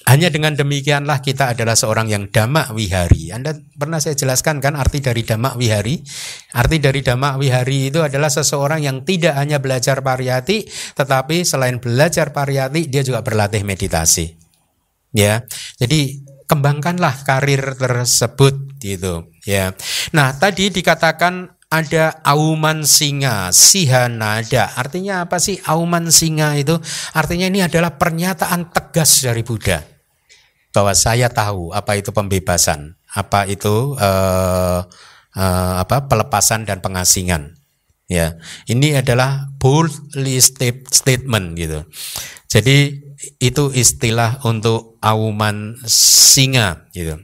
Hanya 0.07 0.30
dengan 0.30 0.55
demikianlah 0.55 1.18
kita 1.18 1.55
adalah 1.55 1.74
seorang 1.74 2.07
yang 2.07 2.30
damak 2.30 2.70
wihari. 2.70 3.34
Anda 3.34 3.59
pernah 3.74 3.99
saya 3.99 4.14
jelaskan 4.14 4.62
kan 4.62 4.78
arti 4.78 5.03
dari 5.03 5.26
damak 5.26 5.59
wihari? 5.59 5.99
Arti 6.55 6.78
dari 6.78 7.03
damak 7.03 7.42
wihari 7.42 7.90
itu 7.90 8.03
adalah 8.03 8.30
seseorang 8.30 8.86
yang 8.86 9.03
tidak 9.03 9.34
hanya 9.34 9.59
belajar 9.59 10.07
pariyati, 10.07 10.62
tetapi 10.94 11.42
selain 11.42 11.82
belajar 11.82 12.30
pariyati 12.30 12.86
dia 12.86 13.03
juga 13.03 13.26
berlatih 13.26 13.66
meditasi. 13.66 14.30
Ya, 15.11 15.42
jadi 15.74 16.22
kembangkanlah 16.47 17.26
karir 17.26 17.74
tersebut 17.74 18.78
gitu. 18.78 19.34
Ya, 19.42 19.74
nah 20.14 20.38
tadi 20.38 20.70
dikatakan 20.70 21.56
ada 21.67 22.23
auman 22.23 22.87
singa, 22.87 23.51
sihanada. 23.51 24.71
Artinya 24.79 25.27
apa 25.27 25.43
sih 25.43 25.59
auman 25.67 26.14
singa 26.14 26.55
itu? 26.55 26.79
Artinya 27.11 27.51
ini 27.51 27.61
adalah 27.62 27.99
pernyataan 27.99 28.71
tegas 28.71 29.27
dari 29.27 29.43
Buddha 29.43 29.83
bahwa 30.71 30.93
saya 30.95 31.33
tahu 31.33 31.73
apa 31.75 31.99
itu 31.99 32.12
pembebasan, 32.12 32.95
apa 33.17 33.49
itu 33.51 33.97
uh, 33.99 34.85
uh, 35.35 35.75
apa 35.81 36.07
pelepasan 36.07 36.69
dan 36.69 36.79
pengasingan. 36.85 37.57
Ya, 38.07 38.39
ini 38.71 38.95
adalah 38.95 39.51
boldly 39.59 40.39
statement 40.39 41.59
gitu. 41.59 41.83
Jadi 42.47 43.03
itu 43.43 43.75
istilah 43.75 44.39
untuk 44.47 45.03
auman 45.03 45.75
singa 45.91 46.87
gitu. 46.95 47.19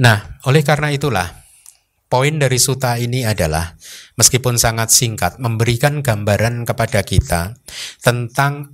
Nah, 0.00 0.40
oleh 0.48 0.64
karena 0.64 0.88
itulah 0.88 1.41
Poin 2.12 2.36
dari 2.36 2.60
suta 2.60 3.00
ini 3.00 3.24
adalah 3.24 3.72
meskipun 4.20 4.60
sangat 4.60 4.92
singkat 4.92 5.40
memberikan 5.40 6.04
gambaran 6.04 6.68
kepada 6.68 7.00
kita 7.00 7.56
tentang 8.04 8.68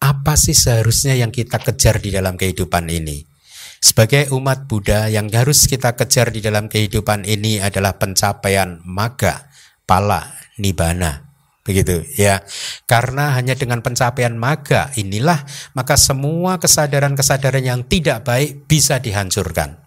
apa 0.00 0.32
sih 0.32 0.56
seharusnya 0.56 1.20
yang 1.20 1.28
kita 1.28 1.60
kejar 1.60 2.00
di 2.00 2.08
dalam 2.08 2.40
kehidupan 2.40 2.88
ini. 2.88 3.28
Sebagai 3.76 4.32
umat 4.32 4.64
Buddha 4.64 5.12
yang 5.12 5.28
harus 5.36 5.68
kita 5.68 5.92
kejar 6.00 6.32
di 6.32 6.40
dalam 6.40 6.72
kehidupan 6.72 7.28
ini 7.28 7.60
adalah 7.60 8.00
pencapaian 8.00 8.80
maga, 8.88 9.52
pala, 9.84 10.24
nibana. 10.56 11.28
Begitu 11.60 12.08
ya. 12.16 12.40
Karena 12.88 13.36
hanya 13.36 13.52
dengan 13.52 13.84
pencapaian 13.84 14.32
maga 14.32 14.88
inilah 14.96 15.44
maka 15.76 16.00
semua 16.00 16.56
kesadaran-kesadaran 16.56 17.68
yang 17.68 17.84
tidak 17.84 18.24
baik 18.24 18.64
bisa 18.64 18.96
dihancurkan. 18.96 19.83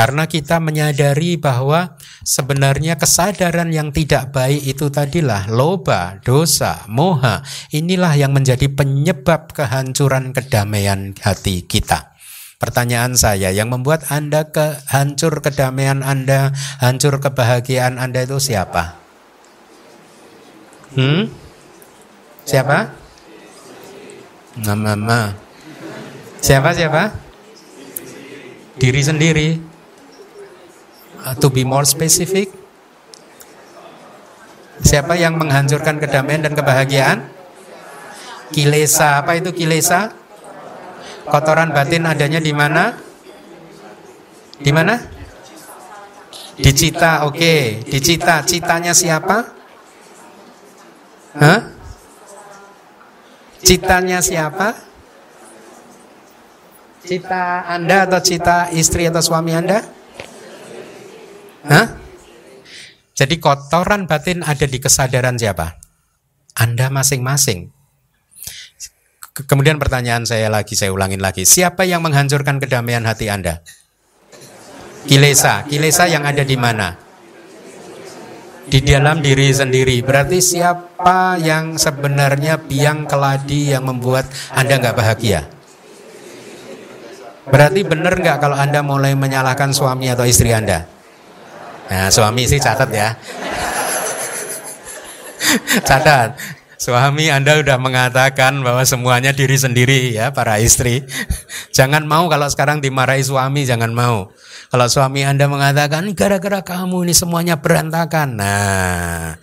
Karena 0.00 0.24
kita 0.24 0.64
menyadari 0.64 1.36
bahwa 1.36 2.00
sebenarnya 2.24 2.96
kesadaran 2.96 3.68
yang 3.68 3.92
tidak 3.92 4.32
baik 4.32 4.64
itu 4.64 4.88
tadilah 4.88 5.44
loba, 5.52 6.24
dosa, 6.24 6.88
moha. 6.88 7.44
Inilah 7.68 8.16
yang 8.16 8.32
menjadi 8.32 8.72
penyebab 8.72 9.52
kehancuran 9.52 10.32
kedamaian 10.32 11.12
hati 11.20 11.68
kita. 11.68 12.16
Pertanyaan 12.56 13.12
saya, 13.12 13.52
yang 13.52 13.68
membuat 13.68 14.08
Anda 14.08 14.48
kehancur 14.48 15.44
kedamaian 15.44 16.00
Anda, 16.00 16.56
hancur 16.80 17.20
kebahagiaan 17.20 18.00
Anda 18.00 18.24
itu 18.24 18.40
siapa? 18.40 18.96
Hmm? 20.96 21.28
Siapa? 22.48 22.88
Mama. 24.64 25.36
Siapa 26.40 26.72
siapa? 26.72 27.12
Diri 28.80 29.04
sendiri. 29.04 29.69
Uh, 31.20 31.36
to 31.36 31.52
be 31.52 31.68
more 31.68 31.84
specific, 31.84 32.48
siapa 34.80 35.20
yang 35.20 35.36
menghancurkan 35.36 36.00
kedamaian 36.00 36.40
dan 36.40 36.56
kebahagiaan? 36.56 37.28
Kilesa, 38.56 39.20
apa 39.20 39.36
itu 39.36 39.52
kilesa? 39.52 40.16
Kotoran 41.28 41.76
batin 41.76 42.08
adanya 42.08 42.40
di 42.40 42.56
mana? 42.56 42.96
Di 44.56 44.72
mana? 44.72 44.96
Di 46.56 46.72
cita, 46.72 47.28
oke. 47.28 47.36
Okay. 47.36 47.62
Di 47.84 47.98
cita, 48.00 48.40
citanya 48.40 48.96
siapa? 48.96 49.44
Hah? 51.36 51.60
Citanya 53.60 54.24
siapa? 54.24 54.72
Cita 57.04 57.68
Anda 57.68 58.08
atau 58.08 58.20
cita 58.24 58.72
istri 58.72 59.04
atau 59.04 59.20
suami 59.20 59.52
Anda? 59.52 59.99
Hah? 61.66 61.86
Jadi 63.12 63.36
kotoran 63.36 64.08
batin 64.08 64.40
ada 64.40 64.64
di 64.64 64.80
kesadaran 64.80 65.36
siapa? 65.36 65.76
Anda 66.56 66.88
masing-masing. 66.88 67.68
Kemudian 69.44 69.76
pertanyaan 69.76 70.24
saya 70.24 70.48
lagi, 70.48 70.72
saya 70.72 70.92
ulangin 70.92 71.20
lagi. 71.20 71.44
Siapa 71.44 71.84
yang 71.84 72.00
menghancurkan 72.00 72.56
kedamaian 72.60 73.04
hati 73.04 73.28
Anda? 73.28 73.60
Kilesa. 75.04 75.68
Kilesa 75.68 76.08
yang 76.08 76.24
ada 76.24 76.44
di 76.44 76.56
mana? 76.56 76.96
Di 78.68 78.80
dalam 78.84 79.20
diri 79.20 79.52
sendiri. 79.52 80.00
Berarti 80.04 80.40
siapa 80.40 81.40
yang 81.40 81.76
sebenarnya 81.76 82.60
biang 82.60 83.04
keladi 83.08 83.72
yang 83.72 83.84
membuat 83.84 84.28
Anda 84.52 84.80
nggak 84.80 84.96
bahagia? 84.96 85.40
Berarti 87.48 87.80
benar 87.84 88.14
nggak 88.16 88.38
kalau 88.38 88.56
Anda 88.56 88.80
mulai 88.84 89.16
menyalahkan 89.16 89.72
suami 89.72 90.08
atau 90.12 90.28
istri 90.28 90.52
Anda? 90.52 90.99
Nah, 91.90 92.06
suami 92.06 92.46
sih 92.46 92.62
catat 92.62 92.90
ya. 92.94 93.18
catat. 95.88 96.38
Suami 96.80 97.28
Anda 97.28 97.60
sudah 97.60 97.76
mengatakan 97.76 98.64
bahwa 98.64 98.80
semuanya 98.88 99.36
diri 99.36 99.52
sendiri 99.58 100.16
ya 100.16 100.32
para 100.32 100.56
istri. 100.62 101.04
Jangan 101.76 102.08
mau 102.08 102.24
kalau 102.32 102.48
sekarang 102.48 102.80
dimarahi 102.80 103.20
suami, 103.20 103.68
jangan 103.68 103.92
mau. 103.92 104.32
Kalau 104.72 104.86
suami 104.88 105.26
Anda 105.28 105.44
mengatakan 105.44 106.08
gara-gara 106.16 106.64
kamu 106.64 107.04
ini 107.04 107.14
semuanya 107.14 107.60
berantakan. 107.60 108.38
Nah, 108.38 109.36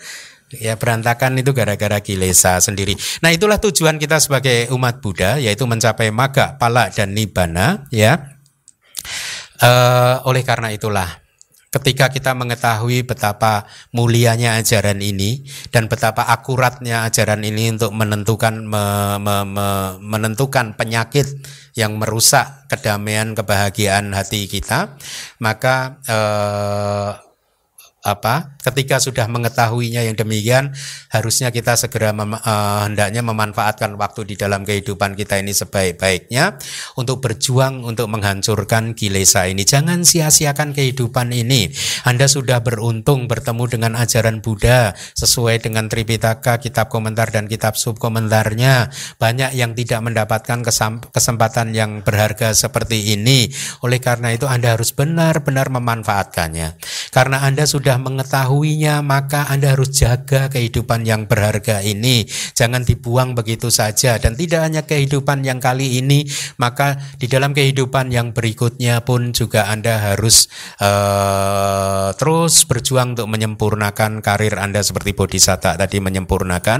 ya 0.50 0.80
berantakan 0.80 1.38
itu 1.38 1.54
gara-gara 1.54 2.02
kilesa 2.02 2.58
sendiri. 2.58 2.98
Nah, 3.22 3.30
itulah 3.30 3.62
tujuan 3.62 4.02
kita 4.02 4.18
sebagai 4.18 4.74
umat 4.74 4.98
Buddha 5.04 5.38
yaitu 5.38 5.70
mencapai 5.70 6.10
maga, 6.10 6.58
pala 6.58 6.90
dan 6.90 7.14
nibana 7.14 7.86
ya. 7.94 8.34
Uh, 9.62 10.26
oleh 10.26 10.42
karena 10.42 10.74
itulah 10.74 11.27
ketika 11.68 12.08
kita 12.08 12.32
mengetahui 12.32 13.04
betapa 13.04 13.68
mulianya 13.92 14.56
ajaran 14.56 15.04
ini 15.04 15.44
dan 15.70 15.92
betapa 15.92 16.24
akuratnya 16.24 17.04
ajaran 17.04 17.44
ini 17.44 17.76
untuk 17.76 17.92
menentukan 17.92 18.64
me, 18.64 18.86
me, 19.20 19.36
me, 19.44 19.68
menentukan 20.00 20.80
penyakit 20.80 21.28
yang 21.76 22.00
merusak 22.00 22.66
kedamaian 22.72 23.36
kebahagiaan 23.36 24.16
hati 24.16 24.48
kita 24.48 24.96
maka 25.44 26.00
eh, 26.08 27.27
apa 28.08 28.56
ketika 28.64 29.04
sudah 29.04 29.28
mengetahuinya 29.28 30.08
yang 30.08 30.16
demikian 30.16 30.72
harusnya 31.12 31.52
kita 31.52 31.76
segera 31.76 32.16
mem, 32.16 32.36
uh, 32.36 32.88
hendaknya 32.88 33.20
memanfaatkan 33.20 34.00
waktu 34.00 34.24
di 34.24 34.36
dalam 34.40 34.64
kehidupan 34.64 35.20
kita 35.20 35.44
ini 35.44 35.52
sebaik-baiknya 35.52 36.56
untuk 36.96 37.20
berjuang 37.20 37.84
untuk 37.84 38.08
menghancurkan 38.08 38.96
kilesa 38.96 39.52
ini. 39.52 39.68
Jangan 39.68 40.08
sia-siakan 40.08 40.72
kehidupan 40.72 41.36
ini. 41.36 41.68
Anda 42.08 42.32
sudah 42.32 42.64
beruntung 42.64 43.28
bertemu 43.28 43.64
dengan 43.68 43.92
ajaran 44.00 44.40
Buddha 44.40 44.96
sesuai 44.96 45.68
dengan 45.68 45.92
Tripitaka 45.92 46.64
kitab 46.64 46.88
komentar 46.88 47.28
dan 47.32 47.52
kitab 47.52 47.76
subkomentarnya. 47.76 48.88
Banyak 49.20 49.52
yang 49.56 49.76
tidak 49.76 50.00
mendapatkan 50.00 50.64
kesempatan 51.12 51.76
yang 51.76 52.04
berharga 52.08 52.56
seperti 52.56 53.16
ini. 53.16 53.52
Oleh 53.84 54.00
karena 54.00 54.32
itu 54.32 54.48
Anda 54.48 54.76
harus 54.80 54.96
benar-benar 54.96 55.68
memanfaatkannya. 55.68 56.80
Karena 57.12 57.44
Anda 57.44 57.68
sudah 57.68 57.97
mengetahuinya, 57.98 59.06
maka 59.06 59.50
Anda 59.50 59.74
harus 59.74 59.94
jaga 59.94 60.48
kehidupan 60.48 61.04
yang 61.04 61.26
berharga 61.26 61.84
ini. 61.84 62.26
Jangan 62.56 62.88
dibuang 62.88 63.34
begitu 63.34 63.70
saja. 63.70 64.18
Dan 64.18 64.38
tidak 64.40 64.62
hanya 64.64 64.82
kehidupan 64.86 65.44
yang 65.44 65.58
kali 65.60 66.00
ini, 66.02 66.26
maka 66.62 66.98
di 67.18 67.30
dalam 67.30 67.52
kehidupan 67.52 68.10
yang 68.10 68.32
berikutnya 68.32 69.02
pun 69.06 69.36
juga 69.36 69.70
Anda 69.70 70.14
harus 70.14 70.50
uh, 70.80 72.14
terus 72.16 72.64
berjuang 72.66 73.18
untuk 73.18 73.30
menyempurnakan 73.30 74.22
karir 74.22 74.58
Anda 74.58 74.82
seperti 74.82 75.14
Bodhisatta 75.18 75.78
tadi 75.78 75.98
menyempurnakan 76.00 76.80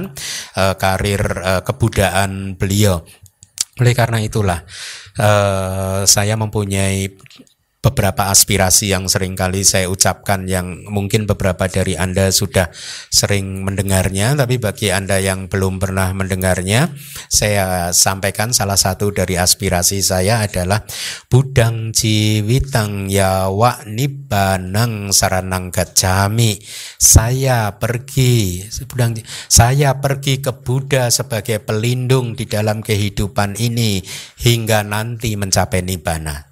uh, 0.58 0.76
karir 0.80 1.22
uh, 1.44 1.62
kebudayaan 1.66 2.56
beliau. 2.56 3.04
Oleh 3.78 3.94
karena 3.94 4.18
itulah 4.18 4.66
uh, 5.22 6.02
saya 6.10 6.34
mempunyai 6.34 7.14
beberapa 7.88 8.28
aspirasi 8.28 8.92
yang 8.92 9.08
sering 9.08 9.40
kali 9.40 9.64
saya 9.64 9.88
ucapkan 9.88 10.44
yang 10.44 10.84
mungkin 10.92 11.24
beberapa 11.24 11.72
dari 11.72 11.96
Anda 11.96 12.36
sudah 12.36 12.68
sering 13.08 13.64
mendengarnya 13.64 14.36
tapi 14.36 14.60
bagi 14.60 14.92
Anda 14.92 15.24
yang 15.24 15.48
belum 15.48 15.80
pernah 15.80 16.12
mendengarnya 16.12 16.92
saya 17.32 17.96
sampaikan 17.96 18.52
salah 18.52 18.76
satu 18.76 19.16
dari 19.16 19.40
aspirasi 19.40 20.04
saya 20.04 20.44
adalah 20.44 20.84
budang 21.32 21.96
jiwitang 21.96 23.08
yawa 23.08 23.88
nibanang 23.88 25.16
saranang 25.16 25.72
gacami 25.72 26.60
saya 27.00 27.80
pergi 27.80 28.68
budang 28.92 29.16
saya 29.48 29.96
pergi 30.04 30.44
ke 30.44 30.52
Buddha 30.52 31.08
sebagai 31.08 31.64
pelindung 31.64 32.36
di 32.36 32.44
dalam 32.44 32.84
kehidupan 32.84 33.56
ini 33.56 34.04
hingga 34.44 34.84
nanti 34.84 35.40
mencapai 35.40 35.80
nibbana 35.88 36.47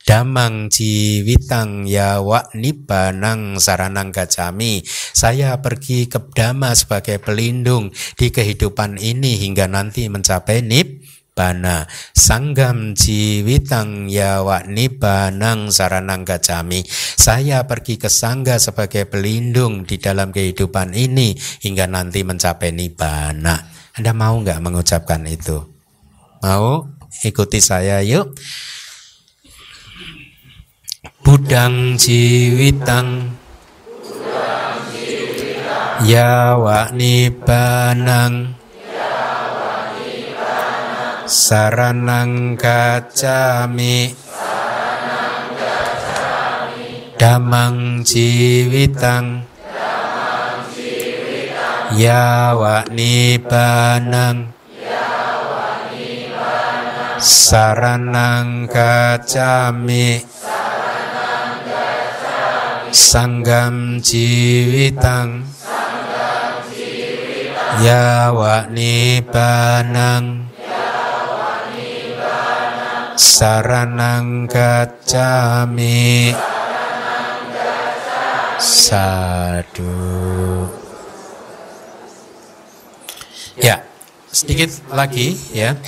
Damang 0.00 0.72
jiwitang 0.72 1.84
yawa 1.84 2.48
nibanang 2.56 3.60
saranang 3.60 4.08
gacami. 4.08 4.80
Saya 4.88 5.60
pergi 5.60 6.08
ke 6.08 6.16
Dhamma 6.32 6.72
sebagai 6.72 7.20
pelindung 7.20 7.92
di 8.16 8.32
kehidupan 8.32 8.96
ini 8.96 9.36
hingga 9.44 9.68
nanti 9.68 10.08
mencapai 10.08 10.64
nibbana. 10.64 11.84
Sanggam 12.16 12.96
jiwitang 12.96 14.08
yawa 14.08 14.64
nibanang 14.64 15.68
saranang 15.68 16.24
gacami. 16.24 16.80
Saya 17.20 17.68
pergi 17.68 18.00
ke 18.00 18.08
sangga 18.08 18.56
sebagai 18.56 19.04
pelindung 19.04 19.84
di 19.84 20.00
dalam 20.00 20.32
kehidupan 20.32 20.96
ini 20.96 21.36
hingga 21.60 21.84
nanti 21.84 22.24
mencapai 22.24 22.72
nibbana. 22.72 23.68
Anda 24.00 24.16
mau 24.16 24.40
nggak 24.40 24.64
mengucapkan 24.64 25.28
itu? 25.28 25.60
Mau? 26.40 26.88
Ikuti 27.20 27.60
saya 27.60 28.00
yuk. 28.00 28.32
Budang 31.20 32.00
jiwitang 32.00 33.36
Yawa 36.08 36.88
nibanang 36.96 38.56
Saranang 41.28 42.56
gacami. 42.56 44.16
Damang 47.20 48.00
jiwitang 48.00 49.44
Yawa 52.00 52.88
nibanang 52.88 54.56
Saranang 57.20 58.64
gacami 58.72 60.24
Sanggam 62.90 64.02
jiwitang 64.02 65.46
Yawa 67.80 68.66
nibanang. 68.66 70.50
Saranang 73.14 74.50
gacami 74.50 76.34
Sadu 78.58 79.96
Ya, 83.60 83.86
sedikit 84.34 84.72
lagi 84.90 85.38
ya. 85.54 85.78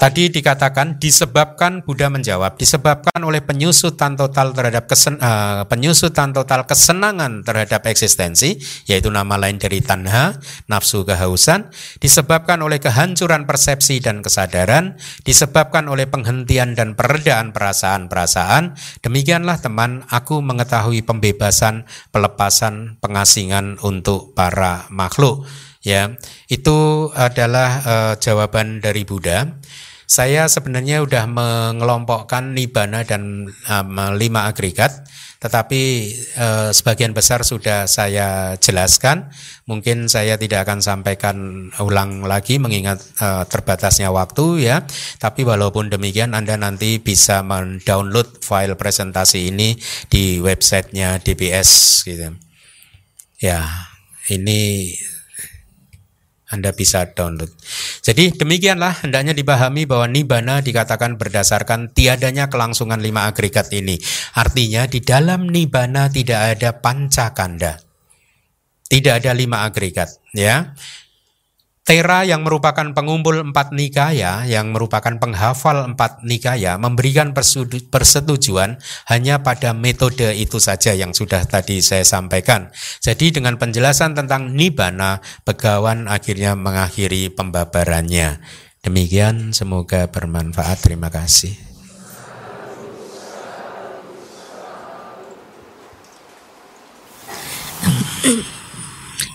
Tadi 0.00 0.32
dikatakan 0.32 0.96
disebabkan 0.96 1.84
Buddha 1.84 2.08
menjawab 2.08 2.56
disebabkan 2.56 3.20
oleh 3.20 3.44
penyusutan 3.44 4.16
total 4.16 4.56
terhadap 4.56 4.88
kesen, 4.88 5.20
uh, 5.20 5.68
penyusutan 5.68 6.32
total 6.32 6.64
kesenangan 6.64 7.44
terhadap 7.44 7.84
eksistensi 7.84 8.56
yaitu 8.88 9.12
nama 9.12 9.36
lain 9.36 9.60
dari 9.60 9.84
tanha, 9.84 10.40
nafsu 10.72 11.04
kehausan, 11.04 11.68
disebabkan 12.00 12.64
oleh 12.64 12.80
kehancuran 12.80 13.44
persepsi 13.44 14.00
dan 14.00 14.24
kesadaran, 14.24 14.96
disebabkan 15.20 15.84
oleh 15.84 16.08
penghentian 16.08 16.72
dan 16.72 16.96
peredaan 16.96 17.52
perasaan-perasaan. 17.52 18.80
Demikianlah 19.04 19.60
teman, 19.60 20.08
aku 20.08 20.40
mengetahui 20.40 21.04
pembebasan, 21.04 21.84
pelepasan, 22.08 22.96
pengasingan 23.04 23.76
untuk 23.84 24.32
para 24.32 24.88
makhluk. 24.88 25.44
Ya, 25.84 26.16
itu 26.48 27.08
adalah 27.12 27.70
uh, 27.84 28.14
jawaban 28.16 28.80
dari 28.80 29.04
Buddha 29.04 29.60
saya 30.10 30.50
sebenarnya 30.50 31.06
sudah 31.06 31.30
mengelompokkan 31.30 32.50
nibana 32.50 33.06
dan 33.06 33.46
um, 33.46 33.98
lima 34.18 34.50
agregat, 34.50 35.06
tetapi 35.38 36.10
uh, 36.34 36.74
sebagian 36.74 37.14
besar 37.14 37.46
sudah 37.46 37.86
saya 37.86 38.58
jelaskan. 38.58 39.30
Mungkin 39.70 40.10
saya 40.10 40.34
tidak 40.34 40.66
akan 40.66 40.82
sampaikan 40.82 41.70
ulang 41.78 42.26
lagi 42.26 42.58
mengingat 42.58 42.98
uh, 43.22 43.46
terbatasnya 43.46 44.10
waktu 44.10 44.66
ya. 44.66 44.82
Tapi 45.22 45.46
walaupun 45.46 45.94
demikian 45.94 46.34
Anda 46.34 46.58
nanti 46.58 46.98
bisa 46.98 47.46
mendownload 47.46 48.42
file 48.42 48.74
presentasi 48.74 49.54
ini 49.54 49.78
di 50.10 50.42
websitenya 50.42 51.22
DBS 51.22 52.02
gitu. 52.02 52.34
Ya, 53.38 53.62
ini 54.26 54.90
anda 56.50 56.74
bisa 56.74 57.06
download. 57.14 57.50
Jadi 58.02 58.34
demikianlah 58.34 59.06
hendaknya 59.06 59.30
dipahami 59.30 59.86
bahwa 59.86 60.10
nibana 60.10 60.58
dikatakan 60.58 61.14
berdasarkan 61.14 61.94
tiadanya 61.94 62.50
kelangsungan 62.50 62.98
lima 62.98 63.30
agregat 63.30 63.70
ini. 63.70 63.96
Artinya 64.34 64.90
di 64.90 64.98
dalam 64.98 65.46
nibana 65.46 66.10
tidak 66.10 66.58
ada 66.58 66.70
pancakanda. 66.82 67.78
Tidak 68.90 69.22
ada 69.22 69.30
lima 69.30 69.62
agregat, 69.62 70.18
ya. 70.34 70.74
Tera 71.90 72.22
yang 72.22 72.46
merupakan 72.46 72.86
pengumpul 72.94 73.50
empat 73.50 73.74
nikaya, 73.74 74.46
yang 74.46 74.70
merupakan 74.70 75.10
penghafal 75.18 75.90
empat 75.90 76.22
nikaya, 76.22 76.78
memberikan 76.78 77.34
persetujuan 77.90 78.78
hanya 79.10 79.42
pada 79.42 79.74
metode 79.74 80.30
itu 80.38 80.62
saja 80.62 80.94
yang 80.94 81.10
sudah 81.10 81.42
tadi 81.50 81.82
saya 81.82 82.06
sampaikan. 82.06 82.70
Jadi 83.02 83.34
dengan 83.34 83.58
penjelasan 83.58 84.14
tentang 84.14 84.54
Nibbana, 84.54 85.18
Begawan 85.42 86.06
akhirnya 86.06 86.54
mengakhiri 86.54 87.34
pembabarannya. 87.34 88.38
Demikian, 88.86 89.50
semoga 89.50 90.06
bermanfaat. 90.06 90.86
Terima 90.86 91.10
kasih. 91.10 91.58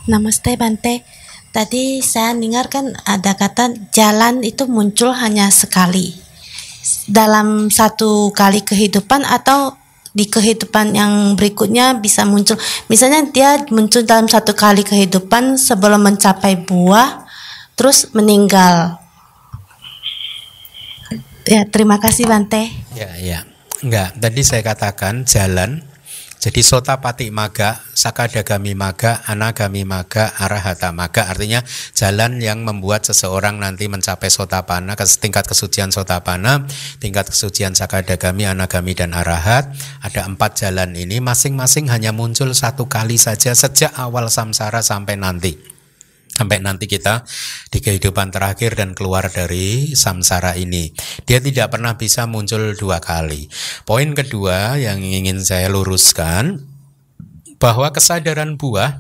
Namaste 0.08 0.56
Bante. 0.56 1.15
Tadi 1.56 2.04
saya 2.04 2.36
dengarkan 2.36 2.92
ada 3.08 3.32
kata 3.32 3.72
jalan 3.96 4.44
itu 4.44 4.68
muncul 4.68 5.16
hanya 5.16 5.48
sekali 5.48 6.12
dalam 7.08 7.72
satu 7.72 8.36
kali 8.36 8.60
kehidupan 8.60 9.24
atau 9.24 9.80
di 10.12 10.28
kehidupan 10.28 10.92
yang 10.92 11.40
berikutnya 11.40 11.96
bisa 12.04 12.28
muncul. 12.28 12.60
Misalnya 12.92 13.24
dia 13.32 13.64
muncul 13.72 14.04
dalam 14.04 14.28
satu 14.28 14.52
kali 14.52 14.84
kehidupan 14.84 15.56
sebelum 15.56 16.04
mencapai 16.04 16.60
buah, 16.60 17.24
terus 17.80 18.12
meninggal. 18.12 19.00
Ya, 21.48 21.64
terima 21.72 22.04
kasih 22.04 22.28
Bante. 22.28 22.68
Ya, 23.00 23.16
ya. 23.16 23.48
Enggak, 23.80 24.12
tadi 24.20 24.42
saya 24.44 24.60
katakan 24.60 25.24
jalan 25.24 25.88
Jadi 26.46 26.62
sotapati 26.62 27.34
maga, 27.34 27.82
sakadagami 27.98 28.78
maga, 28.78 29.26
anagami 29.26 29.82
maga, 29.82 30.30
arahata 30.38 30.94
maga 30.94 31.26
artinya 31.26 31.66
jalan 31.98 32.38
yang 32.38 32.62
membuat 32.62 33.02
seseorang 33.02 33.58
nanti 33.58 33.90
mencapai 33.90 34.30
sotapana, 34.30 34.94
tingkat 34.94 35.50
kesucian 35.50 35.90
sotapana, 35.90 36.70
tingkat 37.02 37.34
kesucian 37.34 37.74
sakadagami, 37.74 38.46
anagami 38.46 38.94
dan 38.94 39.18
arahat. 39.18 39.74
Ada 40.06 40.30
empat 40.30 40.62
jalan 40.62 40.94
ini 40.94 41.18
masing-masing 41.18 41.90
hanya 41.90 42.14
muncul 42.14 42.54
satu 42.54 42.86
kali 42.86 43.18
saja 43.18 43.58
sejak 43.58 43.98
awal 43.98 44.30
samsara 44.30 44.86
sampai 44.86 45.18
nanti 45.18 45.75
sampai 46.36 46.60
nanti 46.60 46.86
kita 46.86 47.24
di 47.72 47.80
kehidupan 47.80 48.30
terakhir 48.30 48.76
dan 48.76 48.92
keluar 48.92 49.32
dari 49.32 49.96
samsara 49.96 50.60
ini. 50.60 50.92
Dia 51.24 51.40
tidak 51.40 51.72
pernah 51.72 51.96
bisa 51.96 52.28
muncul 52.28 52.76
dua 52.76 53.00
kali. 53.00 53.48
Poin 53.88 54.12
kedua 54.12 54.76
yang 54.76 55.00
ingin 55.00 55.40
saya 55.40 55.72
luruskan 55.72 56.68
bahwa 57.58 57.90
kesadaran 57.96 58.60
buah 58.60 59.00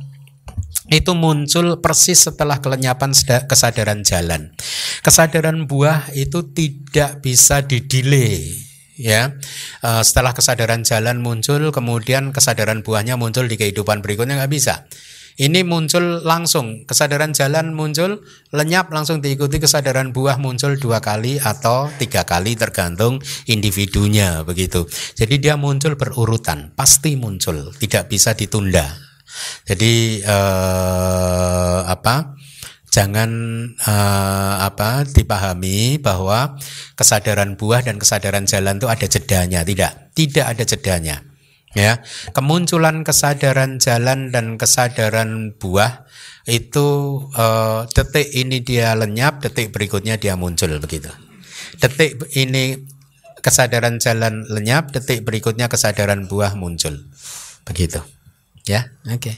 itu 0.87 1.11
muncul 1.11 1.83
persis 1.83 2.23
setelah 2.23 2.63
kelenyapan 2.63 3.11
kesadaran 3.45 4.07
jalan. 4.07 4.55
Kesadaran 5.03 5.67
buah 5.67 6.07
itu 6.15 6.45
tidak 6.55 7.19
bisa 7.19 7.59
didelay 7.65 8.65
ya 8.95 9.35
uh, 9.83 9.99
setelah 10.07 10.31
kesadaran 10.31 10.87
jalan 10.87 11.19
muncul 11.19 11.59
kemudian 11.75 12.31
kesadaran 12.31 12.79
buahnya 12.79 13.19
muncul 13.19 13.43
di 13.43 13.59
kehidupan 13.59 13.99
berikutnya 13.99 14.39
nggak 14.39 14.51
bisa 14.55 14.87
ini 15.35 15.67
muncul 15.67 16.23
langsung, 16.23 16.87
kesadaran 16.87 17.35
jalan 17.35 17.75
muncul, 17.75 18.23
lenyap 18.55 18.87
langsung 18.87 19.19
diikuti 19.19 19.59
kesadaran 19.59 20.15
buah 20.15 20.39
muncul 20.39 20.79
dua 20.79 21.03
kali 21.03 21.43
atau 21.43 21.91
tiga 21.99 22.23
kali 22.23 22.55
tergantung 22.55 23.19
individunya 23.43 24.47
begitu. 24.47 24.87
Jadi 25.19 25.43
dia 25.43 25.59
muncul 25.59 25.99
berurutan, 25.99 26.71
pasti 26.71 27.19
muncul, 27.19 27.75
tidak 27.75 28.07
bisa 28.07 28.31
ditunda. 28.31 28.87
Jadi 29.67 30.23
eh, 30.23 31.79
apa? 31.83 32.39
Jangan 32.87 33.31
eh, 33.75 34.55
apa 34.63 35.03
dipahami 35.03 35.99
bahwa 35.99 36.55
kesadaran 36.95 37.59
buah 37.59 37.83
dan 37.83 37.99
kesadaran 37.99 38.47
jalan 38.47 38.79
itu 38.79 38.87
ada 38.87 39.03
jedanya, 39.11 39.67
tidak, 39.67 40.15
tidak 40.15 40.45
ada 40.47 40.63
jedanya 40.63 41.34
ya 41.75 41.99
kemunculan 42.31 43.03
kesadaran 43.03 43.77
jalan 43.77 44.31
dan 44.31 44.55
kesadaran 44.55 45.53
buah 45.59 46.07
itu 46.45 46.87
uh, 47.33 47.89
detik 47.89 48.29
ini 48.31 48.61
dia 48.61 48.93
lenyap 48.93 49.41
detik 49.41 49.73
berikutnya 49.73 50.15
dia 50.21 50.37
muncul 50.37 50.77
begitu. 50.77 51.09
Detik 51.81 52.21
ini 52.37 52.85
kesadaran 53.41 53.97
jalan 53.97 54.45
lenyap 54.49 54.93
detik 54.93 55.25
berikutnya 55.25 55.69
kesadaran 55.69 56.29
buah 56.29 56.53
muncul. 56.53 57.01
Begitu. 57.65 58.01
Ya? 58.69 58.93
Oke. 59.09 59.33
okay. 59.33 59.35